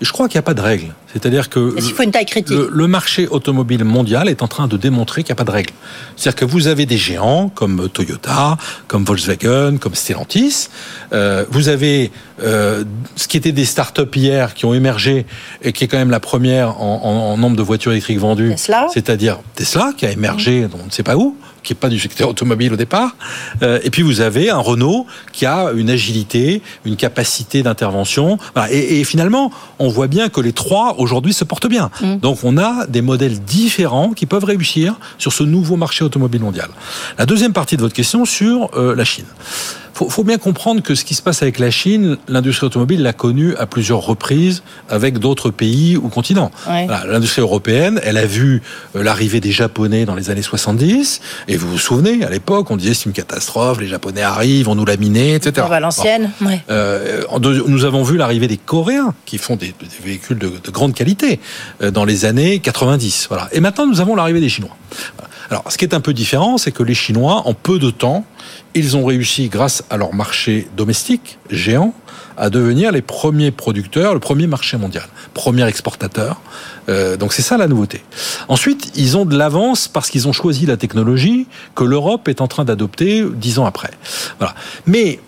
Je 0.00 0.10
crois 0.12 0.28
qu'il 0.28 0.36
n'y 0.36 0.40
a 0.40 0.42
pas 0.42 0.54
de 0.54 0.60
règle. 0.60 0.94
C'est-à-dire 1.12 1.48
que 1.48 1.80
faut 1.80 2.02
une 2.02 2.10
taille 2.10 2.26
critique 2.26 2.50
le, 2.50 2.68
le 2.72 2.86
marché 2.88 3.28
automobile 3.28 3.84
mondial 3.84 4.28
est 4.28 4.42
en 4.42 4.48
train 4.48 4.66
de 4.66 4.76
démontrer 4.76 5.22
qu'il 5.22 5.32
n'y 5.32 5.36
a 5.38 5.44
pas 5.44 5.44
de 5.44 5.50
règle. 5.52 5.72
C'est-à-dire 6.16 6.40
que 6.40 6.44
vous 6.44 6.66
avez 6.66 6.86
des 6.86 6.96
géants 6.98 7.48
comme 7.50 7.88
Toyota, 7.88 8.56
comme 8.88 9.04
Volkswagen, 9.04 9.76
comme 9.78 9.94
Stellantis. 9.94 10.68
Euh, 11.12 11.44
vous 11.50 11.68
avez 11.68 12.10
euh, 12.42 12.82
ce 13.14 13.28
qui 13.28 13.36
était 13.36 13.52
des 13.52 13.64
startups 13.64 14.02
hier 14.16 14.54
qui 14.54 14.64
ont 14.64 14.74
émergé 14.74 15.24
et 15.62 15.72
qui 15.72 15.84
est 15.84 15.88
quand 15.88 15.98
même 15.98 16.10
la 16.10 16.20
première 16.20 16.80
en, 16.80 17.00
en- 17.04 17.32
en 17.32 17.36
nombre 17.38 17.56
de 17.56 17.62
voitures 17.62 17.92
électriques 17.92 18.18
vendues. 18.18 18.50
Tesla. 18.50 18.88
C'est-à-dire 18.92 19.38
Tesla 19.54 19.92
qui 19.96 20.06
a 20.06 20.10
émergé, 20.10 20.66
on 20.82 20.86
ne 20.86 20.90
sait 20.90 21.04
pas 21.04 21.16
où, 21.16 21.36
qui 21.64 21.72
n'est 21.72 21.78
pas 21.78 21.88
du 21.88 21.98
secteur 21.98 22.28
automobile 22.28 22.72
au 22.72 22.76
départ. 22.76 23.16
Euh, 23.62 23.80
et 23.82 23.90
puis 23.90 24.02
vous 24.02 24.20
avez 24.20 24.50
un 24.50 24.58
Renault 24.58 25.06
qui 25.32 25.46
a 25.46 25.72
une 25.72 25.90
agilité, 25.90 26.62
une 26.84 26.96
capacité 26.96 27.62
d'intervention. 27.62 28.38
Voilà. 28.54 28.72
Et, 28.72 29.00
et 29.00 29.04
finalement, 29.04 29.50
on 29.78 29.88
voit 29.88 30.06
bien 30.06 30.28
que 30.28 30.40
les 30.40 30.52
trois 30.52 30.96
aujourd'hui 30.98 31.32
se 31.32 31.44
portent 31.44 31.68
bien. 31.68 31.90
Donc 32.22 32.38
on 32.44 32.58
a 32.58 32.86
des 32.86 33.02
modèles 33.02 33.40
différents 33.40 34.10
qui 34.10 34.26
peuvent 34.26 34.44
réussir 34.44 34.94
sur 35.18 35.32
ce 35.32 35.42
nouveau 35.42 35.76
marché 35.76 36.04
automobile 36.04 36.42
mondial. 36.42 36.68
La 37.18 37.26
deuxième 37.26 37.52
partie 37.52 37.76
de 37.76 37.82
votre 37.82 37.94
question 37.94 38.24
sur 38.24 38.70
euh, 38.76 38.94
la 38.94 39.04
Chine. 39.04 39.24
Faut, 39.94 40.10
faut 40.10 40.24
bien 40.24 40.38
comprendre 40.38 40.82
que 40.82 40.94
ce 40.94 41.04
qui 41.04 41.14
se 41.14 41.22
passe 41.22 41.42
avec 41.42 41.58
la 41.58 41.70
Chine, 41.70 42.18
l'industrie 42.28 42.66
automobile 42.66 43.02
l'a 43.02 43.12
connu 43.12 43.54
à 43.56 43.66
plusieurs 43.66 44.00
reprises 44.00 44.62
avec 44.88 45.18
d'autres 45.18 45.50
pays 45.50 45.96
ou 45.96 46.08
continents. 46.08 46.50
Ouais. 46.68 46.86
Voilà, 46.86 47.06
L'industrie 47.06 47.42
européenne, 47.42 48.00
elle 48.02 48.18
a 48.18 48.26
vu 48.26 48.62
euh, 48.96 49.02
l'arrivée 49.02 49.40
des 49.40 49.52
Japonais 49.52 50.04
dans 50.04 50.16
les 50.16 50.30
années 50.30 50.42
70. 50.42 51.20
Et 51.46 51.56
vous 51.56 51.70
vous 51.70 51.78
souvenez, 51.78 52.24
à 52.24 52.30
l'époque, 52.30 52.70
on 52.70 52.76
disait 52.76 52.94
c'est 52.94 53.06
une 53.06 53.12
catastrophe, 53.12 53.80
les 53.80 53.86
Japonais 53.86 54.22
arrivent, 54.22 54.68
on 54.68 54.74
nous 54.74 54.84
laminer, 54.84 55.34
etc. 55.34 55.64
On 55.64 55.70
va 55.70 55.76
à 55.76 55.80
l'ancienne 55.80 56.30
ouais. 56.40 56.60
Euh, 56.70 57.22
en 57.30 57.38
nous 57.40 57.84
avons 57.84 58.02
vu 58.02 58.16
l'arrivée 58.16 58.48
des 58.48 58.56
Coréens 58.56 59.14
qui 59.26 59.38
font 59.38 59.56
des, 59.56 59.68
des 59.68 60.04
véhicules 60.04 60.38
de, 60.38 60.50
de 60.62 60.70
grande 60.70 60.94
qualité 60.94 61.38
euh, 61.82 61.90
dans 61.90 62.04
les 62.04 62.24
années 62.24 62.58
90. 62.58 63.26
Voilà. 63.28 63.48
Et 63.52 63.60
maintenant, 63.60 63.86
nous 63.86 64.00
avons 64.00 64.16
l'arrivée 64.16 64.40
des 64.40 64.48
Chinois. 64.48 64.76
Voilà. 65.16 65.33
Alors, 65.50 65.64
ce 65.70 65.78
qui 65.78 65.84
est 65.84 65.94
un 65.94 66.00
peu 66.00 66.12
différent, 66.12 66.58
c'est 66.58 66.72
que 66.72 66.82
les 66.82 66.94
Chinois, 66.94 67.42
en 67.46 67.54
peu 67.54 67.78
de 67.78 67.90
temps, 67.90 68.24
ils 68.74 68.96
ont 68.96 69.04
réussi, 69.04 69.48
grâce 69.48 69.84
à 69.90 69.96
leur 69.96 70.14
marché 70.14 70.68
domestique 70.76 71.38
géant, 71.50 71.94
à 72.36 72.50
devenir 72.50 72.92
les 72.92 73.02
premiers 73.02 73.50
producteurs, 73.50 74.14
le 74.14 74.20
premier 74.20 74.46
marché 74.46 74.76
mondial, 74.76 75.04
premier 75.34 75.66
exportateur. 75.66 76.40
Euh, 76.88 77.16
donc 77.16 77.32
c'est 77.32 77.42
ça 77.42 77.56
la 77.56 77.68
nouveauté. 77.68 78.02
Ensuite, 78.48 78.90
ils 78.96 79.16
ont 79.16 79.24
de 79.24 79.36
l'avance 79.36 79.88
parce 79.88 80.10
qu'ils 80.10 80.26
ont 80.28 80.32
choisi 80.32 80.66
la 80.66 80.76
technologie 80.76 81.46
que 81.74 81.84
l'Europe 81.84 82.28
est 82.28 82.40
en 82.40 82.48
train 82.48 82.64
d'adopter 82.64 83.24
dix 83.34 83.58
ans 83.58 83.66
après. 83.66 83.90
Voilà. 84.38 84.54
Mais 84.86 85.20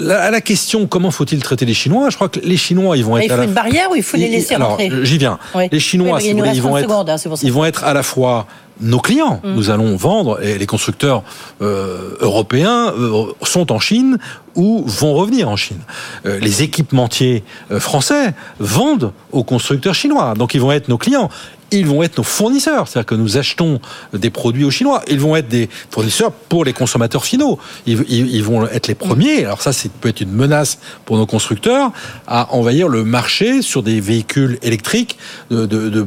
la- 0.00 0.22
à 0.22 0.30
la 0.30 0.40
question 0.40 0.86
comment 0.86 1.10
faut-il 1.10 1.42
traiter 1.42 1.64
les 1.64 1.74
Chinois, 1.74 2.10
je 2.10 2.16
crois 2.16 2.28
que 2.28 2.40
les 2.40 2.56
Chinois 2.56 2.96
ils 2.96 3.04
vont 3.04 3.14
Mais 3.16 3.26
être 3.26 3.30
il 3.30 3.32
à 3.32 3.36
faut 3.36 3.40
la 3.42 3.46
une 3.48 3.54
barrière 3.54 3.90
ou 3.90 3.96
il 3.96 4.02
faut 4.02 4.16
les 4.16 4.28
laisser 4.28 4.54
alors, 4.54 4.70
rentrer 4.70 4.90
J'y 5.02 5.18
viens. 5.18 5.38
Oui. 5.54 5.68
Les 5.70 5.80
Chinois, 5.80 6.08
Oui, 6.08 6.14
mais 6.14 6.20
si 6.20 6.26
il 6.28 6.32
vous 6.32 6.36
nous 6.36 6.38
voulez, 6.44 6.48
reste 6.50 6.58
ils 6.58 6.62
vont 6.62 6.68
30 6.70 6.78
être, 6.78 6.88
secondes, 6.88 7.10
hein, 7.10 7.38
ils 7.42 7.52
vont 7.52 7.64
être 7.64 7.84
à 7.84 7.92
la 7.94 8.02
fois 8.02 8.46
nos 8.80 8.98
clients. 8.98 9.40
Mm. 9.44 9.54
Nous 9.54 9.70
allons 9.70 9.94
vendre 9.96 10.42
et 10.42 10.56
les 10.58 10.66
constructeurs 10.66 11.22
euh, 11.60 12.16
européens 12.20 12.92
euh, 12.98 13.24
sont 13.42 13.72
en 13.72 13.78
Chine 13.78 14.18
ou 14.54 14.82
vont 14.86 15.12
revenir 15.14 15.48
en 15.48 15.56
Chine. 15.56 15.80
Euh, 16.26 16.38
les 16.40 16.62
équipementiers 16.62 17.44
français 17.78 18.32
vendent 18.58 19.12
aux 19.32 19.44
constructeurs 19.44 19.94
chinois, 19.94 20.34
donc 20.34 20.54
ils 20.54 20.60
vont 20.60 20.72
être 20.72 20.88
nos 20.88 20.98
clients. 20.98 21.28
Ils 21.72 21.86
vont 21.86 22.02
être 22.02 22.18
nos 22.18 22.24
fournisseurs, 22.24 22.88
c'est-à-dire 22.88 23.06
que 23.06 23.14
nous 23.14 23.36
achetons 23.36 23.80
des 24.12 24.30
produits 24.30 24.64
aux 24.64 24.70
Chinois. 24.70 25.02
Ils 25.08 25.20
vont 25.20 25.36
être 25.36 25.48
des 25.48 25.68
fournisseurs 25.90 26.32
pour 26.32 26.64
les 26.64 26.72
consommateurs 26.72 27.24
finaux. 27.24 27.58
Ils, 27.86 28.02
ils- 28.08 28.34
ils 28.34 28.42
vont 28.44 28.66
être 28.66 28.88
les 28.88 28.94
premiers. 28.94 29.44
Alors 29.44 29.62
ça, 29.62 29.72
c'est 29.72 29.90
peut 29.92 30.08
être 30.08 30.20
une 30.20 30.32
menace 30.32 30.78
pour 31.04 31.16
nos 31.16 31.26
constructeurs 31.26 31.92
à 32.26 32.52
envahir 32.54 32.88
le 32.88 33.04
marché 33.04 33.62
sur 33.62 33.82
des 33.82 34.00
véhicules 34.00 34.58
électriques 34.62 35.16
de, 35.50 35.66
de- 35.66 35.88
de 35.88 36.06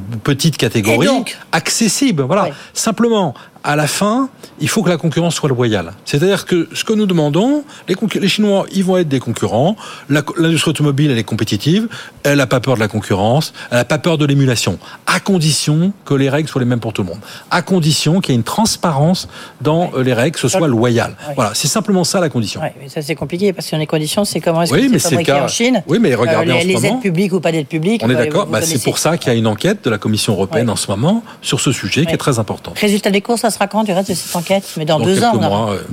donc 1.08 1.38
accessibles. 1.52 2.24
Voilà. 2.24 2.44
Simplement, 2.74 3.34
à 3.64 3.76
la 3.76 3.88
fin, 3.88 4.30
il 4.60 4.68
faut 4.68 4.84
que 4.84 4.90
la 4.90 4.98
concurrence 4.98 5.36
soit 5.36 5.50
loyale. 5.50 5.94
C'est-à-dire 6.06 6.46
que 6.46 6.68
ce 6.74 6.84
que 6.84 6.94
nous 6.94 7.06
demandons, 7.06 7.64
les, 7.88 8.28
Chinois, 8.28 8.66
ils 8.74 8.84
vont 8.84 8.98
être 8.98 9.08
des 9.08 9.20
concurrents. 9.20 9.76
L'industrie 10.10 10.72
automobile, 10.72 11.12
elle 11.12 11.18
est 11.18 11.24
compétitive. 11.24 11.88
Elle 12.24 12.38
n'a 12.38 12.48
pas 12.48 12.60
peur 12.60 12.76
de 12.76 12.80
la 12.82 12.88
concurrence. 12.90 13.54
Elle 13.72 13.78
n'a 13.78 13.86
pas 13.86 13.98
peur 13.98 14.18
de 14.18 14.26
l'émulation. 14.26 14.80
À 15.08 15.20
condition 15.20 15.94
que 16.06 16.14
les 16.14 16.30
règles 16.30 16.50
soient 16.50 16.62
les 16.62 16.68
mêmes 16.68 16.80
pour 16.82 16.92
tout 16.94 17.04
le 17.04 17.08
monde. 17.10 17.20
À 17.52 17.62
condition 17.62 18.20
qu'il 18.20 18.34
y 18.34 18.36
ait 18.36 18.38
une 18.38 18.44
transparence 18.44 19.28
dans 19.62 19.92
euh, 19.96 20.04
les 20.04 20.14
règles, 20.14 20.34
que 20.36 20.40
ce 20.42 20.48
soit 20.50 20.68
loyal. 20.68 21.16
Voilà, 21.36 21.52
c'est 21.54 21.68
simplement 21.70 22.04
ça 22.04 22.20
la 22.20 22.30
condition. 22.30 22.60
Ouais, 22.62 22.74
mais 22.82 22.90
ça 22.90 23.02
c'est 23.02 23.16
compliqué 23.16 23.54
parce 23.54 23.70
que 23.70 23.76
les 23.78 23.88
conditions, 23.88 24.26
c'est 24.26 24.42
comment 24.42 24.62
est-ce 24.64 24.74
Oui, 24.74 24.88
que 24.88 24.92
mais 24.94 25.00
c'est 25.00 25.10
fabriqué 25.12 25.32
en 25.34 25.48
Chine 25.48 25.78
Euh, 25.78 25.82
Oui, 25.88 26.00
mais 26.02 26.14
regardez 26.16 26.48
les, 26.48 26.54
en 26.54 26.62
ce 26.62 26.68
les 26.68 26.74
moment. 26.74 26.88
aides 26.98 27.02
publiques 27.02 27.34
ou 27.34 27.40
pas 27.40 27.52
d'aides 27.52 27.68
publiques. 27.68 28.02
On 28.04 28.10
est 28.10 28.14
bah, 28.16 28.26
d'accord 28.26 28.48
Bah, 28.48 28.62
C'est 28.62 28.84
pour 28.84 28.98
ça 28.98 29.18
qu'il 29.18 29.32
y 29.32 29.36
a 29.36 29.38
une 29.38 29.48
enquête 29.48 29.84
de 29.86 29.90
la 29.90 29.98
Commission 29.98 30.34
européenne 30.34 30.70
en 30.70 30.76
ce 30.76 30.90
moment 30.92 31.24
sur 31.42 31.62
ce 31.62 31.72
sujet 31.72 32.06
qui 32.06 32.14
est 32.14 32.18
très 32.18 32.40
important. 32.40 32.74
Résultat 32.76 33.10
des 33.12 33.22
courses, 33.22 33.44
sera 33.54 33.68
quand 33.68 33.84
du 33.84 33.94
reste 33.94 34.10
de 34.10 34.16
cette 34.16 34.36
enquête 34.36 34.64
Mais 34.78 34.86
dans, 34.86 35.00
Dans 35.00 35.06
deux 35.06 35.24
ans, 35.24 35.32
on 35.36 35.38
aura- 35.44 35.50
mois, 35.50 35.70
euh. 35.72 35.84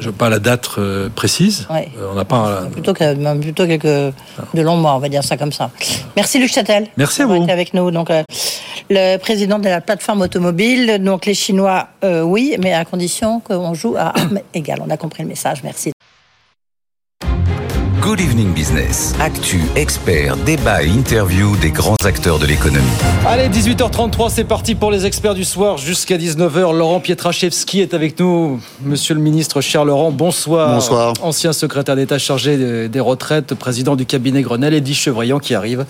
Je 0.00 0.08
pas 0.08 0.30
la 0.30 0.38
date 0.38 0.66
euh, 0.78 1.10
précise. 1.14 1.66
Ouais. 1.70 1.90
Euh, 1.98 2.08
on 2.10 2.14
n'a 2.14 2.24
pas. 2.24 2.62
un- 2.62 2.70
Plutôt, 2.70 2.94
que, 2.94 3.12
même 3.14 3.40
plutôt 3.40 3.66
quelques 3.66 3.84
de 3.84 4.62
longs 4.62 4.78
mois, 4.78 4.94
on 4.94 4.98
va 4.98 5.10
dire 5.10 5.22
ça 5.22 5.36
comme 5.36 5.52
ça. 5.52 5.70
Merci 6.16 6.38
Luc 6.38 6.50
Châtel. 6.50 6.86
Merci 6.96 7.20
à 7.20 7.26
vous. 7.26 7.34
été 7.34 7.52
avec 7.52 7.74
nous. 7.74 7.90
Donc, 7.90 8.08
euh, 8.10 8.22
le 8.88 9.18
président 9.18 9.58
de 9.58 9.68
la 9.68 9.82
plateforme 9.82 10.22
automobile. 10.22 11.02
Donc 11.04 11.26
les 11.26 11.34
Chinois, 11.34 11.88
oui, 12.02 12.56
mais 12.60 12.72
à 12.72 12.86
condition 12.86 13.40
qu'on 13.40 13.74
joue 13.74 13.94
à 13.98 14.18
armes 14.18 14.40
égales. 14.54 14.80
On 14.86 14.90
a 14.90 14.96
compris 14.96 15.22
le 15.22 15.28
message. 15.28 15.60
Merci. 15.62 15.92
Good 18.04 18.20
Evening 18.20 18.52
Business. 18.52 19.14
Actu, 19.18 19.62
expert, 19.76 20.36
débat 20.36 20.82
et 20.82 20.88
interview 20.88 21.56
des 21.56 21.70
grands 21.70 21.96
acteurs 22.04 22.38
de 22.38 22.44
l'économie. 22.44 22.84
Allez, 23.26 23.48
18h33, 23.48 24.28
c'est 24.28 24.44
parti 24.44 24.74
pour 24.74 24.90
les 24.90 25.06
experts 25.06 25.32
du 25.32 25.42
soir 25.42 25.78
jusqu'à 25.78 26.18
19h. 26.18 26.76
Laurent 26.76 27.00
Pietraszewski 27.00 27.80
est 27.80 27.94
avec 27.94 28.20
nous. 28.20 28.60
Monsieur 28.82 29.14
le 29.14 29.22
ministre, 29.22 29.62
cher 29.62 29.86
Laurent, 29.86 30.10
bonsoir. 30.10 30.74
Bonsoir. 30.74 31.14
Ancien 31.22 31.54
secrétaire 31.54 31.96
d'État 31.96 32.18
chargé 32.18 32.88
des 32.88 33.00
retraites, 33.00 33.54
président 33.54 33.96
du 33.96 34.04
cabinet 34.04 34.42
Grenelle, 34.42 34.74
Edwige 34.74 35.00
Chevrillon 35.00 35.38
qui 35.38 35.54
arrive 35.54 35.86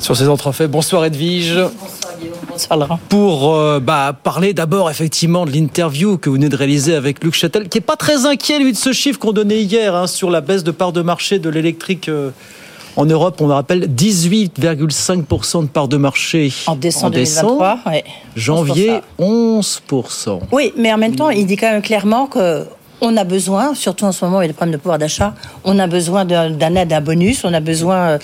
sur 0.00 0.16
ses 0.16 0.28
entrefaits. 0.28 0.70
Bonsoir 0.70 1.04
Edwige. 1.04 1.54
Bonsoir. 1.54 2.05
Bonsoir. 2.48 2.98
Pour 3.08 3.54
euh, 3.54 3.80
bah, 3.80 4.16
parler 4.22 4.54
d'abord 4.54 4.90
effectivement 4.90 5.46
de 5.46 5.50
l'interview 5.50 6.18
que 6.18 6.28
vous 6.28 6.36
venez 6.36 6.48
de 6.48 6.56
réaliser 6.56 6.94
avec 6.94 7.22
Luc 7.22 7.34
Châtel, 7.34 7.68
qui 7.68 7.78
est 7.78 7.82
pas 7.82 7.96
très 7.96 8.26
inquiet 8.26 8.58
lui 8.58 8.72
de 8.72 8.76
ce 8.76 8.92
chiffre 8.92 9.18
qu'on 9.18 9.32
donnait 9.32 9.62
hier 9.62 9.94
hein, 9.94 10.06
sur 10.06 10.30
la 10.30 10.40
baisse 10.40 10.64
de 10.64 10.70
part 10.70 10.92
de 10.92 11.02
marché 11.02 11.38
de 11.38 11.48
l'électrique 11.48 12.08
euh, 12.08 12.30
en 12.96 13.04
Europe, 13.04 13.40
on 13.40 13.46
le 13.46 13.52
rappelle, 13.52 13.90
18,5% 13.94 15.62
de 15.62 15.66
part 15.68 15.86
de 15.86 15.98
marché 15.98 16.50
en 16.66 16.76
décembre 16.76 17.12
2023. 17.12 17.80
Ouais. 17.86 18.04
Janvier, 18.36 19.00
11%. 19.18 20.40
Oui, 20.50 20.72
mais 20.76 20.92
en 20.92 20.96
même 20.96 21.14
temps, 21.14 21.28
il 21.28 21.46
dit 21.46 21.56
quand 21.56 21.70
même 21.70 21.82
clairement 21.82 22.26
que 22.26 22.64
on 23.00 23.16
a 23.16 23.24
besoin, 23.24 23.74
surtout 23.74 24.04
en 24.06 24.12
ce 24.12 24.24
moment, 24.24 24.40
il 24.40 24.44
y 24.44 24.46
a 24.46 24.48
des 24.48 24.54
problèmes 24.54 24.72
de 24.72 24.78
pouvoir 24.80 24.98
d'achat, 24.98 25.34
on 25.64 25.78
a 25.78 25.86
besoin 25.86 26.24
d'un 26.24 26.74
aide, 26.76 26.88
d'un 26.88 27.00
bonus, 27.00 27.44
on 27.44 27.52
a 27.52 27.60
besoin 27.60 28.18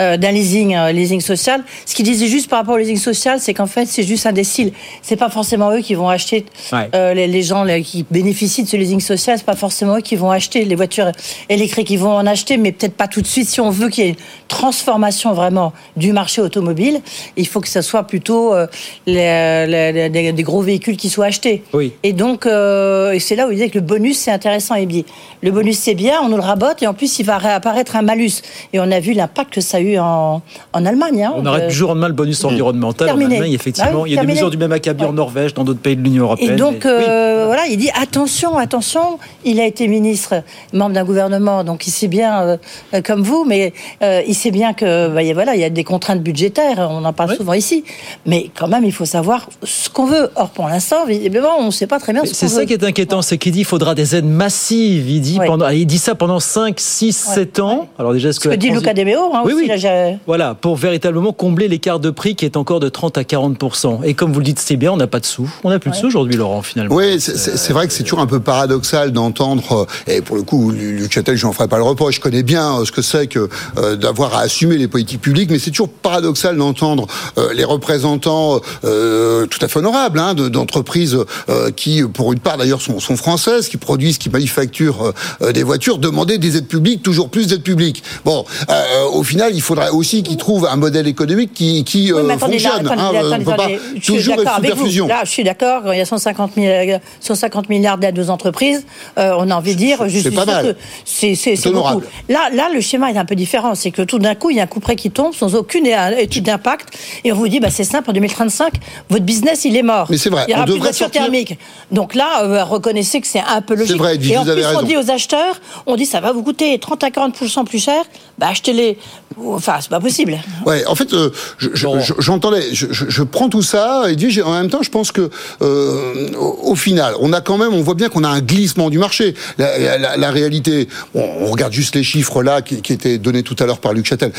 euh, 0.00 0.16
d'un 0.16 0.30
leasing, 0.32 0.74
euh, 0.74 0.92
leasing 0.92 1.20
social. 1.20 1.62
Ce 1.86 1.94
qu'il 1.94 2.04
disait 2.04 2.26
juste 2.26 2.48
par 2.50 2.58
rapport 2.60 2.74
au 2.74 2.78
leasing 2.78 2.98
social, 2.98 3.40
c'est 3.40 3.54
qu'en 3.54 3.66
fait, 3.66 3.86
c'est 3.86 4.02
juste 4.02 4.26
un 4.26 4.32
décile. 4.32 4.72
C'est 5.02 5.16
pas 5.16 5.30
forcément 5.30 5.70
eux 5.72 5.80
qui 5.80 5.94
vont 5.94 6.08
acheter, 6.08 6.44
Ouais. 6.72 6.88
euh, 6.94 7.14
les, 7.14 7.26
les 7.26 7.42
gens 7.42 7.64
les- 7.64 7.82
qui 7.82 8.04
bénéficient 8.10 8.64
de 8.64 8.68
ce 8.68 8.76
leasing 8.76 9.00
social, 9.00 9.38
c'est 9.38 9.46
pas 9.46 9.56
forcément 9.56 9.96
eux 9.96 10.00
qui 10.02 10.16
vont 10.16 10.30
acheter 10.30 10.64
les 10.64 10.74
voitures 10.74 11.10
électriques. 11.48 11.90
Ils 11.90 11.98
vont 11.98 12.12
en 12.14 12.26
acheter, 12.26 12.58
mais 12.58 12.72
peut-être 12.72 12.94
pas 12.94 13.08
tout 13.08 13.22
de 13.22 13.26
suite. 13.26 13.48
Si 13.48 13.60
on 13.60 13.70
veut 13.70 13.88
qu'il 13.88 14.04
y 14.04 14.08
ait 14.08 14.10
une 14.10 14.16
transformation 14.48 15.32
vraiment 15.32 15.72
du 15.96 16.12
marché 16.12 16.42
automobile, 16.42 17.00
il 17.36 17.46
faut 17.48 17.60
que 17.60 17.68
ce 17.68 17.80
soit 17.80 18.02
plutôt 18.02 18.54
euh, 18.54 18.66
les- 19.06 20.08
des, 20.10 20.42
gros 20.42 20.60
véhicules 20.62 20.96
qui 20.96 21.08
soient 21.08 21.26
achetés. 21.26 21.62
Oui. 21.72 21.92
Et 22.02 22.12
donc, 22.12 22.46
euh, 22.46 23.16
c'est 23.18 23.36
là 23.36 23.46
où 23.46 23.50
il 23.50 23.54
disait 23.56 23.70
que 23.70 23.78
le 23.78 23.84
bonus, 23.84 24.17
c'est 24.18 24.30
intéressant. 24.30 24.74
Il 24.74 24.86
dit, 24.88 25.04
le 25.42 25.50
bonus, 25.50 25.78
c'est 25.78 25.94
bien, 25.94 26.20
on 26.22 26.28
nous 26.28 26.36
le 26.36 26.42
rabote, 26.42 26.82
et 26.82 26.86
en 26.86 26.94
plus, 26.94 27.18
il 27.18 27.24
va 27.24 27.38
réapparaître 27.38 27.96
un 27.96 28.02
malus. 28.02 28.42
Et 28.72 28.80
on 28.80 28.90
a 28.90 29.00
vu 29.00 29.12
l'impact 29.12 29.54
que 29.54 29.60
ça 29.60 29.78
a 29.78 29.80
eu 29.80 29.98
en, 29.98 30.42
en 30.72 30.86
Allemagne. 30.86 31.24
hein. 31.24 31.32
On 31.36 31.46
arrête 31.46 31.64
Euh, 31.64 31.68
du 31.68 31.74
jour 31.74 31.90
au 31.90 31.92
lendemain 31.94 32.08
le 32.08 32.14
bonus 32.14 32.44
environnemental 32.44 33.06
Terminé. 33.08 33.26
en 33.34 33.38
Allemagne, 33.38 33.52
effectivement. 33.54 33.90
Ah 33.94 33.98
oui, 34.02 34.10
il 34.10 34.14
y 34.14 34.18
a 34.18 34.20
des 34.20 34.26
mesures 34.26 34.50
du 34.50 34.56
même 34.58 34.72
acabit 34.72 35.04
en 35.04 35.12
Norvège, 35.12 35.54
dans 35.54 35.64
d'autres 35.64 35.80
pays 35.80 35.96
de 35.96 36.02
l'Union 36.02 36.24
européenne. 36.24 36.52
Et 36.52 36.56
donc, 36.56 36.82
oui. 36.84 36.90
euh, 36.90 37.44
voilà, 37.46 37.66
il 37.66 37.76
dit 37.78 37.90
attention, 38.00 38.58
attention. 38.58 39.18
Il 39.44 39.60
a 39.60 39.64
été 39.66 39.88
ministre, 39.88 40.42
membre 40.72 40.94
d'un 40.94 41.04
gouvernement, 41.04 41.64
donc 41.64 41.86
il 41.86 41.90
sait 41.90 42.08
bien, 42.08 42.42
euh, 42.42 42.56
euh, 42.94 43.00
comme 43.02 43.22
vous, 43.22 43.44
mais 43.46 43.72
euh, 44.02 44.22
il 44.26 44.34
sait 44.34 44.50
bien 44.50 44.72
que, 44.74 45.08
bah, 45.08 45.22
y 45.22 45.30
a- 45.30 45.34
voilà, 45.34 45.54
il 45.54 45.60
y 45.60 45.64
a 45.64 45.70
des 45.70 45.84
contraintes 45.84 46.22
budgétaires. 46.22 46.88
On 46.90 47.04
en 47.04 47.12
parle 47.12 47.36
souvent 47.36 47.52
ici, 47.54 47.84
mais 48.26 48.50
quand 48.58 48.68
même, 48.68 48.84
il 48.84 48.92
faut 48.92 49.04
savoir 49.04 49.48
ce 49.62 49.88
qu'on 49.88 50.06
veut. 50.06 50.30
Or, 50.36 50.50
pour 50.50 50.68
l'instant, 50.68 51.06
visiblement, 51.06 51.56
on 51.58 51.66
ne 51.66 51.70
sait 51.70 51.86
pas 51.86 51.98
très 51.98 52.12
bien 52.12 52.22
Mais 52.22 52.28
ce 52.28 52.34
C'est 52.34 52.46
qu'on 52.46 52.52
ça 52.52 52.60
veut. 52.60 52.66
qui 52.66 52.72
est 52.74 52.84
inquiétant, 52.84 53.22
c'est 53.22 53.38
qu'il 53.38 53.52
dit 53.52 53.58
qu'il 53.60 53.64
faudra 53.66 53.94
des 53.94 54.07
aides 54.14 54.24
massives. 54.24 55.08
Il 55.10 55.20
dit, 55.20 55.38
Ouais. 55.38 55.46
pendant, 55.46 55.68
il 55.68 55.86
dit 55.86 55.98
ça 55.98 56.14
pendant 56.14 56.40
5, 56.40 56.78
6, 56.78 57.12
7 57.16 57.60
ans. 57.60 57.88
Alors 57.98 58.12
déjà, 58.12 58.32
Ce 58.32 58.40
que 58.40 58.48
la 58.48 58.56
dit 58.56 58.70
Luca 58.70 58.94
De 58.94 59.04
Meo, 59.04 59.32
hein, 59.34 59.42
aussi, 59.44 59.66
là, 59.66 60.12
Voilà, 60.26 60.54
pour 60.54 60.76
véritablement 60.76 61.32
combler 61.32 61.68
l'écart 61.68 62.00
de 62.00 62.10
prix 62.10 62.34
qui 62.34 62.44
est 62.44 62.56
encore 62.56 62.80
de 62.80 62.88
30 62.88 63.18
à 63.18 63.24
40 63.24 64.02
Et 64.04 64.14
comme 64.14 64.32
vous 64.32 64.40
le 64.40 64.44
dites, 64.44 64.58
c'est 64.58 64.76
bien, 64.76 64.92
on 64.92 64.96
n'a 64.96 65.06
pas 65.06 65.20
de 65.20 65.26
sous. 65.26 65.48
On 65.64 65.70
n'a 65.70 65.78
plus 65.78 65.90
de 65.90 65.96
sous 65.96 66.06
aujourd'hui, 66.06 66.36
Laurent, 66.36 66.62
finalement. 66.62 66.94
Oui, 66.94 67.20
c'est- 67.20 67.36
c'est 67.56 67.72
vrai 67.72 67.86
que 67.86 67.92
c'est 67.92 68.02
toujours 68.02 68.20
un 68.20 68.26
peu 68.26 68.40
paradoxal 68.40 69.12
d'entendre, 69.12 69.86
euh, 70.08 70.12
et 70.12 70.20
pour 70.22 70.36
le 70.36 70.42
coup, 70.42 70.70
Luc 70.70 71.12
Châtel, 71.12 71.36
je 71.36 71.46
n'en 71.46 71.52
ferai 71.52 71.68
pas 71.68 71.76
le 71.78 71.82
reproche, 71.84 72.16
je 72.16 72.20
connais 72.20 72.42
bien 72.42 72.78
euh, 72.80 72.84
ce 72.84 72.92
que 72.92 73.02
c'est 73.02 73.26
que 73.26 73.48
euh, 73.78 73.96
d'avoir 73.96 74.34
à 74.34 74.40
assumer 74.40 74.76
les 74.78 74.88
politiques 74.88 75.20
publiques, 75.20 75.50
mais 75.50 75.58
c'est 75.58 75.70
toujours 75.70 75.88
paradoxal 75.90 76.56
d'entendre 76.56 77.06
euh, 77.38 77.52
les 77.54 77.64
représentants 77.64 78.60
euh, 78.84 79.46
tout 79.46 79.58
à 79.62 79.68
fait 79.68 79.78
honorables 79.78 80.18
hein, 80.18 80.34
de- 80.34 80.48
d'entreprises 80.48 81.18
euh, 81.48 81.70
qui, 81.70 82.02
pour 82.02 82.32
une 82.32 82.38
part 82.38 82.56
d'ailleurs, 82.56 82.80
sont, 82.80 83.00
sont 83.00 83.16
françaises, 83.16 83.68
qui 83.68 83.76
produisent, 83.76 83.97
qui 83.98 84.30
manufacturent 84.30 85.02
euh, 85.02 85.12
euh, 85.42 85.52
des 85.52 85.62
voitures, 85.62 85.98
demander 85.98 86.38
des 86.38 86.56
aides 86.56 86.66
publiques, 86.68 87.02
toujours 87.02 87.28
plus 87.28 87.48
d'aides 87.48 87.62
publiques. 87.62 88.02
Bon, 88.24 88.44
euh, 88.70 89.04
au 89.12 89.22
final, 89.22 89.52
il 89.54 89.60
faudrait 89.60 89.90
aussi 89.90 90.22
qu'ils 90.22 90.36
trouvent 90.36 90.66
un 90.66 90.76
modèle 90.76 91.06
économique 91.06 91.52
qui, 91.52 91.84
qui 91.84 92.12
Oui, 92.12 92.22
mais 92.24 92.34
attendez, 92.34 92.58
là, 92.58 92.70
fonctionne. 92.70 92.86
attendez, 92.86 93.02
hein, 93.02 93.12
là, 93.12 93.20
on 93.22 93.26
attendez, 93.26 93.44
peut 93.44 93.50
pas 93.50 93.62
attendez. 93.64 93.80
Je 93.96 94.00
suis 94.00 94.14
toujours 94.14 94.36
d'accord 94.36 94.52
être 94.58 94.58
avec 94.58 94.74
vous. 94.74 95.06
Là, 95.06 95.20
je 95.24 95.30
suis 95.30 95.44
d'accord. 95.44 95.82
Il 95.92 95.98
y 95.98 96.00
a 96.00 96.04
150, 96.06 96.52
000, 96.54 96.66
euh, 96.66 96.98
150 97.20 97.68
milliards 97.68 97.98
d'aides 97.98 98.18
aux 98.18 98.30
entreprises. 98.30 98.84
Euh, 99.18 99.34
on 99.38 99.50
a 99.50 99.54
envie 99.54 99.74
de 99.74 99.78
dire, 99.78 100.08
je 100.08 100.14
c'est 100.18 100.28
suis 100.28 100.30
pas 100.30 100.46
mal. 100.46 100.76
c'est 101.04 101.34
beaucoup. 101.72 102.02
Là, 102.28 102.50
là, 102.52 102.68
le 102.72 102.80
schéma 102.80 103.10
est 103.10 103.18
un 103.18 103.24
peu 103.24 103.34
différent. 103.34 103.74
C'est 103.74 103.90
que 103.90 104.02
tout 104.02 104.18
d'un 104.18 104.34
coup, 104.34 104.50
il 104.50 104.56
y 104.56 104.60
a 104.60 104.64
un 104.64 104.66
coup 104.66 104.80
près 104.80 104.96
qui 104.96 105.10
tombe 105.10 105.34
sans 105.34 105.54
aucune 105.54 105.86
étude 106.18 106.44
d'impact, 106.44 106.88
et 107.24 107.32
on 107.32 107.36
vous 107.36 107.48
dit, 107.48 107.60
bah, 107.60 107.70
c'est 107.70 107.84
simple, 107.84 108.10
en 108.10 108.12
2035, 108.12 108.74
votre 109.08 109.24
business, 109.24 109.64
il 109.64 109.76
est 109.76 109.82
mort. 109.82 110.06
Mais 110.10 110.18
c'est 110.18 110.30
vrai, 110.30 110.44
Il 110.48 110.52
y 110.52 110.54
aura 110.54 110.62
on 110.62 110.66
plus 110.66 110.74
de 110.74 110.78
voitures 110.80 111.10
thermiques. 111.10 111.58
Donc 111.90 112.14
là, 112.14 112.64
reconnaissez 112.64 113.20
que 113.20 113.26
c'est 113.26 113.40
un 113.40 113.60
peu 113.62 113.74
logique. 113.92 114.02
vrai, 114.02 114.14
Edwige, 114.14 114.30
et 114.32 114.36
en 114.38 114.42
vous 114.44 114.50
avez 114.50 114.60
plus, 114.62 114.66
on 114.74 114.78
raison. 114.78 114.82
dit 114.88 114.96
aux 114.96 115.10
acheteurs, 115.10 115.60
on 115.86 115.96
dit, 115.96 116.06
ça 116.06 116.20
va 116.20 116.32
vous 116.32 116.42
coûter 116.42 116.78
30 116.78 117.04
à 117.04 117.10
40 117.10 117.34
plus 117.66 117.82
cher. 117.82 118.02
Bah, 118.38 118.48
achetez-les. 118.50 118.98
Enfin, 119.46 119.74
c'est 119.80 119.90
pas 119.90 120.00
possible. 120.00 120.38
Ouais, 120.66 120.84
en 120.86 120.94
fait, 120.94 121.12
euh, 121.12 121.30
je- 121.58 121.68
je- 121.74 121.86
je- 122.00 122.12
j'entendais, 122.18 122.62
je, 122.72 122.86
je- 122.90 123.04
je 123.08 123.22
prends 123.22 123.48
tout 123.48 123.62
ça 123.62 124.04
et 124.08 124.16
dis, 124.16 124.40
en 124.42 124.52
même 124.52 124.68
temps, 124.70 124.82
je 124.82 124.90
pense 124.90 125.12
que 125.12 125.30
euh, 125.62 126.28
au, 126.38 126.58
au 126.70 126.74
final, 126.74 127.14
on 127.20 127.32
a 127.32 127.40
quand 127.40 127.58
même, 127.58 127.72
on 127.74 127.82
voit 127.82 127.94
bien 127.94 128.08
qu'on 128.08 128.24
a 128.24 128.28
un 128.28 128.40
glissement 128.40 128.90
du 128.90 128.98
marché. 128.98 129.34
La, 129.58 129.78
la- 129.78 129.98
la- 129.98 130.16
la 130.16 130.30
réalité, 130.30 130.88
bon, 131.14 131.28
on 131.40 131.46
regarde 131.46 131.72
juste 131.72 131.94
les 131.94 132.02
chiffres 132.02 132.42
là 132.42 132.62
qui, 132.62 132.80
qui 132.82 132.92
étaient 132.92 133.18
donnés 133.18 133.42
tout 133.42 133.56
à 133.58 133.66
l'heure 133.66 133.78
par 133.78 133.92
Luc 133.92 134.06
Châtel. 134.06 134.32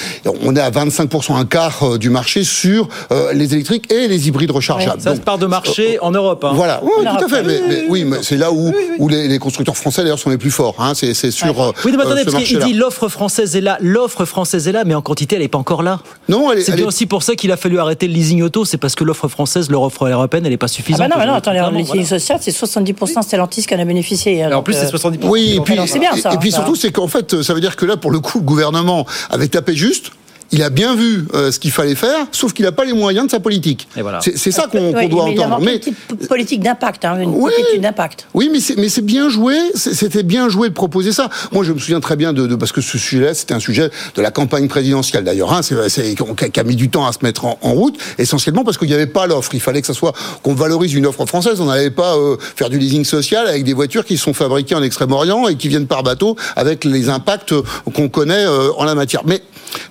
On 0.44 0.56
est 0.56 0.60
à 0.62 0.70
25% 0.72 1.36
un 1.38 1.46
quart 1.46 1.84
euh, 1.84 1.98
du 1.98 2.10
marché 2.10 2.44
sur 2.44 2.88
euh, 3.12 3.34
les 3.34 3.54
électriques 3.54 3.92
et 3.92 4.08
les 4.08 4.28
hybrides 4.28 4.52
rechargeables. 4.52 5.02
Ça 5.02 5.16
se 5.16 5.22
part 5.22 5.38
de 5.38 5.46
marché 5.46 6.00
en 6.02 6.12
Europe. 6.12 6.44
hein. 6.44 6.52
Voilà, 6.54 6.82
oui, 6.84 6.92
En 7.00 7.02
tout 7.02 7.08
à 7.08 7.14
Europe. 7.22 7.30
fait. 7.30 7.44
Mais, 7.44 7.62
mais 7.68 7.84
oui, 7.90 8.04
mais 8.06 8.18
c'est 8.22 8.38
là 8.38 8.52
où, 8.52 8.74
où 8.98 9.08
les, 9.10 9.28
les 9.28 9.39
constructeurs 9.40 9.78
français 9.78 10.02
d'ailleurs 10.04 10.20
sont 10.20 10.30
les 10.30 10.38
plus 10.38 10.52
forts. 10.52 10.76
Hein, 10.80 10.94
c'est 10.96 11.14
c'est 11.14 11.32
sur 11.32 11.62
euh, 11.62 11.72
Oui, 11.86 11.92
mais 11.96 12.02
attendez, 12.04 12.22
euh, 12.22 12.26
ce 12.26 12.32
parce 12.32 12.44
qu'il 12.44 12.60
dit 12.60 12.74
l'offre 12.74 13.08
française 13.08 13.56
est 13.56 13.62
là, 13.62 13.78
l'offre 13.82 14.26
française 14.26 14.68
est 14.68 14.72
là, 14.72 14.84
mais 14.86 14.94
en 14.96 15.02
quantité, 15.02 15.36
elle 15.36 15.42
n'est 15.42 15.48
pas 15.48 15.58
encore 15.58 15.82
là. 15.84 16.00
Non, 16.28 16.52
elle 16.52 16.60
est- 16.60 16.62
C'est 16.64 16.72
elle 16.72 16.78
bien 16.78 16.86
est- 16.86 16.88
aussi 16.88 17.06
pour 17.06 17.24
ça 17.24 17.36
qu'il 17.36 17.52
a 17.52 17.58
fallu 17.58 17.80
arrêter 17.80 18.08
le 18.08 18.14
leasing 18.14 18.42
auto, 18.44 18.66
c'est 18.66 18.78
parce 18.78 18.96
que 18.96 19.04
l'offre 19.04 19.28
française, 19.28 19.70
leur 19.70 19.82
offre 19.82 20.06
européenne, 20.08 20.46
elle 20.46 20.52
n'est 20.52 20.58
pas 20.58 20.66
Ah 20.66 20.70
suffisante. 20.70 21.00
bah 21.10 21.16
non, 21.16 21.20
mais 21.20 21.26
non, 21.28 21.34
attendez, 21.34 21.58
Clairement, 21.60 21.78
le 21.80 21.84
leasing 21.84 22.06
social, 22.06 22.38
c'est 22.42 22.52
70% 22.52 23.22
Stellantis 23.22 23.66
qui 23.66 23.74
en 23.76 23.80
a 23.80 23.86
bénéficié. 23.86 24.46
en 24.46 24.62
plus, 24.64 24.74
c'est 24.74 24.88
70%. 24.90 25.30
Oui, 25.30 25.56
et 25.58 25.62
puis, 25.62 25.74
Alors, 25.74 25.88
c'est 25.88 26.00
bien 26.00 26.16
ça. 26.16 26.34
et, 26.34 26.38
puis 26.38 26.52
surtout, 26.52 26.76
c'est 26.76 26.92
qu'en 26.92 27.08
fait, 27.08 27.42
ça 27.42 27.54
veut 27.54 27.62
dire 27.62 27.76
que 27.76 27.86
là, 27.86 27.98
pour 27.98 28.12
le 28.12 28.20
coup, 28.20 28.40
le 28.40 28.44
gouvernement 28.46 29.06
avait 29.30 29.48
tapé 29.48 29.76
juste. 29.76 30.12
Il 30.52 30.64
a 30.64 30.70
bien 30.72 30.96
vu 30.96 31.26
euh, 31.36 31.52
ce 31.52 31.60
qu'il 31.60 31.72
fallait 31.72 31.94
faire, 31.96 32.26
sauf 32.32 32.54
qu'il 32.54 32.66
n'a 32.66 32.72
pas 32.72 32.84
les 32.84 32.94
moyens 32.94 33.28
de 33.28 33.32
sa 33.32 33.40
politique. 33.40 33.88
C'est 34.22 34.38
c'est 34.38 34.52
ça 34.52 34.68
qu'on 34.68 34.92
doit 34.92 35.26
mais 35.26 35.34
il 35.34 35.40
a 35.40 35.44
entendre. 35.44 35.50
manqué 35.60 35.66
Mais 35.66 35.76
une 35.76 35.94
petite 36.18 36.28
politique 36.28 36.64
d'impact, 36.64 37.06
hein, 37.06 37.20
une 37.22 37.36
étude 37.70 37.82
d'impact. 37.82 38.26
oui, 38.34 38.50
mais 38.52 38.60
c'est 38.60 38.76
mais 38.76 38.90
c'est 38.90 39.04
bien 39.06 39.30
joué. 39.30 39.56
C'était 39.76 40.24
bien 40.24 40.50
joué 40.50 40.70
de 40.70 40.74
proposer 40.74 41.12
ça. 41.12 41.30
Moi, 41.52 41.64
je 41.64 41.72
me 41.74 41.78
souviens 41.80 42.00
très 42.00 42.16
bien 42.16 42.34
de, 42.34 42.48
de- 42.48 42.56
parce 42.56 42.72
que 42.72 42.82
ce 42.82 42.98
sujet-là, 42.98 43.34
c'était 43.36 43.54
un 43.54 43.60
sujet 43.60 43.92
de 44.16 44.22
la 44.22 44.32
campagne 44.32 44.68
présidentielle 44.68 45.24
d'ailleurs. 45.24 45.54
Hein, 45.54 45.62
c'est 45.62 45.88
c'est- 45.90 46.16
qu'on- 46.18 46.34
qui 46.34 46.60
a 46.60 46.64
mis 46.64 46.76
du 46.76 46.90
temps 46.90 47.06
à 47.06 47.12
se 47.14 47.20
mettre 47.22 47.46
en, 47.46 47.60
en 47.62 47.74
route, 47.74 47.98
essentiellement 48.18 48.64
parce 48.64 48.78
qu'il 48.80 48.88
n'y 48.88 48.94
avait 48.96 49.06
pas 49.08 49.28
l'offre. 49.28 49.52
Il 49.54 49.62
fallait 49.62 49.82
que 49.82 49.88
ça 49.88 49.94
soit 49.94 50.14
qu'on 50.42 50.56
valorise 50.56 50.94
une 50.96 51.06
offre 51.06 51.26
française. 51.28 51.62
On 51.62 51.66
n'allait 51.66 51.92
pas 51.92 52.16
euh, 52.18 52.38
faire 52.56 52.70
du 52.72 52.80
leasing 52.80 53.06
social 53.06 53.46
avec 53.48 53.64
des 53.64 53.74
voitures 53.74 54.04
qui 54.04 54.18
sont 54.18 54.34
fabriquées 54.34 54.74
en 54.76 54.82
Extrême-Orient 54.82 55.48
et 55.48 55.56
qui 55.58 55.68
viennent 55.68 55.86
par 55.88 56.02
bateau 56.02 56.36
avec 56.56 56.86
les 56.86 57.10
impacts 57.10 57.52
euh, 57.52 57.62
qu'on 57.94 58.10
connaît 58.10 58.46
euh, 58.48 58.72
en 58.78 58.84
la 58.84 58.96
matière. 58.96 59.22
Mais 59.26 59.42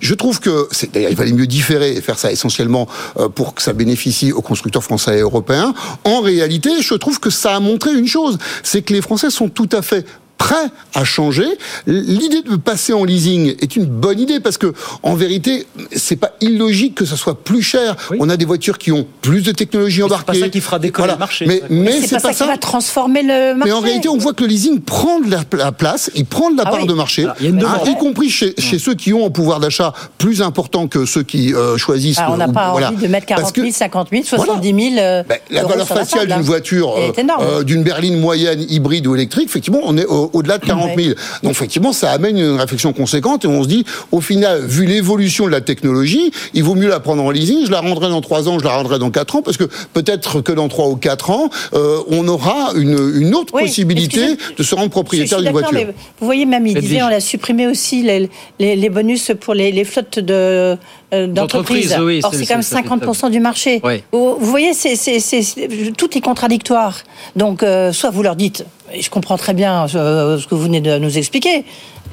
je 0.01 0.13
trouve 0.13 0.41
que 0.41 0.48
c'est 0.71 0.91
d'ailleurs 0.91 1.11
il 1.11 1.17
valait 1.17 1.33
mieux 1.33 1.47
différer 1.47 1.95
et 1.95 2.01
faire 2.01 2.19
ça 2.19 2.31
essentiellement 2.31 2.87
euh, 3.17 3.29
pour 3.29 3.53
que 3.53 3.61
ça 3.61 3.73
bénéficie 3.73 4.31
aux 4.31 4.41
constructeurs 4.41 4.83
français 4.83 5.17
et 5.17 5.21
européens. 5.21 5.73
En 6.03 6.21
réalité, 6.21 6.81
je 6.81 6.93
trouve 6.95 7.19
que 7.19 7.29
ça 7.29 7.55
a 7.55 7.59
montré 7.59 7.93
une 7.93 8.07
chose, 8.07 8.37
c'est 8.63 8.81
que 8.81 8.93
les 8.93 9.01
Français 9.01 9.29
sont 9.29 9.49
tout 9.49 9.69
à 9.71 9.81
fait 9.81 10.05
prêts 10.39 10.55
à 10.95 11.03
changer. 11.03 11.45
L'idée 11.85 12.41
de 12.41 12.55
passer 12.55 12.93
en 12.93 13.03
leasing 13.03 13.55
est 13.61 13.75
une 13.75 13.85
bonne 13.85 14.19
idée 14.19 14.39
parce 14.39 14.57
que, 14.57 14.73
en 15.03 15.13
vérité, 15.13 15.67
c'est 15.95 16.15
pas 16.15 16.31
illogique 16.41 16.95
que 16.95 17.05
ça 17.05 17.15
soit 17.15 17.43
plus 17.43 17.61
cher. 17.61 17.95
On 18.19 18.29
a 18.29 18.37
des 18.37 18.45
voitures 18.45 18.77
qui 18.79 18.91
ont 18.91 19.05
plus 19.21 19.43
de 19.43 19.51
technologie 19.51 20.01
embarquée. 20.01 20.33
C'est 20.33 20.39
pas 20.39 20.45
ça 20.45 20.49
qui 20.49 20.61
fera 20.61 20.79
décoller 20.79 21.03
Voilà. 21.03 21.13
le 21.13 21.19
marché. 21.19 21.45
Mais, 21.45 21.61
mais 21.69 22.01
c'est 22.01 22.19
pas, 22.21 22.33
ça 22.33 22.45
qui 22.45 22.49
va 22.49 22.57
transformer 22.57 23.21
le 23.21 23.53
marché. 23.53 23.71
mais 23.71 23.77
en 23.77 23.81
réalité, 23.81 24.09
on 24.09 24.17
voit 24.17 24.33
que 24.33 24.41
le 24.43 24.47
leasing 24.49 24.79
prend 24.81 25.19
de 25.19 25.29
la, 25.29 25.41
la 25.57 25.71
place, 25.71 26.09
il 26.15 26.25
prend 26.25 26.49
de 26.51 26.57
la 26.57 26.63
Ah 26.65 26.71
part 26.71 26.81
oui. 26.81 26.87
de 26.87 26.93
marché, 26.93 27.23
Alors, 27.25 27.35
il 27.39 27.43
y 27.43 27.47
a 27.47 27.49
une 27.51 27.57
hein, 27.63 27.73
demande. 27.83 27.87
y 27.87 27.95
compris 27.95 28.29
chez, 28.29 28.53
chez 28.57 28.79
ceux 28.79 28.95
qui 28.95 29.13
ont 29.13 29.27
un 29.27 29.29
pouvoir 29.29 29.59
d'achat 29.59 29.93
plus 30.17 30.41
important 30.41 30.87
que 30.87 31.05
ceux 31.05 31.23
qui 31.23 31.53
euh, 31.53 31.77
choisissent. 31.77 32.17
Ah, 32.19 32.29
on 32.31 32.37
n'a 32.37 32.47
pas 32.47 32.71
voilà. 32.71 32.87
envie 32.91 33.03
de 33.03 33.07
mettre 33.07 33.25
40 33.27 33.41
Parce 33.41 33.51
que 33.51 33.61
000, 33.61 33.73
50 33.73 34.07
000, 34.11 34.23
70 34.23 34.67
000. 34.93 34.95
euh, 34.99 35.23
ben, 35.27 35.37
la 35.51 35.65
valeur 35.65 35.87
faciale 35.87 36.27
d'une 36.27 36.41
voiture, 36.41 36.95
énorme. 37.17 37.43
euh, 37.45 37.63
d'une 37.63 37.83
berline 37.83 38.17
moyenne, 38.19 38.65
hybride 38.69 39.05
ou 39.07 39.15
électrique, 39.15 39.49
effectivement, 39.49 39.81
on 39.83 39.97
est 39.97 40.05
au- 40.05 40.28
au-delà 40.33 40.57
de 40.57 40.65
40 40.65 40.91
000. 40.97 41.15
Donc 41.43 41.51
effectivement, 41.51 41.93
ça 41.93 42.11
amène 42.11 42.37
une 42.37 42.59
réflexion 42.59 42.93
conséquente 42.93 43.45
et 43.45 43.47
on 43.47 43.63
se 43.63 43.67
dit, 43.67 43.85
au 44.11 44.21
final, 44.21 44.65
vu 44.65 44.85
l'évolution 44.85 45.45
de 45.45 45.51
la 45.51 45.61
technologie, 45.61 46.31
il 46.53 46.63
vaut 46.63 46.75
mieux 46.75 46.89
la 46.89 46.99
prendre 46.99 47.23
en 47.23 47.31
leasing. 47.31 47.65
Je 47.65 47.71
la 47.71 47.81
rendrai 47.81 48.09
dans 48.09 48.21
3 48.21 48.49
ans, 48.49 48.59
je 48.59 48.63
la 48.63 48.75
rendrai 48.75 48.99
dans 48.99 49.11
4 49.11 49.35
ans, 49.37 49.41
parce 49.41 49.57
que 49.57 49.65
peut-être 49.93 50.41
que 50.41 50.51
dans 50.51 50.67
3 50.67 50.87
ou 50.87 50.95
4 50.95 51.29
ans, 51.29 51.49
euh, 51.73 51.99
on 52.07 52.27
aura 52.27 52.71
une, 52.75 52.97
une 53.15 53.35
autre 53.35 53.53
Oui, 53.53 53.63
possibilité 53.63 54.37
de 54.57 54.63
se 54.63 54.75
rendre 54.75 54.89
propriétaire 54.89 55.41
d'une 55.41 55.51
voiture. 55.51 55.71
mais 55.73 55.85
vous 55.85 56.25
voyez, 56.25 56.45
même 56.45 56.65
il 56.67 56.79
disait, 56.79 57.01
on 57.01 57.07
a 57.07 57.19
supprimé 57.19 57.67
aussi 57.67 58.01
les, 58.03 58.29
les, 58.59 58.75
les 58.75 58.89
bonus 58.89 59.31
pour 59.39 59.53
les, 59.53 59.71
les 59.71 59.83
flottes 59.83 60.19
de, 60.19 60.77
d'entreprises. 61.11 61.89
D'entreprises, 61.89 61.97
oui, 61.99 62.19
Or, 62.23 62.33
c'est- 62.33 62.45
quand 62.45 62.53
même 62.55 62.61
c'est- 62.63 62.69
c'est- 62.75 62.81
50% 62.81 63.29
du 63.29 63.39
marché. 63.39 63.81
Oui. 63.83 64.03
Vous, 64.11 64.35
vous 64.39 64.45
voyez, 64.45 64.73
c'est, 64.73 64.95
c'est, 64.95 65.19
c'est- 65.19 65.41
c'est- 65.41 65.67
tout 65.97 66.17
est 66.17 66.21
contradictoire. 66.21 66.97
Donc, 67.35 67.63
euh, 67.63 67.91
soit 67.91 68.09
vous 68.11 68.21
leur 68.23 68.35
dites, 68.35 68.65
et 68.93 69.01
je 69.01 69.09
comprends 69.09 69.37
très 69.37 69.53
bien 69.53 69.85
euh, 69.95 70.37
ce 70.37 70.47
que 70.47 70.55
vous 70.55 70.61
venez 70.63 70.81
de 70.81 70.97
nous 70.99 71.17
expliquer, 71.17 71.65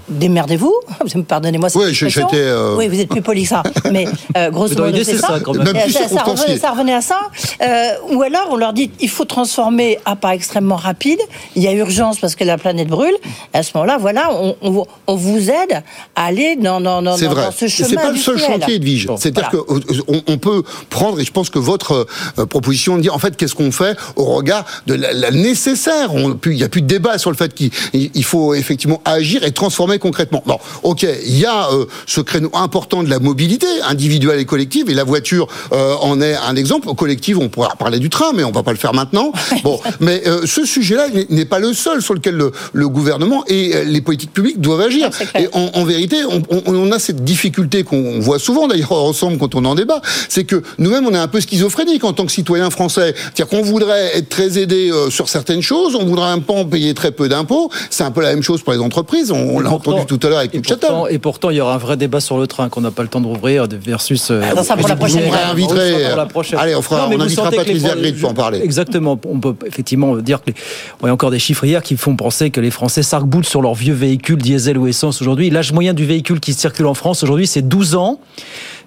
démerdez-vous, 0.08 0.72
vous 1.04 1.18
me 1.18 1.24
pardonnez-moi 1.24 1.68
cette 1.68 1.82
Oui, 1.82 1.88
expression. 1.90 2.28
euh, 2.34 2.76
Oui, 2.76 2.88
vous 2.88 3.00
êtes 3.00 3.08
plus 3.08 3.22
poli 3.22 3.42
que 3.42 3.48
ça. 3.48 3.62
Mais 3.92 4.06
euh, 4.36 4.50
grosso 4.50 4.74
modo, 4.76 4.98
c'est 5.02 5.16
ça. 5.18 5.28
ça, 5.28 5.40
quand 5.40 5.54
même. 5.54 5.64
Même 5.72 5.82
plus 5.82 5.92
ça, 5.92 6.22
revenait, 6.22 6.58
ça 6.58 6.70
revenait 6.70 6.94
à 6.94 7.00
ça. 7.00 7.18
Euh, 7.62 7.90
ou 8.12 8.22
alors, 8.22 8.48
on 8.50 8.56
leur 8.56 8.72
dit, 8.72 8.90
il 9.00 9.08
faut 9.08 9.24
transformer 9.24 9.98
à 10.04 10.16
pas 10.16 10.34
extrêmement 10.34 10.76
rapide. 10.76 11.18
Il 11.54 11.62
y 11.62 11.68
a 11.68 11.72
urgence 11.72 12.18
parce 12.18 12.34
que 12.34 12.44
la 12.44 12.58
planète 12.58 12.88
brûle. 12.88 13.14
À 13.52 13.62
ce 13.62 13.70
moment-là, 13.74 13.98
voilà, 13.98 14.30
on, 14.32 14.56
on 14.62 14.70
vous- 14.70 14.86
on 15.06 15.16
vous 15.16 15.50
aide 15.50 15.82
à 16.14 16.26
aller 16.26 16.56
dans, 16.56 16.80
dans, 16.80 17.02
dans, 17.02 17.16
C'est 17.16 17.26
dans- 17.26 17.32
vrai. 17.32 17.44
dans 17.46 17.50
ce 17.52 17.66
chemin 17.68 17.88
c'est 17.88 17.96
pas 17.96 18.10
le 18.10 18.16
seul 18.16 18.38
chantier, 18.38 18.74
Edwige. 18.76 19.08
C'est-à-dire 19.18 19.50
qu'on 19.50 20.22
on 20.26 20.38
peut 20.38 20.62
prendre, 20.90 21.20
et 21.20 21.24
je 21.24 21.32
pense 21.32 21.50
que 21.50 21.58
votre 21.58 22.06
euh, 22.38 22.46
proposition 22.46 22.96
de 22.96 23.02
dire, 23.02 23.14
en 23.14 23.18
fait, 23.18 23.36
qu'est-ce 23.36 23.54
qu'on 23.54 23.72
fait 23.72 23.96
au 24.16 24.24
regard 24.24 24.64
de 24.86 24.94
la, 24.94 25.12
la 25.12 25.30
nécessaire 25.30 26.10
Il 26.44 26.50
n'y 26.52 26.62
a 26.64 26.68
plus 26.68 26.82
de 26.82 26.86
débat 26.86 27.18
sur 27.18 27.30
le 27.30 27.36
fait 27.36 27.52
qu'il 27.54 27.70
il 27.92 28.24
faut 28.24 28.54
effectivement 28.54 29.00
agir 29.04 29.42
et 29.44 29.52
transformer 29.52 29.95
concrètement. 29.98 30.42
Bon, 30.46 30.58
ok, 30.82 31.06
il 31.26 31.38
y 31.38 31.44
a 31.46 31.70
euh, 31.72 31.86
ce 32.06 32.20
créneau 32.20 32.50
important 32.54 33.02
de 33.02 33.10
la 33.10 33.18
mobilité 33.18 33.66
individuelle 33.88 34.40
et 34.40 34.44
collective, 34.44 34.90
et 34.90 34.94
la 34.94 35.04
voiture 35.04 35.46
euh, 35.72 35.94
en 36.00 36.20
est 36.20 36.34
un 36.36 36.56
exemple. 36.56 36.88
Collective, 36.94 37.38
on 37.38 37.48
pourra 37.48 37.70
parler 37.76 37.98
du 37.98 38.10
train, 38.10 38.32
mais 38.34 38.44
on 38.44 38.52
va 38.52 38.62
pas 38.62 38.72
le 38.72 38.78
faire 38.78 38.94
maintenant. 38.94 39.32
Bon, 39.62 39.78
mais 40.00 40.22
euh, 40.26 40.42
ce 40.46 40.64
sujet-là 40.64 41.06
n'est- 41.30 41.44
pas 41.46 41.58
le 41.60 41.72
seul 41.74 42.02
sur 42.02 42.14
lequel 42.14 42.34
le, 42.34 42.50
le 42.72 42.88
gouvernement 42.88 43.44
et 43.46 43.74
euh, 43.74 43.84
les 43.84 44.00
politiques 44.00 44.32
publiques 44.32 44.60
doivent 44.60 44.80
agir. 44.80 45.08
Et 45.38 45.48
en, 45.52 45.70
en 45.74 45.84
vérité, 45.84 46.16
on, 46.28 46.42
on- 46.50 46.62
on 46.74 46.92
a 46.92 46.98
cette 46.98 47.22
difficulté 47.24 47.84
qu'on 47.84 48.18
voit 48.20 48.38
souvent, 48.38 48.66
d'ailleurs 48.68 48.92
ensemble 49.10 49.38
quand 49.38 49.54
on 49.54 49.64
en 49.64 49.74
débat, 49.74 50.00
c'est 50.28 50.44
que 50.44 50.62
nous-mêmes, 50.78 51.06
on 51.06 51.14
est 51.14 51.18
un 51.18 51.28
peu 51.28 51.40
schizophrénique 51.40 52.02
en 52.04 52.12
tant 52.12 52.26
que 52.26 52.32
citoyens 52.32 52.70
français. 52.70 53.14
C'est-à-dire 53.16 53.48
qu'on 53.48 53.62
voudrait 53.62 54.16
être 54.16 54.28
très 54.28 54.58
aidé 54.58 54.90
euh, 54.90 55.10
sur 55.10 55.28
certaines 55.28 55.62
choses, 55.62 55.94
on 55.94 56.04
voudrait 56.04 56.30
un 56.30 56.40
peu 56.40 56.52
en 56.52 56.64
payer 56.64 56.94
très 56.94 57.12
peu 57.12 57.28
d'impôts. 57.28 57.70
C'est 57.90 58.04
un 58.04 58.10
peu 58.10 58.22
la 58.22 58.30
même 58.30 58.42
chose 58.42 58.62
pour 58.62 58.72
les 58.72 58.80
entreprises. 58.80 59.30
On, 59.30 59.60
entendu 59.92 60.18
tout 60.18 60.26
à 60.26 60.30
l'heure 60.30 60.38
avec 60.38 60.52
Châtel. 60.52 60.78
Pourtant- 60.78 61.06
et 61.06 61.18
pourtant, 61.18 61.50
il 61.50 61.56
y 61.56 61.60
aura 61.60 61.74
un 61.74 61.78
vrai 61.78 61.96
débat 61.96 62.20
sur 62.20 62.38
le 62.38 62.46
train 62.46 62.68
qu'on 62.68 62.80
n'a 62.80 62.90
pas 62.90 63.02
le 63.02 63.08
temps 63.08 63.20
de 63.20 63.26
rouvrir 63.26 63.68
de- 63.68 63.76
versus. 63.76 64.30
euh, 64.30 64.42
Ah, 64.56 64.62
ça, 64.62 64.76
pour 64.76 64.88
la 64.88 64.96
prochaine 64.96 65.30
ça, 65.30 65.54
pour 66.08 66.16
la 66.16 66.26
prochaine. 66.26 66.58
Allez, 66.58 66.74
on 66.74 66.82
fera- 66.82 67.08
Non, 67.08 67.16
on 67.16 67.20
invitera 67.20 67.50
Patrice 67.50 67.74
les- 67.74 67.88
Vergrit 67.88 68.12
pour 68.12 68.30
en 68.30 68.34
parler. 68.34 68.60
Exactement. 68.62 69.18
On 69.28 69.40
peut 69.40 69.54
effectivement 69.66 70.16
dire 70.16 70.40
que 70.42 70.50
les- 70.50 70.54
on 71.02 71.06
a 71.08 71.12
encore 71.12 71.30
des 71.30 71.38
chiffres 71.38 71.64
hier 71.64 71.82
qui 71.82 71.96
font 71.96 72.16
penser 72.16 72.50
que 72.50 72.60
les 72.60 72.70
Français 72.70 73.02
s'arc-boutent 73.02 73.46
sur 73.46 73.62
leurs 73.62 73.74
vieux 73.74 73.94
véhicules 73.94 74.36
diesel 74.38 74.78
ou 74.78 74.86
essence 74.86 75.20
aujourd'hui. 75.20 75.50
L'âge 75.50 75.72
moyen 75.72 75.94
du 75.94 76.04
véhicule 76.06 76.40
qui 76.40 76.52
circule 76.54 76.86
en 76.86 76.94
France 76.94 77.22
aujourd'hui, 77.22 77.46
c'est 77.46 77.62
12 77.62 77.94
ans. 77.94 78.18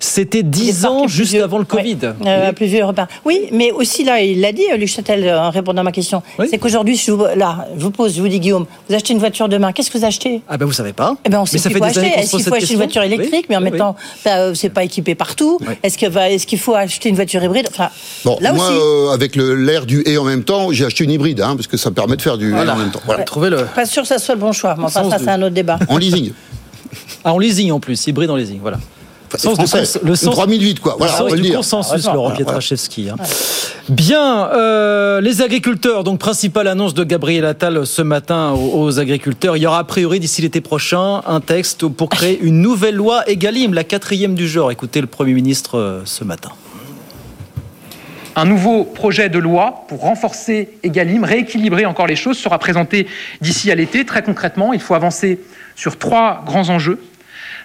C'était 0.01 0.43
10 0.43 0.85
ans 0.85 1.07
juste 1.07 1.35
avant 1.35 1.57
le 1.57 1.65
Covid. 1.65 1.97
Euh, 2.25 2.53
plus 2.53 2.67
vieux 2.67 2.81
européen. 2.81 3.07
Oui, 3.25 3.47
mais 3.51 3.71
aussi 3.71 4.03
là, 4.05 4.21
il 4.21 4.39
l'a 4.39 4.53
dit, 4.53 4.63
euh, 4.71 4.77
Luc 4.77 4.87
Châtel, 4.87 5.25
euh, 5.27 5.39
en 5.41 5.49
répondant 5.49 5.81
à 5.81 5.83
ma 5.83 5.91
question, 5.91 6.23
c'est 6.49 6.57
qu'aujourd'hui, 6.57 6.95
je 6.95 7.11
vous- 7.11 7.25
là, 7.35 7.67
je 7.77 7.81
vous 7.83 7.91
pose, 7.91 8.15
je 8.15 8.21
vous 8.21 8.27
dis 8.29 8.39
Guillaume, 8.39 8.65
vous 8.87 8.95
achetez 8.95 9.11
une 9.13 9.19
voiture 9.19 9.49
demain, 9.49 9.73
qu'est-ce 9.73 9.91
que 9.91 9.97
vous 9.97 10.05
achetez? 10.05 10.41
Ah 10.47 10.57
ben 10.57 10.65
vous 10.65 10.71
savez 10.71 10.93
pas. 10.93 11.15
Eh 11.25 11.29
ben 11.29 11.39
on 11.39 11.41
Mais 11.41 11.47
sait 11.47 11.57
ça 11.57 11.63
ce 11.63 11.67
qu'il 11.69 11.73
fait 11.77 11.79
faut 11.87 11.93
des 11.93 11.99
acheter. 12.07 12.19
Est-ce 12.19 12.31
qu'il 12.37 12.43
faut 12.45 12.53
acheter 12.53 12.71
une 12.73 12.77
voiture 12.79 13.03
électrique, 13.03 13.47
mais 13.49 13.55
en 13.55 13.59
Oui, 13.59 13.63
même 13.65 13.73
oui. 13.73 13.79
temps, 13.79 13.95
bah, 14.23 14.55
c'est 14.55 14.69
pas 14.69 14.83
équipé 14.85 15.15
partout. 15.15 15.59
Est-ce 15.83 15.97
que 15.97 16.05
va- 16.05 16.29
est-ce 16.29 16.47
qu'il 16.47 16.59
faut 16.59 16.75
acheter 16.75 17.09
une 17.09 17.15
voiture 17.15 17.43
hybride? 17.43 17.67
Enfin, 17.69 17.89
Bon, 18.23 18.37
là 18.39 18.53
moi, 18.53 18.67
aussi. 18.69 18.77
euh, 18.79 19.09
avec 19.11 19.35
l'air 19.35 19.85
du 19.85 20.01
et 20.05 20.17
en 20.17 20.23
même 20.23 20.43
temps, 20.45 20.71
j'ai 20.71 20.85
acheté 20.85 21.03
une 21.03 21.11
hybride, 21.11 21.41
hein, 21.41 21.55
parce 21.57 21.67
que 21.67 21.75
ça 21.77 21.91
permet 21.91 22.15
de 22.15 22.21
faire 22.21 22.37
du 22.37 22.51
Voilà. 22.51 22.71
et 22.71 22.75
en 22.75 22.77
même 22.79 22.91
temps. 22.91 23.01
Voilà. 23.05 23.25
Le. 23.49 23.65
Pas 23.75 23.85
sûr 23.85 24.03
que 24.03 24.07
ça 24.07 24.17
soit 24.17 24.35
le 24.35 24.39
bon 24.41 24.53
choix, 24.53 24.75
mais 24.77 24.85
enfin, 24.85 25.09
ça, 25.09 25.17
c'est 25.19 25.29
un 25.29 25.41
autre 25.41 25.53
débat. 25.55 25.77
En 25.89 25.97
leasing. 25.97 26.31
Ah, 27.23 27.33
en 27.33 27.37
leasing 27.39 27.71
en 27.71 27.79
plus, 27.81 28.07
hybride 28.07 28.29
en 28.29 28.35
leasing, 28.37 28.59
voilà. 28.61 28.77
C'est 29.37 29.49
français. 29.53 29.99
Une 30.03 30.15
3008, 30.15 30.79
quoi. 30.79 30.95
Voilà, 30.97 31.13
le 31.13 31.17
on 31.17 31.19
sens 31.27 31.31
le 31.31 31.37
du 31.37 31.43
dire. 31.43 31.55
consensus, 31.57 32.05
Ah, 32.07 32.13
Laurent 32.13 32.29
voilà, 32.29 32.35
Pietraszewski. 32.37 33.09
hein. 33.09 33.15
Bien, 33.89 34.49
euh, 34.53 35.21
les 35.21 35.41
agriculteurs, 35.41 36.03
donc 36.03 36.19
principale 36.19 36.67
annonce 36.67 36.93
de 36.93 37.03
Gabriel 37.03 37.45
Attal 37.45 37.85
ce 37.85 38.01
matin 38.01 38.51
aux, 38.51 38.83
aux 38.83 38.99
agriculteurs. 38.99 39.57
Il 39.57 39.61
y 39.63 39.67
aura 39.67 39.79
a 39.79 39.83
priori 39.83 40.19
d'ici 40.19 40.41
l'été 40.41 40.61
prochain 40.61 41.21
un 41.27 41.41
texte 41.41 41.87
pour 41.87 42.09
créer 42.09 42.39
une 42.41 42.61
nouvelle 42.61 42.95
loi 42.95 43.23
Egalim, 43.29 43.73
la 43.73 43.83
quatrième 43.83 44.35
du 44.35 44.47
genre. 44.47 44.71
Écoutez 44.71 45.01
le 45.01 45.07
Premier 45.07 45.33
ministre 45.33 45.77
euh, 45.77 46.01
ce 46.05 46.23
matin. 46.23 46.49
Un 48.35 48.45
nouveau 48.45 48.83
projet 48.85 49.27
de 49.27 49.39
loi 49.39 49.83
pour 49.89 50.01
renforcer 50.01 50.69
Egalim, 50.83 51.23
rééquilibrer 51.23 51.85
encore 51.85 52.07
les 52.07 52.15
choses, 52.15 52.37
sera 52.37 52.57
présenté 52.57 53.07
d'ici 53.41 53.69
à 53.71 53.75
l'été. 53.75 54.05
Très 54.05 54.21
concrètement, 54.21 54.71
il 54.71 54.79
faut 54.79 54.93
avancer 54.93 55.41
sur 55.75 55.97
trois 55.97 56.43
grands 56.45 56.69
enjeux. 56.69 57.01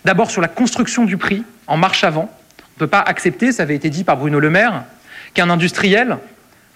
D'abord 0.04 0.30
sur 0.30 0.40
la 0.40 0.48
construction 0.48 1.04
du 1.04 1.16
prix, 1.16 1.42
en 1.66 1.76
marche 1.76 2.04
avant. 2.04 2.30
On 2.58 2.62
ne 2.76 2.78
peut 2.78 2.86
pas 2.86 3.00
accepter, 3.00 3.52
ça 3.52 3.62
avait 3.62 3.76
été 3.76 3.90
dit 3.90 4.04
par 4.04 4.16
Bruno 4.16 4.40
Le 4.40 4.50
Maire, 4.50 4.84
qu'un 5.34 5.50
industriel 5.50 6.18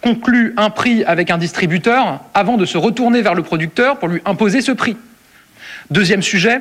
conclue 0.03 0.55
un 0.57 0.71
prix 0.71 1.05
avec 1.05 1.31
un 1.31 1.39
distributeur 1.39 2.21
avant 2.35 2.57
de 2.57 2.65
se 2.65 2.79
retourner 2.79 3.23
vers 3.23 3.35
le 3.35 3.43
producteur 3.43 3.99
pour 3.99 4.09
lui 4.09 4.21
imposer 4.25 4.61
ce 4.61 4.73
prix. 4.73 4.97
Deuxième 5.91 6.23
sujet, 6.23 6.61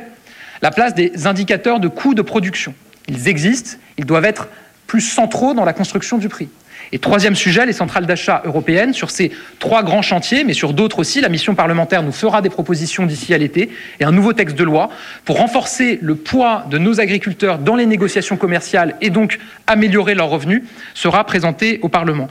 la 0.61 0.71
place 0.71 0.95
des 0.95 1.27
indicateurs 1.27 1.79
de 1.79 1.87
coûts 1.87 2.15
de 2.15 2.21
production. 2.21 2.73
Ils 3.07 3.27
existent, 3.27 3.77
ils 3.97 4.05
doivent 4.05 4.25
être 4.25 4.47
plus 4.87 5.01
centraux 5.01 5.53
dans 5.53 5.65
la 5.65 5.73
construction 5.73 6.17
du 6.17 6.29
prix. 6.29 6.49
Et 6.91 6.99
troisième 6.99 7.35
sujet, 7.35 7.65
les 7.65 7.73
centrales 7.73 8.05
d'achat 8.05 8.41
européennes. 8.45 8.93
Sur 8.93 9.09
ces 9.11 9.31
trois 9.59 9.83
grands 9.83 10.01
chantiers, 10.01 10.43
mais 10.43 10.53
sur 10.53 10.73
d'autres 10.73 10.99
aussi, 10.99 11.21
la 11.21 11.29
mission 11.29 11.55
parlementaire 11.55 12.03
nous 12.03 12.11
fera 12.11 12.41
des 12.41 12.49
propositions 12.49 13.05
d'ici 13.05 13.33
à 13.33 13.37
l'été 13.37 13.69
et 13.99 14.03
un 14.05 14.11
nouveau 14.11 14.33
texte 14.33 14.55
de 14.57 14.63
loi 14.63 14.89
pour 15.25 15.37
renforcer 15.37 15.99
le 16.01 16.15
poids 16.15 16.65
de 16.69 16.77
nos 16.77 16.99
agriculteurs 16.99 17.59
dans 17.59 17.75
les 17.75 17.85
négociations 17.85 18.37
commerciales 18.37 18.95
et 19.01 19.09
donc 19.09 19.39
améliorer 19.67 20.15
leurs 20.15 20.29
revenus 20.29 20.63
sera 20.93 21.23
présenté 21.23 21.79
au 21.81 21.89
Parlement. 21.89 22.27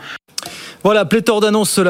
Voilà, 0.83 1.05
pléthore 1.05 1.41
d'annonces 1.41 1.79
de 1.79 1.83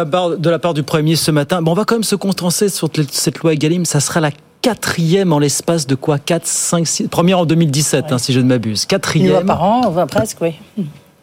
la 0.51 0.59
part- 0.59 0.75
du 0.75 0.83
Premier 0.83 1.03
ministre 1.03 1.27
ce 1.27 1.31
matin. 1.31 1.61
Bon, 1.61 1.73
on 1.73 1.75
va 1.75 1.85
quand 1.85 1.97
même 1.97 2.05
se 2.05 2.17
concentrer 2.17 2.69
sur 2.69 2.89
cette 3.11 3.39
loi 3.39 3.53
Egalim. 3.53 3.85
Ça 3.85 4.01
sera 4.01 4.21
la 4.21 4.31
quatrième 4.63 5.33
en 5.33 5.39
l'espace 5.39 5.87
de 5.87 5.95
quoi? 5.95 6.19
4, 6.19 6.47
5, 6.47 6.87
6... 6.87 7.09
Première 7.09 7.41
en 7.41 7.47
2017, 7.47 8.07
hein, 8.11 8.19
si 8.19 8.33
je 8.33 8.41
ne 8.41 8.47
m'abuse. 8.47 8.83
Une 8.83 8.87
Quatrième. 8.89 9.31
loi 9.33 9.45
par 9.45 9.63
an, 9.63 9.83
enfin, 9.87 10.07
presque, 10.07 10.39
oui. 10.41 10.55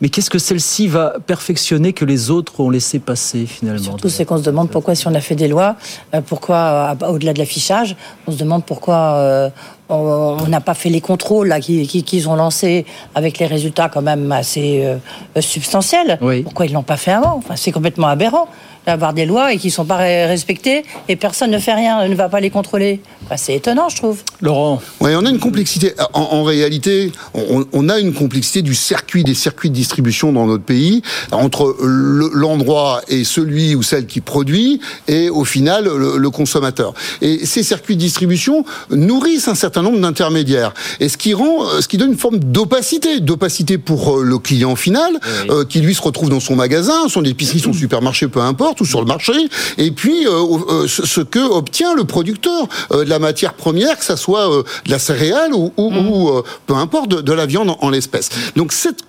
Mais 0.03 0.09
qu'est-ce 0.09 0.29
que 0.29 0.37
celle-ci 0.37 0.89
va 0.89 1.13
perfectionner 1.25 1.93
que 1.93 2.03
les 2.03 2.29
autres 2.29 2.59
ont 2.59 2.69
laissé 2.69 2.99
passer 2.99 3.45
finalement 3.45 3.93
Tout 3.95 4.09
c'est 4.09 4.25
qu'on 4.25 4.37
se 4.37 4.43
demande 4.43 4.69
pourquoi, 4.69 4.95
si 4.95 5.07
on 5.07 5.15
a 5.15 5.21
fait 5.21 5.35
des 5.35 5.47
lois, 5.47 5.77
euh, 6.13 6.19
pourquoi, 6.19 6.95
euh, 7.01 7.07
au-delà 7.07 7.31
de 7.31 7.39
l'affichage, 7.39 7.95
on 8.27 8.33
se 8.33 8.37
demande 8.37 8.65
pourquoi 8.65 9.13
euh, 9.15 9.49
on 9.87 10.45
n'a 10.49 10.59
pas 10.59 10.73
fait 10.73 10.89
les 10.89 10.99
contrôles 10.99 11.47
là, 11.47 11.61
qui- 11.61 11.87
qui- 11.87 12.03
qu'ils 12.03 12.27
ont 12.27 12.35
lancés 12.35 12.85
avec 13.15 13.39
les 13.39 13.45
résultats 13.45 13.87
quand 13.87 14.01
même 14.01 14.29
assez 14.33 14.83
euh, 14.83 14.97
substantiels. 15.41 16.17
Pourquoi 16.43 16.65
ils 16.65 16.73
l'ont 16.73 16.83
pas 16.83 16.97
fait 16.97 17.11
avant? 17.11 17.35
Enfin, 17.37 17.55
C'est 17.55 17.71
complètement 17.71 18.07
aberrant 18.07 18.49
d'avoir 18.85 19.13
des 19.13 19.25
lois 19.25 19.53
et 19.53 19.57
qui 19.57 19.71
sont 19.71 19.85
pas 19.85 19.99
re- 19.99 20.27
respectées 20.27 20.83
et 21.09 21.15
personne 21.15 21.51
ne 21.51 21.59
fait 21.59 21.73
rien, 21.73 22.07
ne 22.07 22.15
va 22.15 22.29
pas 22.29 22.39
les 22.39 22.49
contrôler. 22.49 23.01
Enfin, 23.25 23.37
c'est 23.37 23.55
étonnant, 23.55 23.89
je 23.89 23.95
trouve. 23.97 24.19
Laurent 24.41 24.81
Oui, 24.99 25.11
on 25.15 25.25
a 25.25 25.29
une 25.29 25.39
complexité. 25.39 25.93
En, 26.13 26.21
en 26.21 26.43
réalité, 26.43 27.11
on, 27.33 27.65
on 27.71 27.89
a 27.89 27.99
une 27.99 28.13
complexité 28.13 28.61
du 28.61 28.75
circuit, 28.75 29.23
des 29.23 29.33
circuits 29.33 29.69
de 29.69 29.75
distribution 29.75 30.33
dans 30.33 30.45
notre 30.45 30.63
pays, 30.63 31.01
entre 31.31 31.75
le- 31.81 32.29
l'endroit 32.33 33.01
et 33.07 33.23
celui 33.23 33.75
ou 33.75 33.83
celle 33.83 34.05
qui 34.07 34.19
produit, 34.21 34.79
et 35.07 35.29
au 35.29 35.45
final, 35.45 35.85
le, 35.85 36.17
le 36.17 36.29
consommateur. 36.29 36.93
Et 37.21 37.45
ces 37.45 37.63
circuits 37.63 37.95
de 37.95 38.01
distribution 38.01 38.65
nourrissent 38.89 39.47
un 39.47 39.55
certain 39.55 39.81
nombre 39.81 39.99
d'intermédiaires. 39.99 40.73
Et 40.99 41.09
ce 41.09 41.17
qui 41.17 41.33
rend, 41.33 41.65
euh, 41.65 41.81
ce 41.81 41.87
qui 41.87 41.97
donne 41.97 42.11
une 42.11 42.17
forme 42.17 42.39
d'opacité. 42.39 43.19
D'opacité 43.21 43.77
pour 43.77 44.19
euh, 44.19 44.23
le 44.23 44.37
client 44.39 44.75
final, 44.75 45.19
euh, 45.49 45.63
qui 45.65 45.79
lui 45.79 45.93
se 45.95 46.01
retrouve 46.01 46.29
dans 46.29 46.39
son 46.39 46.55
magasin, 46.55 47.07
son 47.07 47.23
épicerie, 47.23 47.59
son 47.59 47.73
supermarché, 47.73 48.27
peu 48.27 48.41
importe, 48.41 48.72
ou 48.81 48.85
sur 48.85 48.99
le 48.99 49.05
marché. 49.05 49.33
Et 49.77 49.91
puis, 49.91 50.25
euh, 50.27 50.31
euh, 50.69 50.87
ce, 50.87 51.05
ce 51.05 51.21
que 51.21 51.39
obtient 51.39 51.93
le 51.95 52.03
producteur 52.03 52.67
euh, 52.91 53.03
de 53.05 53.09
la 53.09 53.19
matière 53.19 53.53
première, 53.53 53.97
que 53.97 54.05
ça 54.05 54.17
soit 54.17 54.51
euh, 54.51 54.63
de 54.85 54.91
la 54.91 54.99
céréale 54.99 55.53
ou, 55.53 55.71
ou, 55.77 55.91
ou, 55.93 56.29
euh, 56.29 56.43
peu 56.67 56.73
importe, 56.75 57.09
de, 57.09 57.21
de 57.21 57.33
la 57.33 57.45
viande 57.45 57.69
en, 57.69 57.77
en 57.81 57.89
l'espèce. 57.89 58.29
Donc 58.55 58.71
cette, 58.73 58.99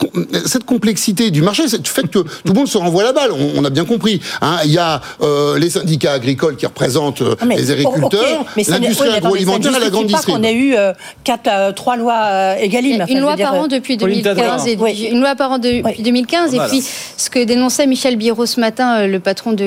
cette 0.46 0.64
complexité 0.64 1.30
du 1.30 1.42
marché, 1.42 1.68
c'est 1.68 1.78
le 1.78 1.84
fait 1.84 2.02
que 2.08 2.18
tout 2.20 2.26
le 2.46 2.52
monde 2.54 2.68
se 2.68 2.78
renvoie 2.78 3.02
la 3.02 3.12
balle. 3.12 3.30
On, 3.32 3.60
on 3.60 3.64
a 3.64 3.70
bien 3.70 3.84
compris. 3.84 4.20
hein. 4.40 4.58
Il 4.64 4.72
y 4.72 4.78
a 4.78 5.00
euh, 5.22 5.58
les 5.58 5.70
syndicats 5.70 6.12
agricoles 6.12 6.56
qui 6.56 6.66
représentent 6.66 7.22
euh, 7.22 7.34
Ah, 7.40 7.44
mais- 7.46 7.56
les 7.56 7.70
oh, 7.70 7.72
agriculteurs, 7.72 8.40
ok, 8.40 8.46
mais 8.56 8.64
ça 8.64 8.72
n'est- 8.78 8.80
l'industrie 8.86 9.08
oui, 9.08 9.14
agroalimentaire 9.16 9.70
et 9.76 9.78
la 9.80 9.84
ne 9.86 9.90
grande 9.90 10.06
distribution. 10.06 10.40
qu'on 10.42 10.46
ait 10.48 10.54
eu 10.54 10.74
euh, 10.76 10.92
quatre, 11.24 11.48
euh, 11.50 11.72
trois 11.72 11.96
lois 11.96 12.20
euh, 12.24 12.54
Egalim. 12.56 13.00
Enfin, 13.02 13.12
Une 13.12 13.20
loi 13.20 13.36
par 13.36 13.54
an 13.54 13.66
depuis 13.66 13.96
Pauline 13.96 14.22
2015. 14.22 14.66
Et 14.66 14.76
Tadevin. 14.76 14.84
puis- 14.92 15.04
Une 15.06 15.20
loi 15.20 15.34
par 15.34 15.52
an 15.52 15.58
de- 15.58 15.68
depuis 15.82 16.02
2015. 16.02 16.50
Voilà. 16.50 16.66
Et 16.66 16.68
puis, 16.70 16.84
ce 17.16 17.30
que 17.30 17.44
dénonçait 17.44 17.86
Michel 17.86 18.16
Biro 18.16 18.46
ce 18.46 18.60
matin, 18.60 18.98
euh, 19.00 19.06
le 19.06 19.20
patron 19.20 19.52
de 19.54 19.66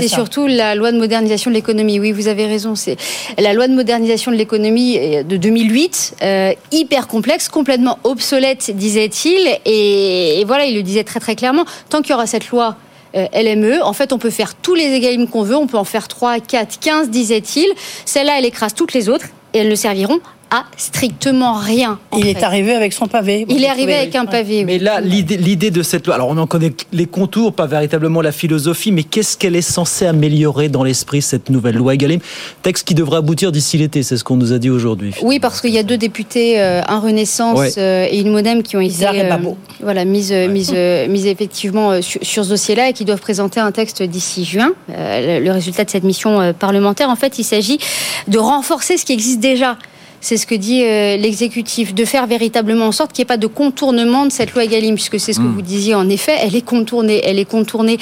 c'est 0.00 0.08
surtout 0.08 0.46
la 0.46 0.74
loi 0.74 0.92
de 0.92 0.98
modernisation 0.98 1.50
de 1.50 1.54
l'économie. 1.56 1.98
Oui, 1.98 2.12
vous 2.12 2.28
avez 2.28 2.46
raison. 2.46 2.74
C'est 2.74 2.96
la 3.38 3.52
loi 3.52 3.68
de 3.68 3.74
modernisation 3.74 4.30
de 4.30 4.36
l'économie 4.36 4.98
euh, 4.98 5.22
de 5.22 5.36
2008, 5.36 6.14
euh, 6.22 6.52
hyper 6.72 7.06
complexe, 7.08 7.48
complètement 7.48 7.98
obsolète, 8.04 8.70
disait-il. 8.74 9.48
Et, 9.64 10.40
et 10.40 10.44
voilà, 10.44 10.64
il 10.66 10.74
le 10.74 10.82
disait 10.82 11.04
très 11.04 11.20
très 11.20 11.36
clairement. 11.36 11.64
Tant 11.88 12.02
qu'il 12.02 12.10
y 12.10 12.14
aura 12.14 12.26
cette 12.26 12.48
loi. 12.50 12.76
euh, 13.16 13.26
LME, 13.34 13.82
en 13.82 13.92
fait, 13.92 14.12
on 14.12 14.18
peut 14.18 14.30
faire 14.30 14.54
tous 14.54 14.74
les 14.74 14.92
égalimes 14.92 15.26
qu'on 15.26 15.42
veut, 15.42 15.56
on 15.56 15.66
peut 15.66 15.78
en 15.78 15.84
faire 15.84 16.06
3, 16.08 16.40
4, 16.40 16.78
15, 16.78 17.10
disait-il. 17.10 17.66
Celle-là, 18.04 18.34
elle 18.38 18.44
écrase 18.44 18.74
toutes 18.74 18.92
les 18.92 19.08
autres 19.08 19.26
et 19.54 19.58
elles 19.58 19.68
ne 19.68 19.74
serviront 19.74 20.20
à 20.50 20.64
strictement 20.76 21.54
rien. 21.54 21.98
en 22.10 22.18
Il 22.18 22.26
est 22.26 22.42
arrivé 22.42 22.72
avec 22.74 22.92
son 22.92 23.06
pavé. 23.06 23.46
Il 23.48 23.62
est 23.62 23.68
arrivé 23.68 23.94
avec 23.94 24.14
un 24.16 24.26
pavé. 24.26 24.64
Mais 24.64 24.78
là, 24.78 25.00
l'idée 25.00 25.70
de 25.70 25.82
cette 25.82 26.06
loi, 26.06 26.16
alors 26.16 26.28
on 26.28 26.36
en 26.38 26.46
connaît 26.46 26.72
les 26.92 27.06
contours, 27.06 27.52
pas 27.52 27.66
véritablement 27.66 28.20
la 28.20 28.32
philosophie, 28.32 28.90
mais 28.92 29.02
qu'est-ce 29.04 29.36
qu'elle 29.36 29.54
est 29.56 29.62
censée 29.62 30.06
améliorer 30.06 30.68
dans 30.68 30.82
l'esprit, 30.82 31.22
cette 31.22 31.50
nouvelle 31.50 31.76
loi 31.76 31.94
Egalim 31.94 32.20
Texte 32.62 32.86
qui 32.86 32.94
devrait 32.94 33.18
aboutir 33.18 33.52
d'ici 33.52 33.78
l'été, 33.78 34.02
c'est 34.02 34.16
ce 34.16 34.24
qu'on 34.24 34.36
nous 34.36 34.52
a 34.52 34.58
dit 34.58 34.70
aujourd'hui. 34.70 35.12
Oui, 35.22 35.38
parce 35.38 35.60
qu'il 35.60 35.70
y 35.70 35.78
a 35.78 35.82
deux 35.82 35.96
députés, 35.98 36.60
euh, 36.60 36.82
un 36.86 36.98
Renaissance 37.00 37.58
Ouais. 37.58 37.72
euh, 37.78 38.06
et 38.10 38.18
une 38.20 38.30
Modem, 38.32 38.62
qui 38.62 38.76
ont 38.76 38.80
été 38.80 39.04
Babot. 39.28 39.56
voilà, 39.80 40.04
mises, 40.04 40.32
euh, 40.32 40.48
mises, 40.48 40.72
euh, 40.74 41.06
mises 41.08 41.26
effectivement 41.26 41.92
euh, 41.92 42.02
sur, 42.02 42.20
sur 42.24 42.44
ce 42.44 42.50
dossier-là 42.50 42.88
et 42.88 42.92
qui 42.92 43.04
doivent 43.04 43.20
présenter 43.20 43.60
un 43.60 43.70
texte 43.72 44.02
d'ici 44.02 44.44
juin. 44.44 44.72
Euh, 44.90 45.38
le, 45.38 45.44
le 45.44 45.52
résultat 45.52 45.84
de 45.84 45.90
cette 45.90 46.04
mission 46.04 46.40
euh, 46.40 46.52
parlementaire, 46.52 47.08
en 47.10 47.16
fait, 47.16 47.38
il 47.38 47.44
s'agit 47.44 47.78
de 48.28 48.38
renforcer 48.38 48.96
ce 48.96 49.04
qui 49.04 49.12
existe 49.12 49.40
déjà. 49.40 49.76
C'est 50.20 50.36
ce 50.36 50.46
que 50.46 50.54
dit 50.54 50.82
euh, 50.84 51.16
l'exécutif, 51.16 51.94
de 51.94 52.04
faire 52.04 52.26
véritablement 52.26 52.86
en 52.86 52.92
sorte 52.92 53.12
qu'il 53.12 53.22
n'y 53.22 53.26
ait 53.26 53.34
pas 53.34 53.36
de 53.36 53.46
contournement 53.46 54.26
de 54.26 54.30
cette 54.32 54.52
loi 54.54 54.64
Egalim, 54.64 54.94
puisque 54.94 55.18
c'est 55.18 55.32
ce 55.32 55.38
que 55.38 55.44
Mm. 55.44 55.54
vous 55.54 55.62
disiez 55.62 55.94
en 55.94 56.08
effet, 56.08 56.34
elle 56.40 56.54
est 56.54 56.60
contournée. 56.64 57.20
Elle 57.24 57.38
est 57.38 57.44
contournée. 57.48 57.96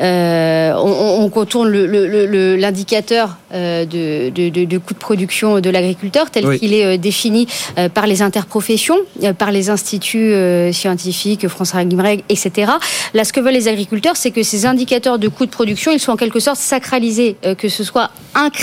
euh, 0.00 0.72
on, 0.76 0.90
on- 0.90 1.24
on 1.24 1.28
contourne 1.30 1.68
le- 1.68 1.86
le- 1.86 2.06
le- 2.06 2.26
le- 2.26 2.56
l'indicateur 2.56 3.36
euh, 3.52 3.84
de, 3.84 4.30
de, 4.30 4.48
de, 4.48 4.64
de 4.64 4.78
coût 4.78 4.94
de 4.94 4.98
production 4.98 5.60
de 5.60 5.70
l'agriculteur 5.70 6.30
tel 6.30 6.46
Oui. 6.46 6.58
qu'il 6.58 6.74
est 6.74 6.98
défini 6.98 7.46
par 7.94 8.06
les 8.06 8.22
interprofessions, 8.22 8.96
par 9.38 9.50
les 9.52 9.70
instituts 9.70 10.32
scientifiques, 10.72 11.46
France 11.48 11.74
Agricole, 11.74 12.18
etc. 12.28 12.72
Là, 13.14 13.24
ce 13.24 13.32
que 13.32 13.40
veulent 13.40 13.52
les 13.54 13.68
agriculteurs, 13.68 14.16
c'est 14.16 14.30
que 14.30 14.42
ces 14.42 14.66
indicateurs 14.66 15.18
de 15.18 15.28
coût 15.28 15.46
de 15.46 15.50
production, 15.50 15.92
ils 15.92 16.00
soient 16.00 16.14
en 16.14 16.16
quelque 16.16 16.40
sorte 16.40 16.58
sacralisés, 16.58 17.36
que 17.58 17.68
ce 17.68 17.84
soit 17.84 18.10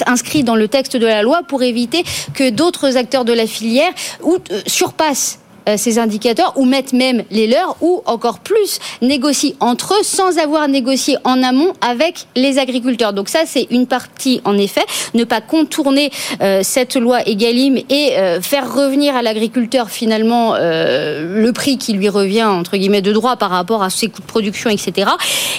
inscrit 0.05 0.43
dans 0.43 0.55
le 0.55 0.67
texte 0.67 0.97
de 0.97 1.05
la 1.05 1.21
loi 1.23 1.41
pour 1.47 1.63
éviter 1.63 2.03
que 2.33 2.49
d'autres 2.49 2.97
acteurs 3.01 3.25
de 3.25 3.33
la 3.33 3.47
filière 3.47 3.91
ou, 4.23 4.37
euh, 4.51 4.61
surpassent 4.65 5.39
ces 5.77 5.99
indicateurs 5.99 6.53
ou 6.55 6.65
mettent 6.65 6.93
même 6.93 7.23
les 7.29 7.47
leurs 7.47 7.75
ou 7.81 8.01
encore 8.05 8.39
plus 8.39 8.79
négocient 9.01 9.53
entre 9.59 9.93
eux 9.93 10.03
sans 10.03 10.37
avoir 10.37 10.67
négocié 10.67 11.17
en 11.23 11.43
amont 11.43 11.73
avec 11.81 12.25
les 12.35 12.59
agriculteurs. 12.59 13.13
Donc 13.13 13.29
ça 13.29 13.41
c'est 13.45 13.67
une 13.69 13.87
partie 13.87 14.41
en 14.45 14.57
effet, 14.57 14.85
ne 15.13 15.23
pas 15.23 15.41
contourner 15.41 16.11
euh, 16.41 16.61
cette 16.63 16.95
loi 16.95 17.27
Egalim 17.27 17.77
et 17.89 18.17
euh, 18.17 18.41
faire 18.41 18.73
revenir 18.73 19.15
à 19.15 19.21
l'agriculteur 19.21 19.89
finalement 19.89 20.55
euh, 20.55 21.41
le 21.41 21.53
prix 21.53 21.77
qui 21.77 21.93
lui 21.93 22.09
revient 22.09 22.43
entre 22.43 22.77
guillemets 22.77 23.01
de 23.01 23.11
droit 23.11 23.35
par 23.35 23.49
rapport 23.49 23.83
à 23.83 23.89
ses 23.89 24.07
coûts 24.07 24.21
de 24.21 24.27
production 24.27 24.69
etc. 24.69 25.11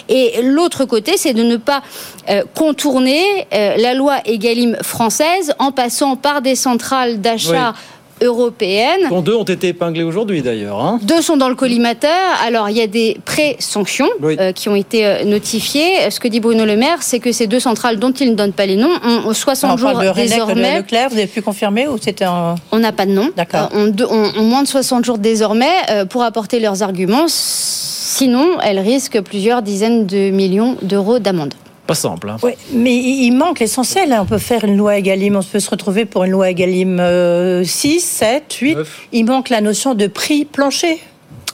Et 0.09 0.41
l'autre 0.43 0.85
côté 0.85 1.17
c'est 1.17 1.35
de 1.35 1.43
ne 1.43 1.57
pas 1.57 1.83
euh, 2.29 2.45
contourner 2.55 3.25
euh, 3.53 3.77
la 3.77 3.95
loi 3.95 4.19
Egalim 4.25 4.77
française 4.83 5.55
en 5.59 5.73
passant 5.73 6.15
par 6.15 6.41
des 6.41 6.55
centrales 6.55 7.21
d'achat 7.21 7.75
européennes 8.23 9.09
Dont 9.11 9.21
deux 9.21 9.35
ont 9.35 9.43
été 9.45 9.69
épinglés 9.69 10.03
aujourd'hui 10.03 10.43
d'ailleurs. 10.43 10.81
hein. 10.81 10.99
deux 11.03 11.21
sont 11.23 11.37
dans 11.37 11.49
le 11.49 11.55
collimateur. 11.55 12.11
Alors, 12.45 12.69
il 12.71 12.77
y 12.77 12.81
a 12.81 12.87
des 12.87 13.19
pré-sanctions 13.25 14.09
Oui. 14.21 14.37
euh, 14.41 14.53
qui 14.53 14.69
ont 14.69 14.75
été 14.77 15.07
euh, 15.07 15.25
notifiées. 15.25 16.11
Ce 16.11 16.21
que 16.21 16.29
dit 16.29 16.41
Bruno 16.41 16.65
Le 16.65 16.77
Maire, 16.77 16.99
c'est 17.03 17.19
que 17.21 17.33
ces 17.33 17.47
deux 17.47 17.61
centrales, 17.61 17.99
dont 17.99 18.13
il 18.13 18.31
ne 18.31 18.35
donne 18.35 18.53
pas 18.53 18.67
les 18.67 18.77
noms, 18.77 18.91
ont 19.27 19.33
60 19.33 19.73
On 19.73 19.77
jours 19.77 19.93
parle 19.93 20.09
de 20.09 20.13
désormais. 20.15 20.77
Leclerc, 20.79 21.09
vous 21.11 21.19
avez 21.19 21.27
pu 21.27 21.43
confirmer 21.43 21.89
ou 21.89 21.99
c'était 22.01 22.25
un... 22.25 22.55
On 22.71 22.79
n'a 22.79 22.93
pas 22.93 23.07
de 23.07 23.13
nom. 23.13 23.31
D'accord. 23.37 23.69
Euh, 23.75 23.91
ont- 24.09 24.41
ont 24.41 24.45
moins 24.45 24.63
de 24.63 24.69
60 24.69 25.05
jours 25.05 25.19
désormais 25.19 25.67
euh, 25.91 26.05
pour 26.05 26.23
apporter 26.23 26.61
leurs 26.61 26.83
arguments. 26.83 27.27
Sinon, 27.29 28.59
elles 28.63 28.79
risquent 28.81 29.21
plusieurs 29.23 29.63
dizaines 29.63 30.07
de 30.07 30.31
millions 30.31 30.77
d'euros 30.83 31.19
d'amende. 31.19 31.55
Pas 31.87 31.95
simple. 31.95 32.31
hein. 32.31 32.37
Oui, 32.43 32.53
mais 32.73 32.95
il 32.95 33.33
manque 33.33 33.59
l'essentiel. 33.61 34.13
hein. 34.13 34.21
On 34.23 34.27
peut 34.27 34.39
faire 34.39 34.65
une 34.65 34.77
loi 34.77 34.99
Egalim, 34.99 35.37
on 35.37 35.43
peut 35.43 35.59
se 35.61 35.69
retrouver 35.71 36.05
pour 36.05 36.25
une 36.25 36.31
loi 36.31 36.51
Egalim 36.51 36.99
euh, 37.01 37.65
6, 37.65 38.01
7, 38.01 38.53
8. 38.55 38.75
Neuf. 38.77 39.01
Il 39.13 39.25
manque 39.25 39.49
la 39.49 39.61
notion 39.61 39.95
de 39.95 40.07
prix 40.07 40.45
plancher. 40.45 41.01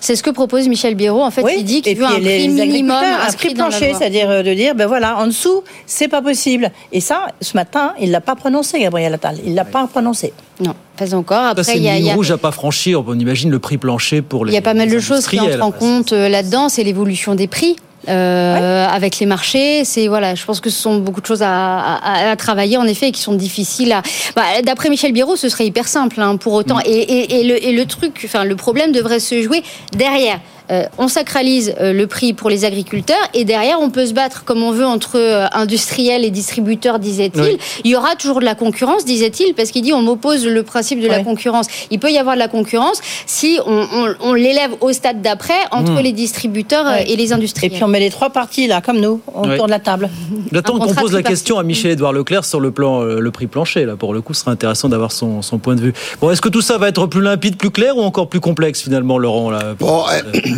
C'est 0.00 0.14
ce 0.14 0.22
que 0.22 0.30
propose 0.30 0.68
Michel 0.68 0.94
Biérot. 0.94 1.22
En 1.22 1.30
fait, 1.32 1.42
Oui, 1.42 1.54
il 1.58 1.64
dit 1.64 1.82
qu'il 1.82 1.96
veut 1.98 2.04
un 2.04 2.18
les 2.20 2.38
prix 2.38 2.48
minimum 2.50 2.92
un 2.92 3.26
inscrit 3.26 3.48
prix 3.48 3.54
plancher, 3.56 3.94
c'est-à-dire 3.98 4.30
euh, 4.30 4.42
de 4.44 4.54
dire, 4.54 4.76
ben 4.76 4.86
voilà, 4.86 5.18
en 5.18 5.26
dessous, 5.26 5.64
c'est 5.86 6.06
pas 6.06 6.22
possible. 6.22 6.70
Et 6.92 7.00
ça, 7.00 7.26
ce 7.40 7.56
matin, 7.56 7.94
il 8.00 8.12
l'a 8.12 8.20
pas 8.20 8.36
prononcé, 8.36 8.78
Gabriel 8.78 9.12
Attal. 9.14 9.38
Il 9.44 9.54
l'a 9.56 9.64
pas 9.64 9.88
prononcé. 9.88 10.32
Non, 10.60 10.74
pas 10.96 11.14
encore. 11.16 11.42
Après, 11.42 11.64
c'est 11.64 11.72
il 11.72 11.78
une 11.78 11.84
y 11.84 11.88
y 11.88 12.00
ligne 12.02 12.10
a- 12.10 12.14
rouge 12.14 12.30
à 12.30 12.36
pas 12.38 12.52
franchir. 12.52 13.02
On 13.08 13.18
imagine 13.18 13.50
le 13.50 13.58
prix 13.58 13.76
plancher 13.78 14.22
pour 14.22 14.44
les 14.44 14.52
Il 14.52 14.54
y 14.54 14.58
a 14.58 14.62
pas 14.62 14.74
mal 14.74 14.88
de 14.88 15.00
choses 15.00 15.26
qui 15.26 15.40
entrent 15.40 15.62
en 15.62 15.72
compte 15.72 16.12
euh, 16.12 16.28
là-dedans. 16.28 16.68
C'est 16.68 16.84
l'évolution 16.84 17.34
des 17.34 17.48
prix. 17.48 17.74
Euh, 18.08 18.86
avec 18.88 19.18
les 19.18 19.26
marchés, 19.26 19.84
c'est 19.84 20.08
voilà, 20.08 20.34
je 20.34 20.44
pense 20.44 20.60
que 20.60 20.70
ce 20.70 20.80
sont 20.80 20.96
beaucoup 20.98 21.20
de 21.20 21.26
choses 21.26 21.42
à, 21.42 21.50
à- 21.96 22.30
à 22.30 22.36
travailler 22.36 22.76
en 22.76 22.84
effet 22.84 23.08
et 23.08 23.12
qui 23.12 23.20
sont 23.22 23.34
difficiles 23.34 23.92
à. 23.92 24.02
Bah, 24.36 24.42
D'après 24.64 24.88
Michel 24.88 25.12
Biérot, 25.12 25.36
ce 25.36 25.48
serait 25.48 25.66
hyper 25.66 25.86
simple 25.88 26.20
hein, 26.20 26.36
pour 26.36 26.52
autant. 26.54 26.78
Et, 26.84 26.90
et- 26.90 27.40
et 27.40 27.44
le, 27.44 27.62
et 27.64 27.72
le 27.72 27.84
truc, 27.86 28.22
enfin 28.24 28.44
le 28.44 28.56
problème 28.56 28.92
devrait 28.92 29.20
se 29.20 29.40
jouer 29.42 29.62
derrière. 29.92 30.40
Euh, 30.70 30.84
on 30.98 31.08
sacralise 31.08 31.74
euh, 31.80 31.92
le 31.94 32.06
prix 32.06 32.34
pour 32.34 32.50
les 32.50 32.64
agriculteurs 32.66 33.16
et 33.32 33.44
derrière 33.44 33.80
on 33.80 33.88
peut 33.90 34.04
se 34.06 34.12
battre 34.12 34.44
comme 34.44 34.62
on 34.62 34.70
veut 34.70 34.84
entre 34.84 35.16
euh, 35.18 35.46
industriels 35.52 36.24
et 36.24 36.30
distributeurs, 36.30 36.98
disait-il. 36.98 37.40
Oui. 37.42 37.58
Il 37.84 37.90
y 37.90 37.96
aura 37.96 38.16
toujours 38.16 38.40
de 38.40 38.44
la 38.44 38.54
concurrence, 38.54 39.04
disait-il, 39.06 39.54
parce 39.54 39.70
qu'il 39.70 39.82
dit 39.82 39.92
on 39.94 40.02
m'oppose 40.02 40.46
le 40.46 40.62
principe 40.62 41.00
de 41.00 41.08
la 41.08 41.22
concurrence. 41.24 41.66
Il 41.90 41.98
peut 41.98 42.10
y 42.10 42.18
avoir 42.18 42.34
de 42.34 42.38
la 42.40 42.48
concurrence 42.48 43.00
si 43.26 43.58
on, 43.66 43.86
on- 43.92 44.14
on 44.20 44.34
l'élève 44.34 44.72
au 44.80 44.92
stade 44.92 45.22
d'après 45.22 45.54
entre 45.70 45.92
Hmm. 45.92 45.98
les 46.02 46.12
distributeurs 46.12 46.86
et 47.06 47.16
les 47.16 47.30
Et 47.30 47.32
industriels. 47.32 47.72
puis 47.72 47.82
on 47.84 47.88
met 47.88 48.00
les 48.00 48.10
trois 48.10 48.30
parties, 48.30 48.66
là, 48.66 48.80
comme 48.82 49.00
nous, 49.00 49.20
autour 49.34 49.66
de 49.66 49.70
la 49.70 49.78
table. 49.78 50.10
J'attends 50.52 50.78
qu'on 50.78 50.94
pose 50.94 51.12
la 51.12 51.22
question 51.22 51.58
à 51.58 51.62
Michel-Édouard 51.62 52.12
Leclerc 52.12 52.44
sur 52.44 52.60
le 52.60 52.70
plan 52.70 53.00
le 53.02 53.30
prix 53.30 53.46
plancher. 53.46 53.84
Là, 53.86 53.96
pour 53.96 54.12
le 54.12 54.20
coup, 54.20 54.34
ce 54.34 54.40
serait 54.42 54.50
intéressant 54.50 54.88
d'avoir 54.88 55.12
son, 55.12 55.40
son 55.42 55.58
point 55.58 55.74
de 55.76 55.80
vue. 55.80 55.94
Bon, 56.20 56.30
est-ce 56.30 56.40
que 56.42 56.48
tout 56.50 56.60
ça 56.60 56.76
va 56.78 56.88
être 56.88 57.06
plus 57.06 57.22
limpide, 57.22 57.56
plus 57.56 57.70
clair 57.70 57.96
ou 57.96 58.02
encore 58.02 58.28
plus 58.28 58.40
complexe 58.40 58.82
finalement, 58.82 59.16
Laurent 59.18 59.50
là, 59.50 59.74
Bon, 59.78 60.04
eh, 60.14 60.50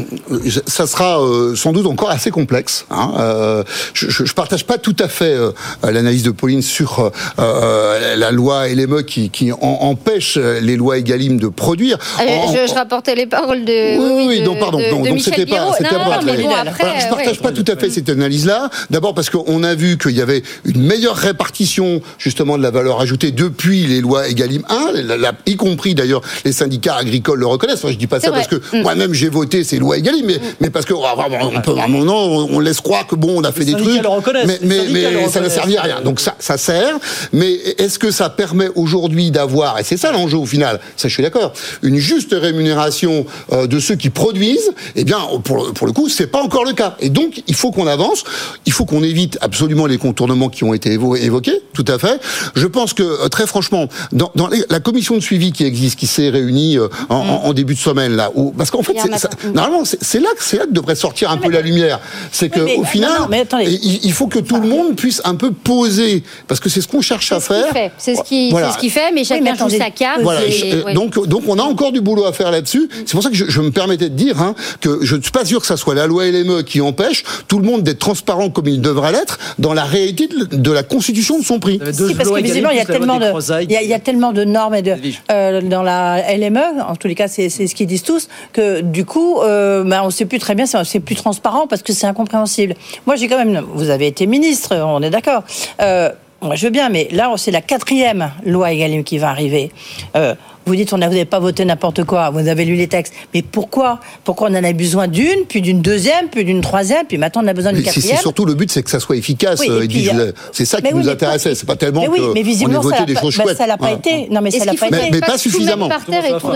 ça 0.67 0.87
sera 0.87 1.21
euh, 1.23 1.55
sans 1.57 1.73
doute 1.73 1.87
encore 1.87 2.11
assez 2.11 2.31
complexe. 2.31 2.87
Hein. 2.91 3.13
Euh, 3.19 3.65
je, 3.95 4.09
je 4.11 4.33
partage 4.33 4.65
pas 4.65 4.79
tout 4.79 4.97
à 4.99 5.09
fait 5.09 5.35
euh, 5.35 5.53
l'analyse 5.83 6.23
de 6.23 6.31
Pauline 6.31 6.63
sur 6.63 6.99
euh, 7.01 7.11
euh, 7.39 8.17
la 8.17 8.31
loi 8.31 8.69
LME 8.69 9.03
qui, 9.03 9.31
qui 9.31 9.53
en- 9.53 9.59
empêche 9.61 10.37
les 10.37 10.77
lois 10.77 10.99
Egalim 10.99 11.39
de 11.39 11.49
produire. 11.49 11.99
Euh, 12.21 12.25
En- 12.29 12.53
je, 12.53 12.67
je 12.69 12.75
rapportais 12.75 13.15
les 13.15 13.27
paroles 13.27 13.65
de. 13.65 13.99
oui, 13.99 14.25
oui, 14.29 14.41
de- 14.41 14.45
non, 14.45 14.57
pardon, 14.57 14.79
de- 14.79 14.91
non, 14.91 15.03
de 15.03 15.09
donc 15.09 15.21
c'était 15.21 15.47
pas, 15.47 15.73
c'était 15.77 15.91
pas 15.91 16.05
bon, 16.05 16.21
je 16.21 16.27
ouais. 16.43 17.09
partage 17.11 17.41
pas 17.41 17.53
tout 17.53 17.65
à 17.69 17.77
fait 17.77 17.91
cette 17.91 18.09
analyse-là. 18.09 18.71
D'abord 18.91 19.15
parce 19.15 19.31
qu'on 19.31 19.63
a 19.63 19.75
vu 19.75 19.99
qu'il 19.99 20.13
y 20.17 20.21
avait 20.23 20.43
une 20.65 20.83
meilleure 20.83 21.17
répartition 21.17 22.01
justement 22.19 22.57
de 22.59 22.63
la 22.63 22.71
valeur 22.71 23.01
ajoutée 23.01 23.31
depuis 23.33 23.87
les 23.87 24.01
lois 24.01 24.29
Egalim 24.29 24.63
1, 24.69 24.93
la- 25.03 25.17
la- 25.17 25.33
y 25.47 25.57
compris 25.57 25.95
d'ailleurs 25.95 26.21
les 26.45 26.53
syndicats 26.53 26.97
agricoles 26.97 27.41
le 27.41 27.47
reconnaissent. 27.47 27.77
Enfin, 27.85 27.93
je 27.93 27.97
dis 27.99 28.07
pas 28.07 28.21
ça 28.21 28.31
vrai. 28.31 28.41
parce 28.43 28.49
que 28.49 28.77
Mm. 28.77 28.83
moi-même 28.83 29.13
j'ai 29.15 29.29
voté 29.29 29.65
ces 29.65 29.79
lois 29.79 29.90
Egalim, 29.99 30.27
mais, 30.27 30.41
mais 30.61 30.71
parce 30.71 30.85
que 30.87 30.93
vraiment, 30.95 31.51
on 31.55 31.61
peut, 31.61 31.77
à 31.79 31.85
un 31.85 31.89
moment, 31.89 32.27
on, 32.27 32.59
laisse 32.61 32.81
croire 32.81 33.07
que 33.07 33.15
bon, 33.15 33.35
on 33.41 33.45
a 33.45 33.53
fait 33.53 33.61
Les 33.61 33.67
des 33.67 33.73
trucs, 33.73 33.87
le 33.87 34.47
mais, 34.47 34.59
les 34.61 34.67
mais, 34.67 34.77
syndicats 34.77 34.93
mais 34.93 35.01
le 35.03 35.11
ça 35.11 35.21
n'a 35.21 35.27
reconnaissent. 35.27 35.53
servi 35.55 35.77
à 35.77 35.83
rien. 35.83 36.01
Donc 36.03 36.21
ça, 36.21 36.35
ça 36.39 36.57
sert. 36.59 36.97
Mais 37.33 37.53
est-ce 37.79 37.99
que 37.99 38.11
ça 38.11 38.29
permet 38.31 38.69
aujourd'hui 38.75 39.31
d'avoir, 39.31 39.79
et 39.79 39.85
c'est 39.85 39.97
ça 39.97 40.13
l'enjeu 40.13 40.37
au 40.39 40.47
final, 40.47 40.81
ça 40.97 41.09
je 41.09 41.15
suis 41.15 41.23
d'accord, 41.23 41.53
une 41.83 41.97
juste 41.97 42.35
rémunération 42.39 43.27
euh, 43.53 43.67
de 43.67 43.79
ceux 43.81 43.95
qui 43.97 44.11
produisent 44.11 44.71
Eh 44.97 45.05
bien, 45.05 45.19
pour, 45.45 45.73
pour 45.73 45.87
le 45.87 45.93
coup, 45.93 46.09
c'est 46.09 46.27
pas 46.27 46.43
encore 46.43 46.65
le 46.65 46.73
cas. 46.73 46.97
Et 47.01 47.09
donc, 47.11 47.43
il 47.47 47.55
faut 47.55 47.71
qu'on 47.71 47.87
avance. 47.87 48.25
Il 48.67 48.73
faut 48.73 48.85
qu'on 48.85 49.03
évite 49.03 49.39
absolument 49.41 49.87
les 49.87 49.99
contournements 49.99 50.49
qui 50.49 50.65
ont 50.65 50.75
été 50.75 50.97
évo- 50.97 51.17
évoqués. 51.17 51.61
Tout 51.73 51.85
à 51.89 51.99
fait. 51.99 52.21
Je 52.55 52.67
pense 52.67 52.93
que 52.95 53.03
euh, 53.03 53.29
très 53.29 53.47
franchement, 53.47 53.89
dans, 54.13 54.31
dans 54.35 54.49
les- 54.49 54.65
la 54.71 54.81
commission 54.81 55.15
de 55.17 55.21
suivi 55.21 55.53
qui 55.53 55.65
existe, 55.65 55.99
qui 55.99 56.07
s'est 56.07 56.29
réunie 56.31 56.79
euh, 56.79 56.89
en, 57.09 57.17
en- 57.17 57.45
en 57.47 57.53
début 57.53 57.75
de 57.75 57.79
semaine 57.79 58.17
là, 58.17 58.31
où, 58.35 58.51
parce 58.53 58.71
qu'en 58.71 58.83
fait, 58.83 58.95
ça- 59.19 59.31
normalement, 59.55 59.80
c'est 59.85 60.03
c'est 60.03 60.21
là, 60.21 60.29
que- 60.37 60.43
c'est 60.43 60.57
là 60.59 60.65
que 60.67 60.73
devrait 60.73 60.95
sortir 60.95 61.31
un 61.31 61.37
peu 61.37 61.51
la 61.51 61.61
lumière. 61.61 62.01
C'est 62.33 62.49
que 62.49 62.61
Oui, 62.61 62.65
mais- 62.67 62.77
au 62.77 62.81
non, 62.81 62.87
final, 62.87 63.21
non, 63.21 63.27
mais 63.31 63.41
attendez. 63.41 63.65
il, 63.83 64.05
il 64.05 64.13
faut 64.13 64.27
que 64.27 64.39
tout 64.39 64.57
le 64.61 64.69
monde 64.69 64.97
puisse 64.97 65.21
un 65.25 65.35
peu 65.35 65.51
poser, 65.53 66.23
parce 66.49 66.61
que 66.61 66.69
c'est 66.69 66.81
ce 66.81 66.89
qu'on 66.89 67.01
cherche 67.01 67.31
à 67.33 67.41
faire. 67.41 67.67
C'est 67.99 68.15
ce 68.17 68.23
qui- 68.23 68.51
Voilà. 68.51 68.69
c'est 68.69 68.75
ce 68.75 68.79
qu'il 68.79 68.91
fait, 68.91 69.13
mais 69.13 69.25
chacun 69.25 69.55
joue 69.57 69.69
sa 69.71 69.91
carte. 69.91 70.21
Voilà, 70.23 70.45
et- 70.45 70.51
je- 70.51 70.67
euh, 70.77 70.85
ouais. 70.85 70.95
donc, 70.95 71.27
donc 71.29 71.43
on 71.49 71.59
a 71.59 71.63
encore 71.63 71.93
du 71.93 72.01
boulot 72.01 72.25
à 72.27 72.33
faire 72.33 72.51
là-dessus. 72.51 72.89
C'est 73.07 73.13
pour 73.13 73.23
ça 73.23 73.31
que 73.31 73.35
je, 73.37 73.45
je 73.49 73.61
me 73.61 73.71
permettais 73.71 74.09
de 74.09 74.15
dire 74.15 74.41
hein, 74.41 74.55
que 74.81 74.99
je 75.03 75.17
ne 75.17 75.23
suis 75.23 75.31
pas 75.33 75.45
sûr 75.45 75.61
que 75.61 75.67
ça 75.67 75.77
soit 75.77 75.95
la 75.95 76.07
loi 76.07 76.27
LME 76.27 76.63
qui 76.63 76.81
empêche 76.81 77.25
tout 77.49 77.59
le 77.59 77.65
monde 77.65 77.83
d'être 77.83 77.99
transparent 77.99 78.51
comme 78.51 78.69
il 78.69 78.81
devrait 78.81 79.13
l'être 79.13 79.39
dans 79.59 79.75
la 79.75 79.85
réalité 79.85 80.29
de, 80.29 80.57
de 80.57 80.71
la 80.73 80.83
constitution 80.83 81.39
de 81.39 81.45
son 81.45 81.59
prix. 81.59 81.81
Si, 81.93 82.15
parce 82.15 82.29
que 82.31 82.43
visiblement, 82.43 82.71
il 82.71 82.79
y 82.79 82.81
a 82.81 82.85
tellement 82.85 83.19
de, 83.19 83.63
il 83.63 83.71
y 83.71 83.77
a, 83.77 83.83
il 83.83 83.89
y 83.89 83.95
a 83.95 83.99
tellement 83.99 84.33
de 84.33 84.45
normes 84.45 84.75
et 84.75 84.83
de, 84.83 84.91
Edwige. 84.93 85.23
euh, 85.31 85.61
dans 85.63 85.83
la 85.83 86.23
LME, 86.37 86.83
en 86.89 86.97
tous 86.97 87.09
les 87.09 87.15
cas, 87.15 87.29
c'est 87.29 87.49
c'est 87.49 87.67
ce 87.67 87.75
qu'ils 87.75 87.87
disent 87.87 88.03
tous, 88.03 88.29
que 88.53 88.81
du 88.81 89.05
coup, 89.05 89.41
euh, 89.41 89.70
euh, 89.71 89.85
bah, 89.85 90.01
on 90.03 90.07
ne 90.07 90.11
sait 90.11 90.25
plus 90.25 90.39
très 90.39 90.55
bien, 90.55 90.67
c'est 90.67 91.01
plus 91.01 91.15
transparent 91.15 91.67
parce 91.67 91.83
que 91.83 91.93
c'est 91.93 92.07
incompréhensible. 92.07 92.75
Moi, 93.07 93.17
j'ai 93.17 93.29
quand 93.29 93.39
même, 93.39 93.65
vous 93.75 93.91
avez 93.91 94.07
été 94.07 94.27
ministre, 94.27 94.77
on 94.77 95.03
est 95.03 95.11
d'accord. 95.11 95.43
Euh, 95.81 96.11
moi, 96.43 96.55
je 96.55 96.67
veux 96.67 96.71
bien, 96.71 96.89
mais 96.89 97.09
là, 97.11 97.31
c'est 97.37 97.51
la 97.51 97.61
quatrième 97.61 98.31
loi 98.47 98.73
Egalim 98.73 99.05
qui 99.05 99.19
va 99.19 99.29
arriver. 99.29 99.71
Euh, 100.17 100.35
vous 100.71 100.77
dites, 100.77 100.93
on 100.93 100.99
n'avait 100.99 101.25
pas 101.25 101.41
voté 101.41 101.65
n'importe 101.65 102.05
quoi, 102.05 102.31
vous 102.31 102.47
avez 102.47 102.65
lu 102.65 102.77
les 102.77 102.87
textes. 102.87 103.13
Mais 103.35 103.43
pourquoi? 103.43 104.01
Pourquoi 104.25 104.49
on 104.51 104.55
en 104.55 104.65
a 104.65 104.73
besoin 104.73 105.09
d'une, 105.09 105.45
puis 105.49 105.61
d'une 105.61 105.83
deuxième, 105.83 106.29
puis 106.29 106.45
d'une 106.45 106.61
troisième, 106.61 107.07
puis 107.07 107.19
maintenant 107.19 107.43
on 107.45 107.49
a 107.49 107.53
besoin 107.53 107.73
d'une 107.73 107.83
quatrième 107.83 108.17
C'est 108.17 108.23
surtout 108.23 108.45
le 108.45 108.55
but, 108.55 108.71
c'est 108.71 108.83
que 108.83 108.91
ça 108.91 109.01
soit 109.01 109.17
efficace. 109.17 109.61
Oui, 109.61 109.89
puis, 109.89 110.09
euh, 110.09 110.33
c'est 110.53 110.65
ça 110.65 110.81
qui 110.81 110.95
nous 110.95 111.09
intéressait. 111.09 111.55
C'est 111.55 111.67
pas 111.67 111.77
tellement 111.77 112.03
mais 112.03 112.09
oui, 112.09 112.21
mais 112.35 112.43
qu'on 112.43 112.71
ait 112.71 112.77
voté 112.77 113.05
des 113.05 113.17
choses 113.17 113.37
bah, 113.37 113.45
chouettes. 113.45 113.59
Ça 113.59 113.67
l'a 113.67 113.77
pas 113.77 113.93
été. 113.93 114.29
Non, 114.31 114.41
mais 114.41 114.51
ça 114.53 114.65
l'a 114.65 114.75
pas 114.75 114.87
mais, 114.91 115.09
été. 115.09 115.11
Mais 115.13 115.21
pas 115.21 115.39
suffisamment. 115.39 115.89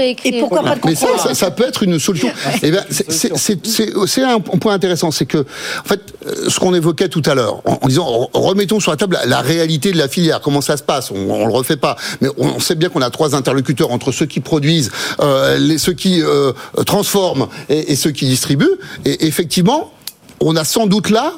Et, 0.00 0.16
et 0.24 0.40
pourquoi 0.40 0.62
pas 0.62 0.76
de 0.76 0.80
Mais 0.84 0.94
ça, 0.94 1.08
ça, 1.18 1.34
ça, 1.34 1.50
peut 1.50 1.66
être 1.66 1.82
une 1.82 1.98
solution. 1.98 2.28
Eh 2.62 2.70
ben, 2.70 2.84
c'est 2.88 4.22
un 4.22 4.40
point 4.40 4.74
intéressant, 4.74 5.10
c'est 5.10 5.26
que, 5.26 5.38
en 5.38 5.88
fait, 5.88 6.00
ce 6.48 6.58
qu'on 6.60 6.74
évoquait 6.74 7.08
tout 7.08 7.22
à 7.26 7.34
l'heure, 7.34 7.60
en, 7.64 7.78
en, 7.82 7.88
disant, 7.88 8.30
remettons 8.32 8.80
sur 8.80 8.90
la 8.90 8.96
table 8.96 9.18
la, 9.20 9.26
la, 9.26 9.40
réalité 9.40 9.92
de 9.92 9.98
la 9.98 10.08
filière, 10.08 10.40
comment 10.40 10.60
ça 10.60 10.76
se 10.76 10.82
passe. 10.82 11.10
On, 11.10 11.30
on 11.30 11.46
le 11.46 11.52
refait 11.52 11.76
pas, 11.76 11.96
mais 12.20 12.28
on, 12.38 12.54
on 12.56 12.60
sait 12.60 12.74
bien 12.74 12.88
qu'on 12.88 13.02
a 13.02 13.10
trois 13.10 13.34
interlocuteurs 13.34 13.90
entre 13.90 14.03
ceux 14.12 14.26
qui 14.26 14.40
produisent 14.40 14.90
euh, 15.20 15.58
les, 15.58 15.78
ceux 15.78 15.92
qui 15.92 16.22
euh, 16.22 16.52
transforment 16.86 17.48
et, 17.68 17.92
et, 17.92 17.96
ceux 17.96 18.10
qui 18.10 18.26
distribuent. 18.26 18.78
Et 19.04 19.26
effectivement, 19.26 19.92
on 20.40 20.56
a 20.56 20.64
sans 20.64 20.86
doute 20.86 21.10
là 21.10 21.34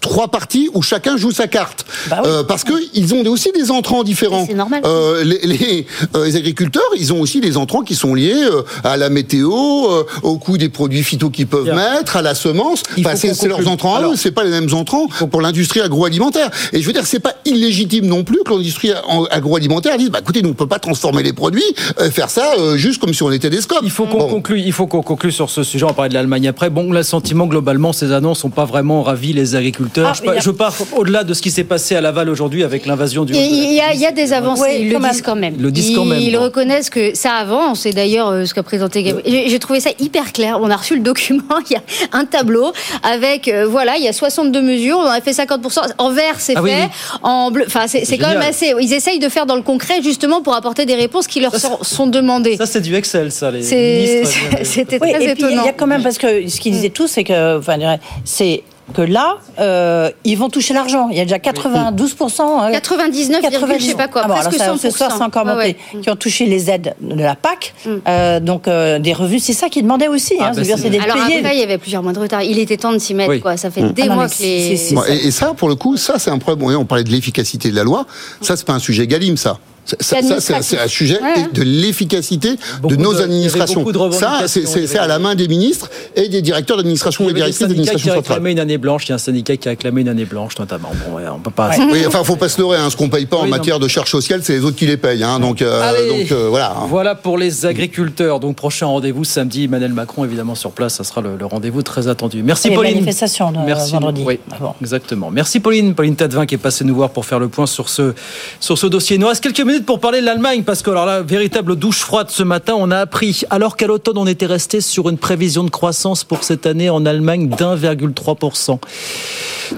trois 0.00 0.28
parties 0.28 0.68
où 0.74 0.82
chacun 0.82 1.16
joue 1.16 1.30
sa 1.30 1.46
carte. 1.46 1.84
Bah 2.08 2.20
oui. 2.22 2.30
euh, 2.30 2.42
parce 2.42 2.64
que 2.64 2.72
ils 2.94 3.14
ont 3.14 3.22
aussi 3.26 3.52
des 3.52 3.70
entrants 3.70 4.02
différents. 4.02 4.46
C'est 4.46 4.54
normal. 4.54 4.82
Euh, 4.84 5.22
les, 5.24 5.38
les, 5.40 5.86
euh, 6.16 6.24
les, 6.24 6.36
agriculteurs, 6.36 6.82
ils 6.96 7.12
ont 7.12 7.20
aussi 7.20 7.40
des 7.40 7.56
entrants 7.56 7.82
qui 7.82 7.94
sont 7.94 8.14
liés 8.14 8.34
euh, 8.34 8.62
à 8.84 8.96
la 8.96 9.10
météo, 9.10 9.50
euh, 9.52 10.04
au 10.22 10.38
coût 10.38 10.58
des 10.58 10.68
produits 10.68 11.02
phyto 11.02 11.30
qu'ils 11.30 11.46
peuvent 11.46 11.64
Bien. 11.64 11.74
mettre, 11.74 12.16
à 12.16 12.22
la 12.22 12.34
semence. 12.34 12.82
Enfin, 12.98 13.14
c'est 13.16 13.46
leurs 13.46 13.68
entrants 13.68 13.96
à 13.96 14.02
eux, 14.02 14.16
c'est 14.16 14.30
pas 14.30 14.44
les 14.44 14.50
mêmes 14.50 14.72
entrants 14.74 15.06
pour 15.30 15.40
l'industrie 15.40 15.80
agroalimentaire. 15.80 16.50
Et 16.72 16.80
je 16.80 16.86
veux 16.86 16.92
dire, 16.92 17.06
c'est 17.06 17.20
pas 17.20 17.34
illégitime 17.44 18.06
non 18.06 18.24
plus 18.24 18.40
que 18.44 18.52
l'industrie 18.52 18.92
agroalimentaire 19.30 19.98
dise, 19.98 20.10
bah 20.10 20.20
écoutez, 20.20 20.42
nous 20.42 20.50
on 20.50 20.54
peut 20.54 20.66
pas 20.66 20.78
transformer 20.78 21.22
les 21.22 21.32
produits, 21.32 21.62
euh, 22.00 22.10
faire 22.10 22.30
ça 22.30 22.54
juste 22.76 23.00
comme 23.00 23.12
si 23.14 23.22
on 23.22 23.30
était 23.30 23.50
des 23.50 23.60
scopes. 23.60 23.80
Il 23.82 23.90
faut 23.90 24.06
qu'on 24.06 24.18
bon. 24.18 24.28
conclue. 24.28 24.60
Il 24.60 24.72
faut 24.72 24.86
qu'on 24.86 25.02
conclue 25.02 25.32
sur 25.32 25.50
ce 25.50 25.62
sujet. 25.62 25.84
On 25.84 25.92
parlait 25.92 26.08
de 26.08 26.14
l'Allemagne 26.14 26.48
après. 26.48 26.70
Bon, 26.70 26.92
l'assentiment 26.92 27.46
globalement, 27.46 27.92
ces 27.92 28.12
annonces 28.12 28.44
n'ont 28.44 28.50
pas 28.50 28.64
vraiment 28.64 29.02
ravi 29.02 29.32
les 29.32 29.54
agriculteurs. 29.54 29.89
Ah, 29.98 30.12
je, 30.12 30.28
a... 30.28 30.40
je, 30.40 30.50
pars 30.50 30.74
au-delà 30.96 31.24
de 31.24 31.34
ce 31.34 31.42
qui 31.42 31.50
s'est 31.50 31.64
passé 31.64 31.96
à 31.96 32.00
Laval 32.00 32.28
aujourd'hui 32.28 32.64
avec 32.64 32.86
l'invasion 32.86 33.24
du. 33.24 33.32
Il 33.34 33.72
y, 33.72 33.80
a, 33.80 33.92
il 33.92 34.00
y, 34.00 34.06
a 34.06 34.12
des 34.12 34.32
avancées. 34.32 34.78
Ils 34.80 34.92
le 34.92 34.98
disent 34.98 35.22
quand 35.22 35.36
même. 35.36 35.54
Ils 35.56 35.62
le 35.62 35.70
disent 35.70 35.94
quand 35.94 36.04
même. 36.04 36.20
Ils 36.20 36.32
bon. 36.32 36.42
reconnaissent 36.42 36.90
que 36.90 37.14
ça 37.14 37.34
avance. 37.34 37.86
Et 37.86 37.92
d'ailleurs, 37.92 38.28
euh, 38.28 38.44
ce 38.44 38.54
qu'a 38.54 38.62
présenté 38.62 39.02
Gabriel. 39.02 39.48
J'ai 39.48 39.58
trouvé 39.58 39.80
ça 39.80 39.90
hyper 39.98 40.32
clair. 40.32 40.58
On 40.60 40.70
a 40.70 40.76
reçu 40.76 40.94
le 40.94 41.02
document. 41.02 41.42
Il 41.70 41.74
y 41.74 41.76
a 41.76 41.82
un 42.12 42.24
tableau 42.24 42.72
avec 43.02 43.48
euh, 43.48 43.66
voilà, 43.66 43.96
il 43.96 44.04
y 44.04 44.08
a 44.08 44.12
62 44.12 44.60
mesures. 44.60 44.98
On 44.98 45.06
a 45.06 45.20
fait 45.20 45.32
50 45.32 45.94
En 45.98 46.10
vert, 46.10 46.34
c'est 46.38 46.54
ah, 46.56 46.62
fait. 46.62 46.64
Oui, 46.64 46.72
oui. 46.74 47.18
En 47.22 47.50
bleu. 47.50 47.64
Enfin, 47.66 47.86
c'est 47.86 48.18
quand 48.18 48.28
même 48.28 48.40
assez. 48.40 48.74
Ils 48.80 48.92
essayent 48.92 49.18
de 49.18 49.28
faire 49.28 49.46
dans 49.46 49.56
le 49.56 49.62
concret 49.62 50.02
justement 50.02 50.42
pour 50.42 50.54
apporter 50.54 50.86
des 50.86 50.94
réponses 50.94 51.26
qui 51.26 51.40
leur 51.40 51.54
ça, 51.54 51.78
sont 51.82 52.06
demandées. 52.06 52.56
Ça, 52.56 52.66
c'est 52.66 52.80
du 52.80 52.94
Excel, 52.94 53.30
ça. 53.30 53.50
Les 53.50 53.62
C'était 53.62 54.98
oui, 55.00 55.12
très 55.12 55.24
et 55.24 55.30
étonnant. 55.30 55.62
Il 55.62 55.66
y 55.66 55.68
a 55.68 55.72
quand 55.72 55.86
même 55.86 56.02
parce 56.02 56.18
que 56.18 56.48
ce 56.48 56.60
qu'ils 56.60 56.72
disaient 56.72 56.90
tous, 56.90 57.06
c'est 57.06 57.24
que, 57.24 57.58
enfin, 57.58 57.76
c'est 58.24 58.62
que 58.92 59.02
là, 59.02 59.38
euh, 59.58 60.10
ils 60.24 60.36
vont 60.36 60.48
toucher 60.48 60.74
l'argent. 60.74 61.08
Il 61.10 61.16
y 61.16 61.20
a 61.20 61.24
déjà 61.24 61.38
92 61.38 62.16
hein, 62.38 62.70
99, 62.72 63.42
90, 63.42 63.84
je 63.84 63.90
sais 63.90 63.94
pas 63.94 64.08
quoi, 64.08 64.22
ah 64.24 64.28
bon, 64.28 64.34
presque 64.34 64.60
alors 64.60 64.78
ça, 64.78 64.88
100%. 64.88 64.92
c'est 64.92 65.22
encore 65.22 65.44
monté, 65.44 65.58
ouais, 65.58 65.76
ouais. 65.94 66.00
qui 66.00 66.10
ont 66.10 66.16
touché 66.16 66.46
les 66.46 66.70
aides 66.70 66.94
de 67.00 67.22
la 67.22 67.34
PAC, 67.34 67.74
mm. 67.84 67.90
euh, 68.08 68.40
donc 68.40 68.68
euh, 68.68 68.98
des 68.98 69.12
revenus. 69.12 69.42
C'est 69.42 69.52
ça 69.52 69.68
qu'ils 69.68 69.82
demandaient 69.82 70.08
aussi. 70.08 70.34
Ah, 70.38 70.48
hein, 70.48 70.52
bah 70.54 70.62
c'est 70.64 70.90
des 70.90 70.98
alors 70.98 71.16
payés. 71.26 71.38
après, 71.38 71.56
il 71.56 71.60
y 71.60 71.62
avait 71.62 71.78
plusieurs 71.78 72.02
mois 72.02 72.12
de 72.12 72.20
retard. 72.20 72.42
Il 72.42 72.58
était 72.58 72.76
temps 72.76 72.92
de 72.92 72.98
s'y 72.98 73.14
mettre. 73.14 73.30
Oui. 73.30 73.40
Quoi. 73.40 73.56
Ça 73.56 73.70
fait 73.70 73.82
mm. 73.82 73.92
des 73.92 74.02
ah, 74.02 74.14
mois 74.14 74.24
non, 74.24 74.30
que 74.30 74.42
les. 74.42 74.94
et, 74.94 75.26
et, 75.26 75.30
ça, 75.30 75.54
pour 75.54 75.68
le 75.68 75.74
coup, 75.74 75.96
ça 75.96 76.18
c'est 76.18 76.30
un 76.30 76.38
problème. 76.38 76.76
On 76.76 76.84
parlait 76.84 77.04
de 77.04 77.10
l'efficacité 77.10 77.70
de 77.70 77.76
la 77.76 77.84
loi. 77.84 78.06
Ça, 78.40 78.56
c'est 78.56 78.66
pas 78.66 78.74
un 78.74 78.78
sujet 78.78 79.06
galim, 79.06 79.36
ça. 79.36 79.58
Ça, 80.00 80.22
ça 80.22 80.62
c'est 80.62 80.78
un 80.78 80.88
sujet 80.88 81.20
ouais. 81.20 81.48
de 81.52 81.62
l'efficacité 81.62 82.56
de 82.84 82.96
nos 82.96 83.14
de, 83.14 83.20
administrations. 83.20 83.82
De 83.82 84.10
ça, 84.12 84.42
c'est 84.46 84.98
à 84.98 85.06
la 85.06 85.18
main 85.18 85.34
des 85.34 85.48
ministres 85.48 85.90
et 86.16 86.28
des 86.28 86.42
directeurs 86.42 86.76
d'administration 86.76 87.28
et 87.28 87.32
directrices 87.32 87.60
d'administration 87.60 87.98
centrale. 87.98 88.22
qui 88.22 88.30
a 88.30 88.34
réclamé 88.34 88.50
une 88.52 88.58
année 88.58 88.78
blanche. 88.78 89.06
Il 89.06 89.08
y 89.10 89.12
a 89.12 89.14
un 89.16 89.18
syndicat 89.18 89.56
qui 89.56 89.68
a 89.68 89.70
réclamé 89.72 90.00
une 90.02 90.08
année 90.08 90.24
blanche, 90.24 90.58
notamment. 90.58 90.90
Bon, 91.06 91.16
ouais, 91.16 91.24
on 91.28 91.38
peut 91.38 91.50
pas. 91.50 91.70
Ouais. 91.70 91.78
Oui, 91.92 92.06
enfin, 92.06 92.22
faut 92.24 92.36
pas 92.36 92.48
se 92.48 92.60
leurrer. 92.60 92.78
Hein, 92.78 92.90
ce 92.90 92.96
qu'on 92.96 93.08
paye 93.08 93.26
pas 93.26 93.38
en 93.38 93.46
matière 93.46 93.78
non. 93.78 93.84
de 93.84 93.88
charges 93.88 94.10
sociales, 94.10 94.40
c'est 94.42 94.54
les 94.54 94.64
autres 94.64 94.76
qui 94.76 94.86
les 94.86 94.96
payent. 94.96 95.22
Hein, 95.22 95.40
donc, 95.40 95.62
euh, 95.62 95.80
Allez, 95.82 96.08
donc 96.08 96.32
euh, 96.32 96.48
voilà. 96.48 96.74
Voilà 96.88 97.14
pour 97.14 97.38
les 97.38 97.66
agriculteurs. 97.66 98.40
Donc, 98.40 98.56
prochain 98.56 98.86
rendez-vous 98.86 99.24
samedi. 99.24 99.64
Emmanuel 99.64 99.92
Macron, 99.92 100.24
évidemment, 100.24 100.54
sur 100.54 100.72
place. 100.72 100.94
Ça 100.94 101.04
sera 101.04 101.20
le, 101.20 101.36
le 101.36 101.46
rendez-vous 101.46 101.82
très 101.82 102.08
attendu. 102.08 102.42
Merci, 102.42 102.68
et 102.68 102.74
Pauline. 102.74 102.94
manifestation 102.94 103.52
de 103.52 103.58
Merci. 103.58 103.92
vendredi. 103.92 104.22
Oui, 104.24 104.38
ah 104.50 104.56
bon. 104.60 104.74
exactement. 104.80 105.30
Merci, 105.30 105.60
Pauline. 105.60 105.94
Pauline 105.94 106.16
Tadevin 106.16 106.46
qui 106.46 106.54
est 106.54 106.58
passée 106.58 106.84
nous 106.84 106.94
voir 106.94 107.10
pour 107.10 107.24
faire 107.24 107.38
le 107.38 107.48
point 107.48 107.66
sur 107.66 107.88
ce, 107.88 108.14
sur 108.60 108.78
ce 108.78 108.86
dossier. 108.86 109.16
Il 109.16 109.20
nous 109.20 109.28
reste 109.28 109.42
quelques 109.42 109.60
minutes 109.60 109.79
pour 109.84 110.00
parler 110.00 110.20
de 110.20 110.26
l'Allemagne 110.26 110.62
parce 110.62 110.82
que 110.82 110.90
alors 110.90 111.22
véritable 111.22 111.76
douche 111.76 112.00
froide 112.00 112.30
ce 112.30 112.42
matin, 112.42 112.74
on 112.76 112.90
a 112.90 112.98
appris, 112.98 113.42
alors 113.50 113.76
qu'à 113.76 113.86
l'automne 113.86 114.18
on 114.18 114.26
était 114.26 114.46
resté 114.46 114.80
sur 114.80 115.08
une 115.08 115.18
prévision 115.18 115.64
de 115.64 115.70
croissance 115.70 116.24
pour 116.24 116.44
cette 116.44 116.66
année 116.66 116.90
en 116.90 117.06
Allemagne 117.06 117.48
d'1,3%. 117.48 118.78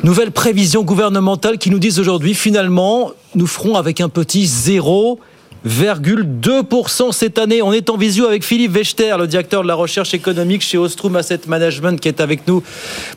Nouvelle 0.03 0.30
prévision 0.30 0.82
gouvernementale 0.82 1.59
qui 1.59 1.70
nous 1.70 1.78
disent 1.78 1.98
aujourd'hui, 1.98 2.34
finalement, 2.34 3.12
nous 3.34 3.46
ferons 3.46 3.76
avec 3.76 4.00
un 4.00 4.09
petit 4.09 4.46
0. 4.46 5.18
2% 5.66 7.12
cette 7.12 7.38
année. 7.38 7.62
On 7.62 7.72
est 7.72 7.88
en 7.90 7.96
visio 7.96 8.26
avec 8.26 8.44
Philippe 8.44 8.72
Wechter, 8.72 9.16
le 9.18 9.26
directeur 9.26 9.62
de 9.62 9.68
la 9.68 9.74
recherche 9.74 10.14
économique 10.14 10.62
chez 10.62 10.78
Ostrom 10.78 11.16
Asset 11.16 11.40
Management, 11.46 12.00
qui 12.00 12.08
est 12.08 12.20
avec 12.20 12.46
nous. 12.46 12.62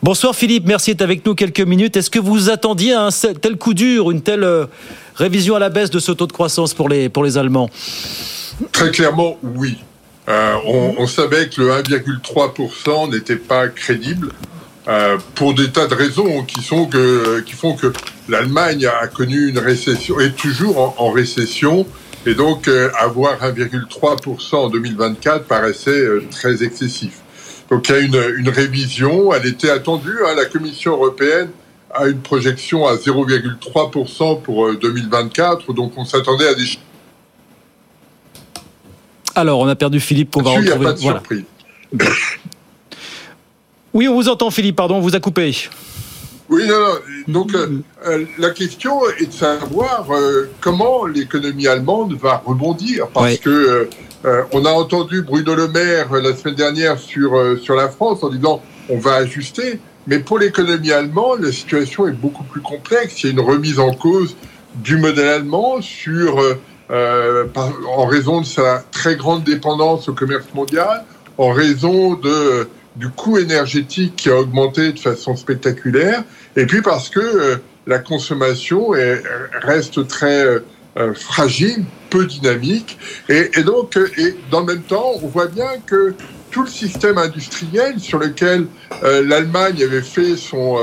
Bonsoir 0.04 0.36
Philippe, 0.36 0.66
merci 0.68 0.92
d'être 0.92 1.02
avec 1.02 1.26
nous 1.26 1.36
quelques 1.36 1.62
minutes. 1.62 1.98
Est-ce 1.98 2.10
que 2.10 2.20
vous 2.20 2.50
attendiez 2.50 2.94
un 2.94 3.10
tel 3.42 3.58
coup 3.58 3.74
dur, 3.74 4.12
une 4.12 4.22
telle 4.22 4.44
euh, 4.44 4.66
révision 5.16 5.56
à 5.56 5.60
la 5.60 5.70
baisse 5.70 5.90
de 5.90 6.00
ce 6.00 6.12
taux 6.12 6.28
de 6.28 6.34
croissance 6.34 6.74
pour 6.74 6.90
les, 6.90 7.10
pour 7.10 7.24
les 7.24 7.38
Allemands? 7.38 7.70
Très 8.72 8.92
clairement, 8.92 9.38
oui. 9.44 9.78
Euh, 10.28 10.56
on, 10.98 11.06
savait 11.06 11.50
que 11.50 11.62
le 11.62 11.70
1,3% 11.70 13.12
n'était 13.12 13.36
pas 13.36 13.68
crédible. 13.68 14.32
Euh, 14.88 15.18
pour 15.34 15.56
des 15.56 15.72
tas 15.72 15.88
de 15.88 15.96
raisons 15.96 16.44
qui, 16.44 16.62
sont 16.62 16.86
que, 16.86 17.40
qui 17.42 17.54
font 17.54 17.76
que 17.76 17.92
l'Allemagne 18.30 18.86
a 18.86 19.08
connu 19.08 19.50
une 19.50 19.58
récession, 19.58 20.20
est 20.20 20.36
toujours 20.36 20.96
en 21.00 21.10
récession, 21.10 21.88
et 22.26 22.34
donc, 22.34 22.68
euh, 22.68 22.90
avoir 23.00 23.42
1,3% 23.42 24.56
en 24.56 24.70
2024 24.70 25.46
paraissait 25.46 25.92
euh, 25.92 26.24
très 26.32 26.64
excessif. 26.64 27.22
Donc, 27.70 27.88
il 27.90 27.92
y 27.92 27.96
a 27.96 28.00
une, 28.00 28.36
une 28.38 28.50
révision. 28.50 29.34
Elle 29.34 29.48
était 29.48 29.70
attendue. 29.70 30.18
Hein, 30.26 30.36
la 30.36 30.46
Commission 30.46 30.94
européenne 30.94 31.50
a 31.94 32.08
une 32.08 32.22
projection 32.22 32.88
à 32.88 32.96
0,3% 32.96 34.42
pour 34.42 34.66
euh, 34.66 34.76
2024. 34.76 35.74
Donc, 35.74 35.94
on 35.98 36.06
s'attendait 36.06 36.48
à 36.48 36.56
des 36.56 36.66
alors, 39.38 39.60
on 39.60 39.68
a 39.68 39.76
perdu 39.76 40.00
Philippe, 40.00 40.36
on 40.38 40.42
va 40.42 40.52
retrouver. 40.52 40.70
Il 40.70 40.80
n'y 40.80 40.86
a 40.86 40.90
pas 40.90 40.94
de 40.94 41.00
voilà. 41.02 41.20
surprise. 41.20 41.44
Oui, 43.94 44.08
on 44.08 44.16
vous 44.16 44.30
entend, 44.30 44.50
Philippe, 44.50 44.78
pardon, 44.78 44.96
on 44.96 45.02
vous 45.02 45.16
a 45.16 45.20
coupé. 45.20 45.54
Oui, 46.50 46.68
non, 46.68 46.80
non. 46.80 46.94
Donc, 47.28 47.56
euh, 47.56 47.80
euh, 48.08 48.26
la 48.38 48.52
question 48.52 49.00
est 49.20 49.28
de 49.28 49.34
savoir 49.34 50.08
euh, 50.12 50.50
comment 50.62 51.06
l'économie 51.06 51.68
allemande 51.68 52.14
va 52.22 52.42
rebondir. 52.46 53.08
Parce 53.08 53.34
oui. 53.34 53.40
que 53.40 53.90
euh, 54.26 54.44
on 54.52 54.66
a 54.66 54.70
entendu 54.70 55.22
Bruno 55.22 55.56
Le 55.56 55.68
Maire 55.68 56.14
la 56.14 56.36
semaine 56.36 56.56
dernière 56.56 57.00
sur, 57.00 57.58
sur 57.62 57.76
la 57.76 57.90
France 57.90 58.24
en 58.24 58.30
disant 58.30 58.62
on 58.90 58.98
va 58.98 59.16
ajuster. 59.16 59.80
Mais 60.08 60.20
pour 60.20 60.38
l'économie 60.38 60.92
allemande, 60.92 61.42
la 61.42 61.52
situation 61.52 62.08
est 62.08 62.12
beaucoup 62.12 62.44
plus 62.44 62.62
complexe. 62.62 63.24
Il 63.24 63.26
y 63.26 63.30
a 63.30 63.34
une 63.34 63.40
remise 63.40 63.80
en 63.80 63.92
cause 63.92 64.36
du 64.76 64.98
modèle 64.98 65.28
allemand 65.28 65.82
sur, 65.82 66.40
par, 66.88 67.72
en 67.98 68.06
raison 68.06 68.42
de 68.42 68.46
sa 68.46 68.84
très 68.92 69.16
grande 69.16 69.44
dépendance 69.44 70.08
au 70.08 70.14
commerce 70.14 70.46
mondial, 70.54 71.06
en 71.40 71.52
raison 71.52 72.14
de 72.14 72.68
du 72.96 73.10
coût 73.10 73.38
énergétique 73.38 74.16
qui 74.16 74.30
a 74.30 74.38
augmenté 74.38 74.94
de 74.94 75.00
façon 75.00 75.36
spectaculaire, 75.36 76.24
et 76.56 76.66
puis 76.66 76.82
parce 76.82 77.10
que 77.10 77.20
euh, 77.20 77.56
la 77.88 78.00
consommation 78.00 78.96
est, 78.96 79.22
reste 79.62 80.08
très 80.08 80.46
euh, 80.46 81.14
fragile, 81.14 81.84
peu 82.10 82.26
dynamique, 82.26 82.98
et, 83.30 83.52
et 83.56 83.64
donc, 83.64 83.98
et 84.18 84.36
dans 84.50 84.62
le 84.62 84.68
même 84.68 84.84
temps, 84.84 85.12
on 85.22 85.28
voit 85.28 85.48
bien 85.48 85.80
que 85.86 86.16
tout 86.52 86.64
le 86.64 86.70
système 86.70 87.18
industriel 87.18 88.00
sur 88.00 88.18
lequel 88.18 88.68
euh, 89.04 89.26
l'Allemagne 89.26 89.84
avait 89.84 90.02
fait 90.02 90.38
son 90.38 90.78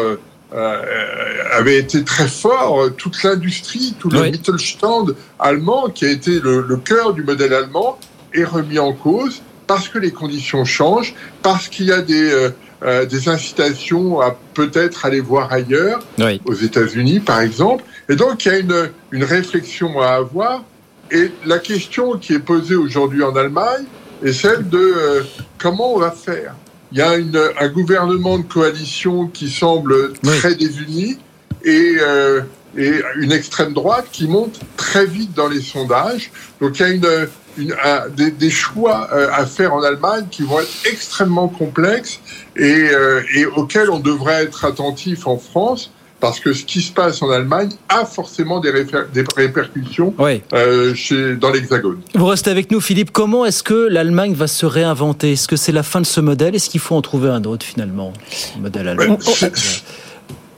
avait 1.50 1.78
été 1.78 2.04
très 2.04 2.28
fort, 2.28 2.90
toute 2.98 3.22
l'industrie, 3.22 3.94
tout 3.98 4.10
le 4.10 4.20
oui. 4.20 4.32
Mittelstand 4.32 5.14
allemand, 5.38 5.88
qui 5.88 6.04
a 6.04 6.10
été 6.10 6.40
le, 6.40 6.60
le 6.60 6.76
cœur 6.76 7.14
du 7.14 7.22
modèle 7.22 7.54
allemand, 7.54 7.98
est 8.34 8.44
remis 8.44 8.78
en 8.78 8.92
cause 8.92 9.40
parce 9.72 9.88
que 9.88 9.98
les 9.98 10.10
conditions 10.10 10.66
changent, 10.66 11.14
parce 11.42 11.68
qu'il 11.68 11.86
y 11.86 11.92
a 11.92 12.02
des, 12.02 12.30
euh, 12.30 12.50
euh, 12.82 13.06
des 13.06 13.30
incitations 13.30 14.20
à 14.20 14.36
peut-être 14.52 15.06
aller 15.06 15.20
voir 15.20 15.50
ailleurs, 15.50 16.00
oui. 16.18 16.42
aux 16.44 16.52
États-Unis 16.52 17.20
par 17.20 17.40
exemple. 17.40 17.82
Et 18.10 18.16
donc 18.16 18.44
il 18.44 18.48
y 18.52 18.54
a 18.54 18.58
une, 18.58 18.90
une 19.12 19.24
réflexion 19.24 19.98
à 20.02 20.08
avoir. 20.08 20.62
Et 21.10 21.30
la 21.46 21.58
question 21.58 22.18
qui 22.18 22.34
est 22.34 22.38
posée 22.38 22.74
aujourd'hui 22.74 23.22
en 23.22 23.34
Allemagne 23.34 23.84
est 24.22 24.34
celle 24.34 24.68
de 24.68 24.78
euh, 24.78 25.22
comment 25.58 25.94
on 25.94 25.98
va 26.00 26.10
faire? 26.10 26.54
il 26.92 26.98
y 26.98 27.00
a 27.00 27.16
une, 27.16 27.40
un 27.58 27.68
gouvernement 27.68 28.38
de 28.38 28.44
coalition 28.44 29.26
qui 29.26 29.48
semble 29.48 30.12
très 30.22 30.54
désuni 30.54 31.16
et, 31.64 31.96
euh, 31.98 32.42
et 32.76 32.92
une 33.16 33.32
extrême 33.32 33.72
droite 33.72 34.08
qui 34.12 34.28
monte 34.28 34.60
très 34.76 35.06
vite 35.06 35.32
dans 35.34 35.48
les 35.48 35.62
sondages. 35.62 36.30
Donc 36.60 36.78
il 36.78 36.82
y 36.82 36.84
a 36.84 36.88
une, 36.90 37.28
une, 37.58 37.74
un- 37.84 38.08
des, 38.08 38.30
des 38.30 38.50
choix 38.50 39.08
euh, 39.12 39.28
à 39.32 39.46
faire 39.46 39.74
en 39.74 39.82
Allemagne 39.82 40.26
qui 40.30 40.42
vont 40.42 40.60
être 40.60 40.72
extrêmement 40.90 41.48
complexes 41.48 42.20
et, 42.56 42.88
euh, 42.92 43.22
et 43.34 43.46
auxquels 43.46 43.90
on 43.90 43.98
devrait 44.00 44.44
être 44.44 44.64
attentif 44.64 45.26
en 45.26 45.38
France. 45.38 45.90
Parce 46.20 46.38
que 46.38 46.52
ce 46.52 46.62
qui 46.64 46.80
se 46.82 46.92
passe 46.92 47.20
en 47.20 47.30
Allemagne 47.30 47.70
a 47.88 48.04
forcément 48.04 48.60
des, 48.60 48.70
réper- 48.70 49.10
des 49.12 49.24
répercussions 49.36 50.14
euh, 50.54 50.94
chez, 50.94 51.34
dans 51.34 51.50
l'Hexagone. 51.50 52.00
Vous 52.14 52.26
restez 52.26 52.48
avec 52.48 52.70
nous, 52.70 52.80
Philippe. 52.80 53.10
Comment 53.10 53.44
est-ce 53.44 53.64
que 53.64 53.88
l'Allemagne 53.88 54.32
va 54.32 54.46
se 54.46 54.64
réinventer? 54.64 55.32
Est-ce 55.32 55.48
que 55.48 55.56
c'est 55.56 55.72
la 55.72 55.82
fin 55.82 56.00
de 56.00 56.06
ce 56.06 56.20
modèle? 56.20 56.54
Est-ce 56.54 56.70
qu'il 56.70 56.78
faut 56.80 56.94
en 56.94 57.02
trouver 57.02 57.28
un 57.28 57.42
autre 57.42 57.66
finalement 57.66 58.12
le 58.54 58.62
Modèle 58.62 58.86
allemand? 58.86 59.18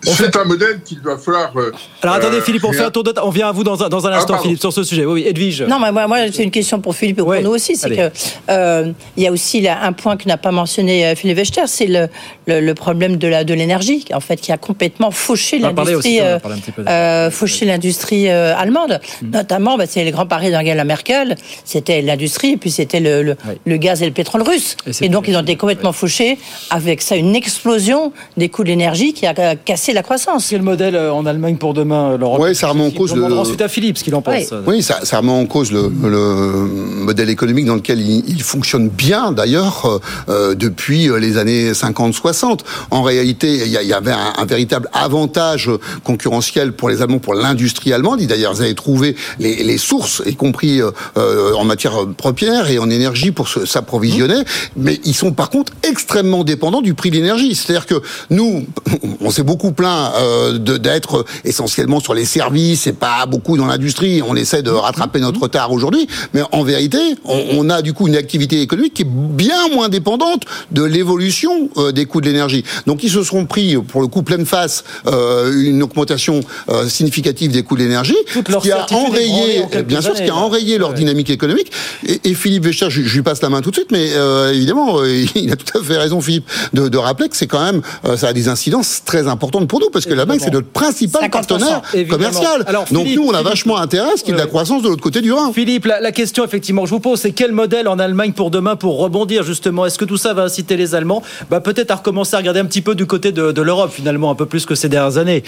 C'est 0.04 0.36
un 0.36 0.44
modèle 0.44 0.80
qu'il 0.84 1.00
va 1.00 1.16
falloir. 1.16 1.52
euh, 1.56 1.72
Alors 2.02 2.16
attendez, 2.16 2.36
euh, 2.38 2.42
Philippe, 2.42 2.64
on 2.64 2.72
fait 2.72 2.84
un 2.84 2.90
tour 2.90 3.02
de 3.04 3.12
On 3.22 3.30
vient 3.30 3.48
à 3.48 3.52
vous 3.52 3.64
dans 3.64 3.82
un, 3.82 3.88
dans 3.88 4.06
un 4.06 4.12
Ah, 4.12 4.18
instant. 4.18 4.38
Philippe, 4.38 4.60
sur 4.60 4.72
ce 4.72 4.82
sujet. 4.84 5.04
Oui, 5.04 5.22
oui, 5.22 5.24
Edwige. 5.28 5.62
Non, 5.62 5.78
mais 5.78 5.90
moi, 5.92 6.06
moi 6.06 6.18
c'est 6.32 6.44
une 6.44 6.50
question 6.50 6.80
pour 6.80 6.94
Philippe 6.94 7.18
et 7.18 7.22
pour 7.22 7.34
nous 7.34 7.50
aussi. 7.50 7.76
C'est 7.76 7.90
que 7.90 8.10
euh, 8.50 8.92
il 9.16 9.22
y 9.22 9.26
a 9.26 9.32
aussi 9.32 9.60
là, 9.60 9.78
un 9.82 9.92
point 9.92 10.16
que 10.16 10.26
n'a 10.28 10.36
pas 10.36 10.50
mentionné 10.50 11.14
Philippe 11.16 11.38
Wechter, 11.38 11.62
c'est 11.66 11.86
le, 11.86 12.08
le, 12.46 12.60
le 12.60 12.74
problème 12.74 13.16
de 13.16 13.28
la 13.28 13.44
de 13.44 13.54
l'énergie, 13.54 14.04
en 14.12 14.20
fait, 14.20 14.36
qui 14.40 14.52
a 14.52 14.56
complètement 14.56 15.10
fauché 15.10 15.58
l'industrie, 15.58 16.20
euh. 16.20 16.38
Mm. 16.38 16.88
euh, 16.88 17.30
fauché 17.30 17.64
l'industrie 17.66 18.28
euh, 18.28 18.56
allemande. 18.56 19.00
Notamment, 19.22 19.76
bah, 19.76 19.84
c'est 19.86 20.04
les 20.04 20.10
grands 20.10 20.26
paris 20.26 20.50
d'Angela 20.50 20.84
Merkel. 20.84 21.36
C'était 21.64 22.02
l'industrie, 22.02 22.52
et 22.52 22.56
puis 22.56 22.70
c'était 22.70 23.00
le, 23.00 23.22
le, 23.22 23.36
le 23.64 23.76
gaz 23.76 24.02
et 24.02 24.06
le 24.06 24.12
pétrole 24.12 24.42
russe. 24.42 24.76
Et, 25.00 25.08
donc 25.08 25.26
ils 25.28 25.36
ont 25.36 25.42
été 25.42 25.56
complètement 25.56 25.92
fauchés. 25.92 26.38
Avec 26.70 27.02
ça, 27.02 27.16
une 27.16 27.34
explosion 27.36 28.12
des 28.36 28.48
coûts 28.48 28.64
de 28.64 28.68
l'énergie 28.68 29.12
qui 29.12 29.26
a 29.26 29.34
euh, 29.38 29.54
la 29.94 30.02
croissance. 30.02 30.46
Quel 30.50 30.62
modèle 30.62 30.96
euh, 30.96 31.12
en 31.12 31.26
Allemagne 31.26 31.56
pour 31.56 31.74
demain, 31.74 32.16
Laurent 32.16 32.38
Oui, 32.40 32.54
ça 32.54 32.68
remet 32.68 32.84
en 32.84 32.90
cause 32.90 33.12
On 33.12 33.28
le. 33.28 33.34
ensuite 33.34 33.60
à 33.60 33.68
Philippe 33.68 33.98
ce 33.98 34.04
qu'il 34.04 34.14
en 34.14 34.22
pense. 34.22 34.52
Oui, 34.66 34.82
ça, 34.82 35.00
ça 35.04 35.18
remet 35.18 35.32
en 35.32 35.46
cause 35.46 35.72
le, 35.72 35.90
le 36.02 36.66
modèle 37.04 37.30
économique 37.30 37.66
dans 37.66 37.76
lequel 37.76 38.00
il, 38.00 38.24
il 38.28 38.42
fonctionne 38.42 38.88
bien, 38.88 39.32
d'ailleurs, 39.32 39.86
euh, 39.86 39.98
euh, 40.28 40.54
depuis 40.54 41.08
les 41.18 41.38
années 41.38 41.72
50-60. 41.72 42.60
En 42.90 43.02
réalité, 43.02 43.62
il 43.64 43.68
y, 43.68 43.92
avait 43.92 44.12
un, 44.12 44.32
un 44.36 44.44
véritable 44.44 44.88
avantage 44.92 45.70
concurrentiel 46.02 46.72
pour 46.72 46.88
les 46.88 47.02
Allemands, 47.02 47.18
pour 47.18 47.34
l'industrie 47.34 47.92
allemande. 47.92 48.20
Ils 48.20 48.26
d'ailleurs 48.26 48.60
avaient 48.60 48.74
trouvé 48.74 49.16
les, 49.38 49.62
les 49.62 49.78
sources, 49.78 50.22
y 50.26 50.34
compris 50.34 50.80
euh, 50.80 51.54
en 51.54 51.64
matière 51.64 52.06
première 52.16 52.70
et 52.70 52.78
en 52.78 52.90
énergie 52.90 53.30
pour 53.30 53.48
s'approvisionner. 53.48 54.42
Mais 54.76 55.00
ils 55.04 55.14
sont 55.14 55.32
par 55.32 55.50
contre 55.50 55.72
extrêmement 55.88 56.44
dépendants 56.44 56.82
du 56.82 56.94
prix 56.94 57.10
de 57.10 57.16
l'énergie. 57.16 57.54
C'est-à-dire 57.54 57.86
que 57.86 58.02
nous, 58.30 58.66
on 59.20 59.30
s'est 59.30 59.42
beaucoup 59.42 59.72
plaint 59.72 59.83
euh, 59.86 60.58
d'être 60.58 61.24
essentiellement 61.44 62.00
sur 62.00 62.14
les 62.14 62.24
services 62.24 62.86
et 62.86 62.92
pas 62.92 63.26
beaucoup 63.26 63.56
dans 63.56 63.66
l'industrie. 63.66 64.22
On 64.22 64.36
essaie 64.36 64.62
de 64.62 64.70
rattraper 64.70 65.20
notre 65.20 65.40
retard 65.40 65.72
aujourd'hui, 65.72 66.06
mais 66.32 66.42
en 66.52 66.62
vérité, 66.62 66.98
on, 67.24 67.42
on 67.52 67.70
a 67.70 67.82
du 67.82 67.92
coup 67.92 68.08
une 68.08 68.16
activité 68.16 68.60
économique 68.60 68.94
qui 68.94 69.02
est 69.02 69.08
bien 69.08 69.68
moins 69.72 69.88
dépendante 69.88 70.44
de 70.70 70.82
l'évolution 70.82 71.68
euh, 71.76 71.92
des 71.92 72.06
coûts 72.06 72.20
de 72.20 72.26
l'énergie. 72.26 72.64
Donc 72.86 73.02
ils 73.02 73.10
se 73.10 73.22
seront 73.22 73.46
pris 73.46 73.76
pour 73.76 74.00
le 74.00 74.08
coup 74.08 74.22
pleine 74.22 74.46
face 74.46 74.84
euh, 75.06 75.52
une 75.62 75.82
augmentation 75.82 76.40
significative 76.88 77.52
des 77.52 77.62
coûts 77.62 77.76
de 77.76 77.82
l'énergie, 77.82 78.16
qui 78.62 78.70
a 78.70 78.86
enrayé, 78.92 79.62
en 79.62 79.82
bien 79.82 80.00
sûr, 80.00 80.16
ce 80.16 80.22
qui 80.22 80.24
a 80.24 80.34
là. 80.34 80.36
enrayé 80.36 80.78
leur 80.78 80.92
dynamique 80.92 81.30
économique. 81.30 81.70
Et, 82.06 82.20
et 82.24 82.34
Philippe 82.34 82.64
Vécher, 82.64 82.86
je, 82.90 83.02
je 83.02 83.14
lui 83.14 83.22
passe 83.22 83.42
la 83.42 83.48
main 83.48 83.60
tout 83.60 83.70
de 83.70 83.76
suite, 83.76 83.90
mais 83.90 84.10
évidemment, 84.52 85.02
il 85.34 85.52
a 85.52 85.56
tout 85.56 85.78
à 85.78 85.82
fait 85.82 85.96
raison, 85.96 86.20
Philippe, 86.20 86.48
de, 86.72 86.88
de 86.88 86.98
rappeler 86.98 87.28
que 87.28 87.36
c'est 87.36 87.46
quand 87.46 87.64
même, 87.64 87.82
ça 88.16 88.28
a 88.28 88.32
des 88.32 88.48
incidences 88.48 89.02
très 89.04 89.28
importantes 89.28 89.68
pour 89.68 89.73
nous, 89.80 89.90
parce 89.90 90.06
que 90.06 90.14
la 90.14 90.24
banque, 90.24 90.40
c'est 90.40 90.52
notre 90.52 90.68
principal 90.68 91.24
50%, 91.24 91.30
partenaire 91.30 91.82
évidemment. 91.94 92.16
commercial. 92.30 92.64
Alors, 92.66 92.84
Donc 92.90 93.04
Philippe, 93.04 93.20
nous, 93.20 93.26
on 93.26 93.30
a 93.30 93.38
Philippe, 93.38 93.48
vachement 93.48 93.78
intérêt 93.78 94.12
à 94.12 94.16
ce 94.16 94.22
qu'il 94.24 94.28
y 94.28 94.30
ait 94.30 94.34
de 94.34 94.38
la 94.38 94.44
ouais. 94.44 94.50
croissance 94.50 94.82
de 94.82 94.88
l'autre 94.88 95.02
côté 95.02 95.20
du 95.20 95.32
Rhin. 95.32 95.52
Philippe, 95.52 95.86
la, 95.86 96.00
la 96.00 96.12
question 96.12 96.44
effectivement 96.44 96.82
que 96.82 96.88
je 96.88 96.94
vous 96.94 97.00
pose, 97.00 97.20
c'est 97.20 97.32
quel 97.32 97.52
modèle 97.52 97.88
en 97.88 97.98
Allemagne 97.98 98.32
pour 98.32 98.50
demain 98.50 98.76
pour 98.76 98.98
rebondir 98.98 99.42
justement? 99.42 99.86
Est-ce 99.86 99.98
que 99.98 100.04
tout 100.04 100.16
ça 100.16 100.34
va 100.34 100.42
inciter 100.44 100.76
les 100.76 100.94
Allemands? 100.94 101.22
Bah, 101.50 101.60
peut-être 101.60 101.90
à 101.90 101.96
recommencer 101.96 102.34
à 102.34 102.38
regarder 102.38 102.60
un 102.60 102.66
petit 102.66 102.82
peu 102.82 102.94
du 102.94 103.06
côté 103.06 103.32
de, 103.32 103.52
de 103.52 103.62
l'Europe 103.62 103.90
finalement, 103.92 104.30
un 104.30 104.34
peu 104.34 104.46
plus 104.46 104.66
que 104.66 104.74
ces 104.74 104.88
dernières 104.88 105.18
années 105.18 105.42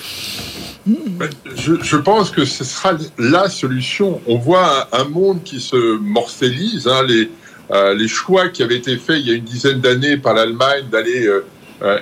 Ben, 0.87 1.29
Je, 1.57 1.75
je 1.83 1.97
pense 1.97 2.31
que 2.31 2.45
ce 2.45 2.63
sera 2.65 2.93
la 3.19 3.49
solution. 3.49 4.21
On 4.27 4.37
voit 4.39 4.89
un, 4.93 5.01
un 5.01 5.05
monde 5.05 5.43
qui 5.45 5.61
se 5.61 5.99
morcellise. 5.99 6.87
hein, 6.87 7.03
les, 7.07 7.29
euh, 7.73 7.95
les 7.95 8.07
choix 8.09 8.49
qui 8.49 8.63
avaient 8.63 8.77
été 8.77 8.97
faits 8.97 9.17
il 9.21 9.27
y 9.27 9.31
a 9.33 9.35
une 9.35 9.45
dizaine 9.45 9.81
d'années 9.81 10.17
par 10.17 10.35
l'Allemagne 10.35 10.85
d'aller 10.93 11.27
euh, 11.27 11.33
euh, 11.39 11.45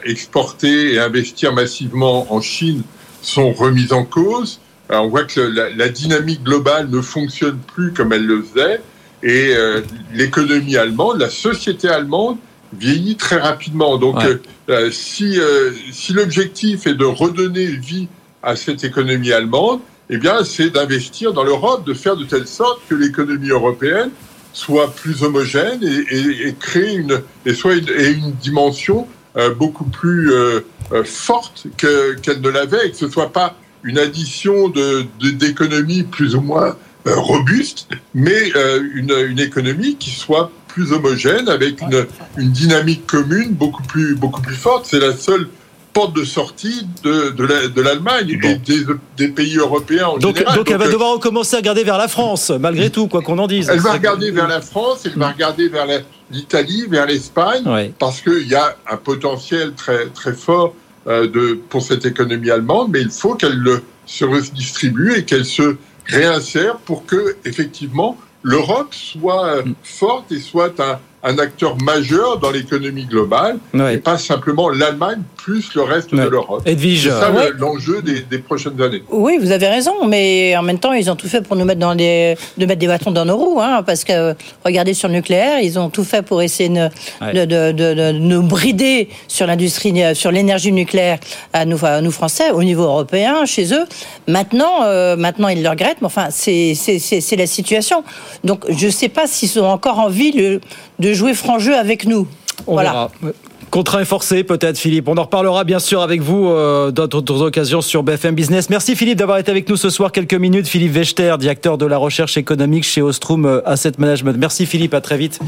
exporter 0.05 0.95
et 0.95 0.99
investir 0.99 1.53
massivement 1.53 2.33
en 2.33 2.41
Chine 2.41 2.83
sont 3.23 3.53
remis 3.53 3.93
en 3.93 4.05
cause. 4.05 4.61
Euh, 4.91 4.99
on 4.99 5.09
voit 5.09 5.25
que 5.25 5.41
la, 5.41 5.71
la 5.71 5.89
dynamique 5.89 6.43
globale 6.45 6.89
ne 6.91 7.01
fonctionne 7.01 7.59
plus 7.75 7.93
comme 7.93 8.13
elle 8.13 8.27
le 8.27 8.43
faisait. 8.43 8.81
Et 9.23 9.55
euh, 9.57 9.81
l'économie 10.13 10.77
allemande, 10.77 11.19
la 11.19 11.31
société 11.31 11.89
allemande 11.89 12.37
vieillit 12.79 13.17
très 13.17 13.39
rapidement. 13.39 13.97
Donc, 13.97 14.17
Ouais. 14.17 14.25
euh, 14.27 14.39
euh, 14.69 14.91
si, 14.91 15.41
euh, 15.41 15.71
si 15.93 16.13
l'objectif 16.13 16.87
est 16.87 16.95
de 16.95 17.05
redonner 17.05 17.67
vie 17.67 18.09
à 18.43 18.57
cette 18.57 18.85
économie 18.85 19.33
allemande, 19.33 19.81
eh 20.11 20.19
bien, 20.19 20.45
c'est 20.45 20.69
d'investir 20.69 21.33
dans 21.33 21.45
l'Europe, 21.45 21.87
de 21.87 21.95
faire 21.95 22.17
de 22.17 22.25
telle 22.25 22.47
sorte 22.47 22.81
que 22.89 22.95
l'économie 22.95 23.49
européenne 23.49 24.11
soit 24.53 24.95
plus 24.95 25.23
homogène 25.23 25.81
et, 25.83 26.15
et, 26.15 26.49
et 26.49 26.55
crée 26.55 26.95
une 26.95 27.23
et 27.47 27.55
soit 27.55 27.75
une, 27.75 27.89
et 27.89 28.11
une 28.11 28.33
dimension 28.33 29.01
euh, 29.03 29.07
beaucoup 29.51 29.85
plus 29.85 30.33
euh, 30.33 30.61
euh, 30.93 31.03
forte 31.05 31.67
que- 31.77 32.15
qu'elle 32.21 32.41
ne 32.41 32.49
l'avait 32.51 32.87
et 32.87 32.91
que 32.91 32.97
ce 32.97 33.09
soit 33.09 33.33
pas 33.33 33.57
une 33.83 33.99
addition 33.99 34.69
de 34.69 35.05
de- 35.21 35.31
d'économies 35.31 36.05
plus 36.05 36.35
ou 36.35 36.41
moins 36.41 36.77
euh, 37.07 37.15
robustes, 37.17 37.89
mais 38.15 38.53
euh, 38.57 38.81
une, 38.95 39.13
une 39.29 39.41
économie 39.41 39.97
qui 39.97 40.11
soit 40.11 40.51
plus 40.69 40.93
homogène 40.93 41.49
avec 41.49 41.81
une, 41.83 42.07
une 42.39 42.51
dynamique 42.51 43.07
commune 43.07 43.53
beaucoup 43.53 43.83
plus 43.83 44.15
beaucoup 44.15 44.41
plus 44.43 44.55
forte. 44.57 44.87
C'est 44.91 45.01
la 45.01 45.15
seule 45.17 45.49
porte 45.95 46.15
de 46.15 46.25
sortie 46.25 46.87
de, 47.05 47.31
de 47.31 47.45
la- 47.47 47.69
de 47.69 47.81
l'Allemagne 47.81 48.29
et 48.43 48.57
des, 48.57 48.85
des 49.17 49.29
pays 49.29 49.57
européens 49.57 50.09
en 50.09 50.19
Donc, 50.19 50.37
général. 50.37 50.57
donc 50.59 50.71
elle 50.71 50.77
va 50.77 50.87
euh, 50.87 50.93
devoir 50.93 51.13
recommencer 51.13 51.55
à 51.55 51.59
regarder 51.61 51.85
vers 51.85 51.97
la 51.97 52.09
France, 52.09 52.51
malgré 52.51 52.91
tout, 52.91 53.07
quoi 53.07 53.23
qu'on 53.23 53.39
en 53.39 53.47
dise. 53.47 53.71
elle 53.71 53.79
va 53.79 53.91
que- 53.91 53.95
regarder 53.99 54.31
vers 54.33 54.49
la 54.49 54.61
France, 54.61 55.03
elle 55.07 55.17
va 55.19 55.31
regarder 55.31 55.69
vers 55.69 55.87
l'Italie, 56.31 56.85
vers 56.91 57.07
l'Espagne, 57.07 57.63
Ouais. 57.67 57.93
parce 57.99 58.21
qu'il 58.21 58.47
y 58.49 58.57
a 58.57 58.77
un 58.91 58.97
potentiel 58.97 59.73
très, 59.75 60.07
très 60.09 60.33
fort 60.35 60.75
euh, 61.07 61.29
de, 61.29 61.59
pour 61.69 61.83
cette 61.83 62.05
économie 62.05 62.51
allemande, 62.51 62.89
mais 62.91 63.01
il 63.03 63.11
faut 63.11 63.35
qu'elle 63.35 63.57
le- 63.57 63.83
se 64.07 64.25
redistribue 64.25 65.15
et 65.17 65.25
qu'elle 65.25 65.47
se 65.47 65.77
réinsère 66.07 66.77
pour 66.79 67.07
que, 67.07 67.37
effectivement, 67.45 68.19
l'Europe 68.43 68.93
soit 68.93 69.47
euh, 69.47 69.63
forte 69.83 70.31
et 70.33 70.41
soit 70.41 70.79
un, 70.81 70.99
un 71.25 71.39
acteur 71.39 71.77
majeur 71.83 72.39
dans 72.39 72.51
l'économie 72.51 73.07
globale, 73.07 73.59
Ouais. 73.73 73.95
et 73.95 73.99
pas 73.99 74.19
simplement 74.19 74.69
l'Allemagne 74.69 75.23
plus 75.37 75.75
le 75.75 75.83
reste 75.83 76.15
de 76.15 76.23
l'Europe. 76.23 76.63
Edwige. 76.67 77.05
C'est 77.05 77.09
ça 77.11 77.31
Ouais. 77.33 77.51
l'enjeu 77.59 78.03
des, 78.03 78.21
des 78.21 78.39
prochaines 78.39 78.81
années. 78.81 79.03
Oui, 79.11 79.39
vous 79.41 79.51
avez 79.51 79.69
raison, 79.69 80.07
mais 80.07 80.57
en 80.57 80.63
même 80.63 80.79
temps, 80.79 80.93
ils 80.93 81.11
ont 81.11 81.17
tout 81.17 81.29
fait 81.29 81.41
pour 81.43 81.57
nous 81.57 81.65
mettre 81.65 81.81
dans 81.81 81.95
des, 81.95 82.37
de 82.59 82.67
mettre 82.67 82.79
des 82.81 82.87
bâtons 82.87 83.11
dans 83.11 83.25
nos 83.25 83.37
roues, 83.37 83.61
hein, 83.61 83.83
parce 83.85 84.05
que 84.05 84.35
regardez 84.65 84.95
sur 84.95 85.09
le 85.09 85.15
nucléaire, 85.15 85.61
ils 85.61 85.79
ont 85.79 85.89
tout 85.91 86.05
fait 86.05 86.23
pour 86.23 86.43
essayer 86.43 86.69
de, 86.69 86.89
Ouais. 87.21 87.33
de, 87.33 87.45
de, 87.45 87.73
de- 87.73 87.95
de 87.95 88.13
nous 88.19 88.43
brider 88.43 89.09
sur 89.29 89.47
l'industrie, 89.47 89.95
sur 90.15 90.31
l'énergie 90.31 90.73
nucléaire 90.73 91.19
à 91.53 91.65
nous, 91.65 91.79
à 91.85 92.01
nous 92.01 92.11
Français, 92.11 92.51
au 92.51 92.63
niveau 92.63 92.83
européen, 92.85 93.45
chez 93.47 93.73
eux. 93.75 93.85
Maintenant, 94.29 94.83
euh, 94.85 95.17
maintenant, 95.17 95.49
ils 95.49 95.63
le 95.63 95.69
regrettent, 95.69 95.99
mais 96.01 96.07
enfin, 96.07 96.29
c'est 96.31 96.75
c'est- 96.75 96.99
c'est- 96.99 97.21
c'est 97.21 97.37
la 97.37 97.47
situation. 97.47 98.03
Donc, 98.45 98.65
je 98.69 98.87
ne 98.87 98.91
sais 98.91 99.09
pas 99.09 99.27
s'ils 99.27 99.59
ont 99.61 99.67
encore 99.69 99.99
envie 99.99 100.33
le- 100.33 100.61
de 100.99 101.13
jouer 101.13 101.35
franc 101.35 101.59
jeu 101.59 101.77
avec 101.77 102.07
nous. 102.07 102.27
On 102.67 102.75
voilà. 102.75 103.11
verra. 103.23 103.35
Contraint 103.75 104.03
et 104.03 104.05
forcé, 104.05 104.45
peut-être, 104.45 104.79
Philippe. 104.79 105.09
On 105.09 105.17
en 105.17 105.25
reparlera 105.25 105.65
bien 105.65 105.81
sûr 105.81 106.01
avec 106.01 106.21
vous 106.21 106.49
euh, 106.49 106.93
dans 106.93 107.09
d'autres 107.09 107.43
occasions 107.43 107.81
sur 107.81 108.05
BFM 108.05 108.37
Business. 108.37 108.71
Merci 108.71 108.95
Philippe 108.95 109.19
d'avoir 109.19 109.39
été 109.39 109.51
avec 109.51 109.69
nous 109.69 109.77
ce 109.77 109.91
soir 109.91 110.13
quelques 110.13 110.35
minutes. 110.35 110.69
Philippe 110.69 110.93
Vechter, 110.93 111.35
directeur 111.41 111.77
de 111.77 111.85
la 111.85 111.97
recherche 111.97 112.37
économique 112.37 112.85
chez 112.85 113.03
Ostrom 113.03 113.45
euh, 113.47 113.69
Asset 113.69 113.95
Management. 113.99 114.37
Merci 114.39 114.67
Philippe, 114.67 114.95
à 114.95 115.01
très 115.01 115.17
vite. 115.17 115.41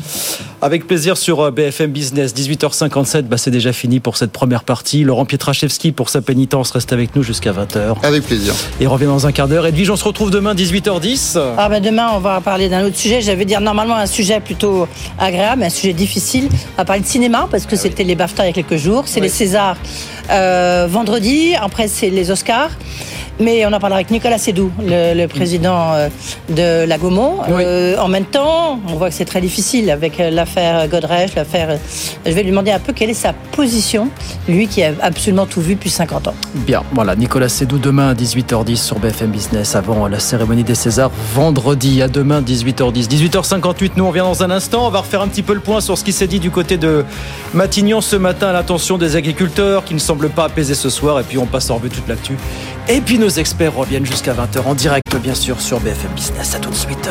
Avec 0.61 0.89
plaisir 0.89 1.17
sur 1.17 1.39
euh, 1.41 1.51
BFM 1.53 1.93
Business. 1.93 2.35
18h57, 2.35 3.23
bah, 3.29 3.37
c'est 3.37 3.53
déjà 3.53 3.73
fini 3.73 4.01
pour 4.01 4.17
cette 4.17 4.33
première 4.33 4.65
partie. 4.65 5.05
Laurent 5.05 5.25
Pietraszewski, 5.25 5.93
pour 5.93 6.09
sa 6.09 6.21
pénitence, 6.21 6.73
reste 6.73 6.93
avec 6.93 7.15
nous 7.15 7.23
jusqu'à 7.23 7.53
20h. 7.53 7.95
Avec 8.03 8.25
plaisir. 8.25 8.55
Et 8.81 8.89
revient 8.89 9.05
dans 9.07 9.29
un 9.29 9.31
quart 9.31 9.47
d'heure. 9.47 9.67
Edwige, 9.67 9.91
on 9.91 9.97
se 9.97 10.05
retrouve 10.05 10.33
demain 10.33 10.57
18h10. 10.57 11.41
Ah 11.57 11.69
ben 11.69 11.81
demain, 11.81 12.09
on 12.13 12.19
va 12.19 12.41
parler 12.41 12.69
d'un 12.69 12.85
autre 12.85 12.97
sujet. 12.97 13.21
J'avais 13.21 13.45
dire 13.45 13.61
normalement 13.61 13.95
un 13.95 14.07
sujet 14.07 14.41
plutôt 14.41 14.89
agréable, 15.17 15.63
un 15.63 15.71
sujet 15.71 15.93
difficile. 15.93 16.49
On 16.75 16.79
va 16.79 16.85
parler 16.85 17.03
de 17.03 17.07
cinéma 17.07 17.47
parce 17.49 17.67
que 17.67 17.77
c'était 17.77 18.03
les 18.03 18.16
BAFTA 18.17 18.45
il 18.45 18.47
y 18.49 18.51
a 18.51 18.53
quelques 18.53 18.77
jours. 18.77 19.05
C'est 19.07 19.21
les 19.21 19.29
Césars 19.29 19.77
euh, 20.31 20.87
vendredi. 20.89 21.55
Après, 21.61 21.89
c'est 21.89 22.11
les 22.11 22.31
Oscars. 22.31 22.71
Mais 23.39 23.67
on 23.67 23.73
en 23.73 23.81
parlera 23.81 23.97
avec 23.97 24.11
Nicolas 24.11 24.39
Sédou, 24.39 24.71
le, 24.81 25.15
le 25.15 25.29
président 25.29 25.93
euh, 25.93 26.09
de 26.49 26.87
la 26.87 26.97
Gaumont. 26.97 27.41
Euh, 27.51 27.99
en 27.99 28.09
même 28.09 28.25
temps, 28.25 28.81
on 28.89 28.95
voit 28.95 29.11
que 29.11 29.15
c'est 29.15 29.27
très 29.27 29.43
difficile 29.43 29.91
avec 29.91 30.19
euh, 30.19 30.31
l'affaire 30.31 30.89
Godrej, 30.89 31.35
l'affaire. 31.37 31.79
Je 32.25 32.31
vais 32.31 32.43
lui 32.43 32.51
demander 32.51 32.71
un 32.71 32.79
peu 32.79 32.95
quelle 32.95 33.11
est 33.11 33.15
sa 33.15 33.35
position, 33.35 34.09
lui 34.49 34.69
qui 34.69 34.83
a 34.83 34.93
absolument 35.03 35.45
tout 35.45 35.61
vu 35.61 35.75
depuis 35.75 35.91
50 35.91 36.29
ans. 36.29 36.35
Bien, 36.55 36.83
voilà, 36.93 37.15
Nicolas 37.15 37.51
Sédou 37.51 37.79
demain 37.79 38.09
à 38.09 38.15
18h10 38.15 38.77
sur 38.77 38.99
BFM 38.99 39.31
Business 39.31 39.77
avant 39.77 40.09
la 40.09 40.19
cérémonie 40.19 40.65
des 40.65 40.75
Césars 40.75 41.11
vendredi. 41.35 42.01
À 42.01 42.09
demain 42.09 42.41
18h10. 42.41 43.07
18h58, 43.07 43.93
nous 43.97 44.05
on 44.05 44.09
revient 44.09 44.21
dans 44.21 44.43
un 44.43 44.51
instant. 44.51 44.87
On 44.87 44.91
va 44.91 45.01
refaire 45.01 45.21
un 45.21 45.29
petit 45.29 45.43
peu 45.43 45.53
le 45.53 45.61
point 45.61 45.83
sur 45.83 45.99
ce 45.99 46.05
qui 46.05 46.13
s'est 46.13 46.27
dit 46.27 46.41
du 46.41 46.51
côté 46.51 46.79
de 46.79 47.05
Matignon 47.53 48.01
ce 48.01 48.17
matin 48.17 48.49
à 48.49 48.53
l'attention 48.53 48.97
des 48.97 49.17
agriculteurs 49.17 49.85
qui 49.85 49.93
ne 49.93 49.99
semblent 50.17 50.31
pas 50.31 50.45
apaiser 50.45 50.75
ce 50.75 50.89
soir. 50.89 51.21
Et 51.21 51.23
puis 51.23 51.39
on 51.39 51.47
passe 51.47 51.71
en 51.71 51.77
revue 51.77 51.91
toute 51.91 52.09
l'actu. 52.09 52.37
Et 52.89 53.01
puis 53.01 53.19
nos 53.19 53.29
experts 53.29 53.75
reviennent 53.75 54.07
jusqu'à 54.07 54.33
20h 54.33 54.63
en 54.65 54.75
direct, 54.75 55.15
bien 55.23 55.35
sûr, 55.35 55.61
sur 55.61 55.81
BFM 55.81 56.13
Business. 56.15 56.55
À 56.55 56.59
tout 56.59 56.71
de 56.71 56.75
suite. 56.75 57.09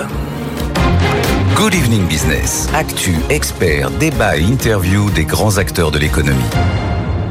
Good 1.55 1.75
Evening 1.75 2.07
Business. 2.07 2.67
Actu, 2.73 3.15
experts, 3.29 3.91
débat 3.91 4.37
et 4.37 4.41
interview 4.41 5.09
des 5.11 5.25
grands 5.25 5.57
acteurs 5.57 5.91
de 5.91 5.99
l'économie. 5.99 6.94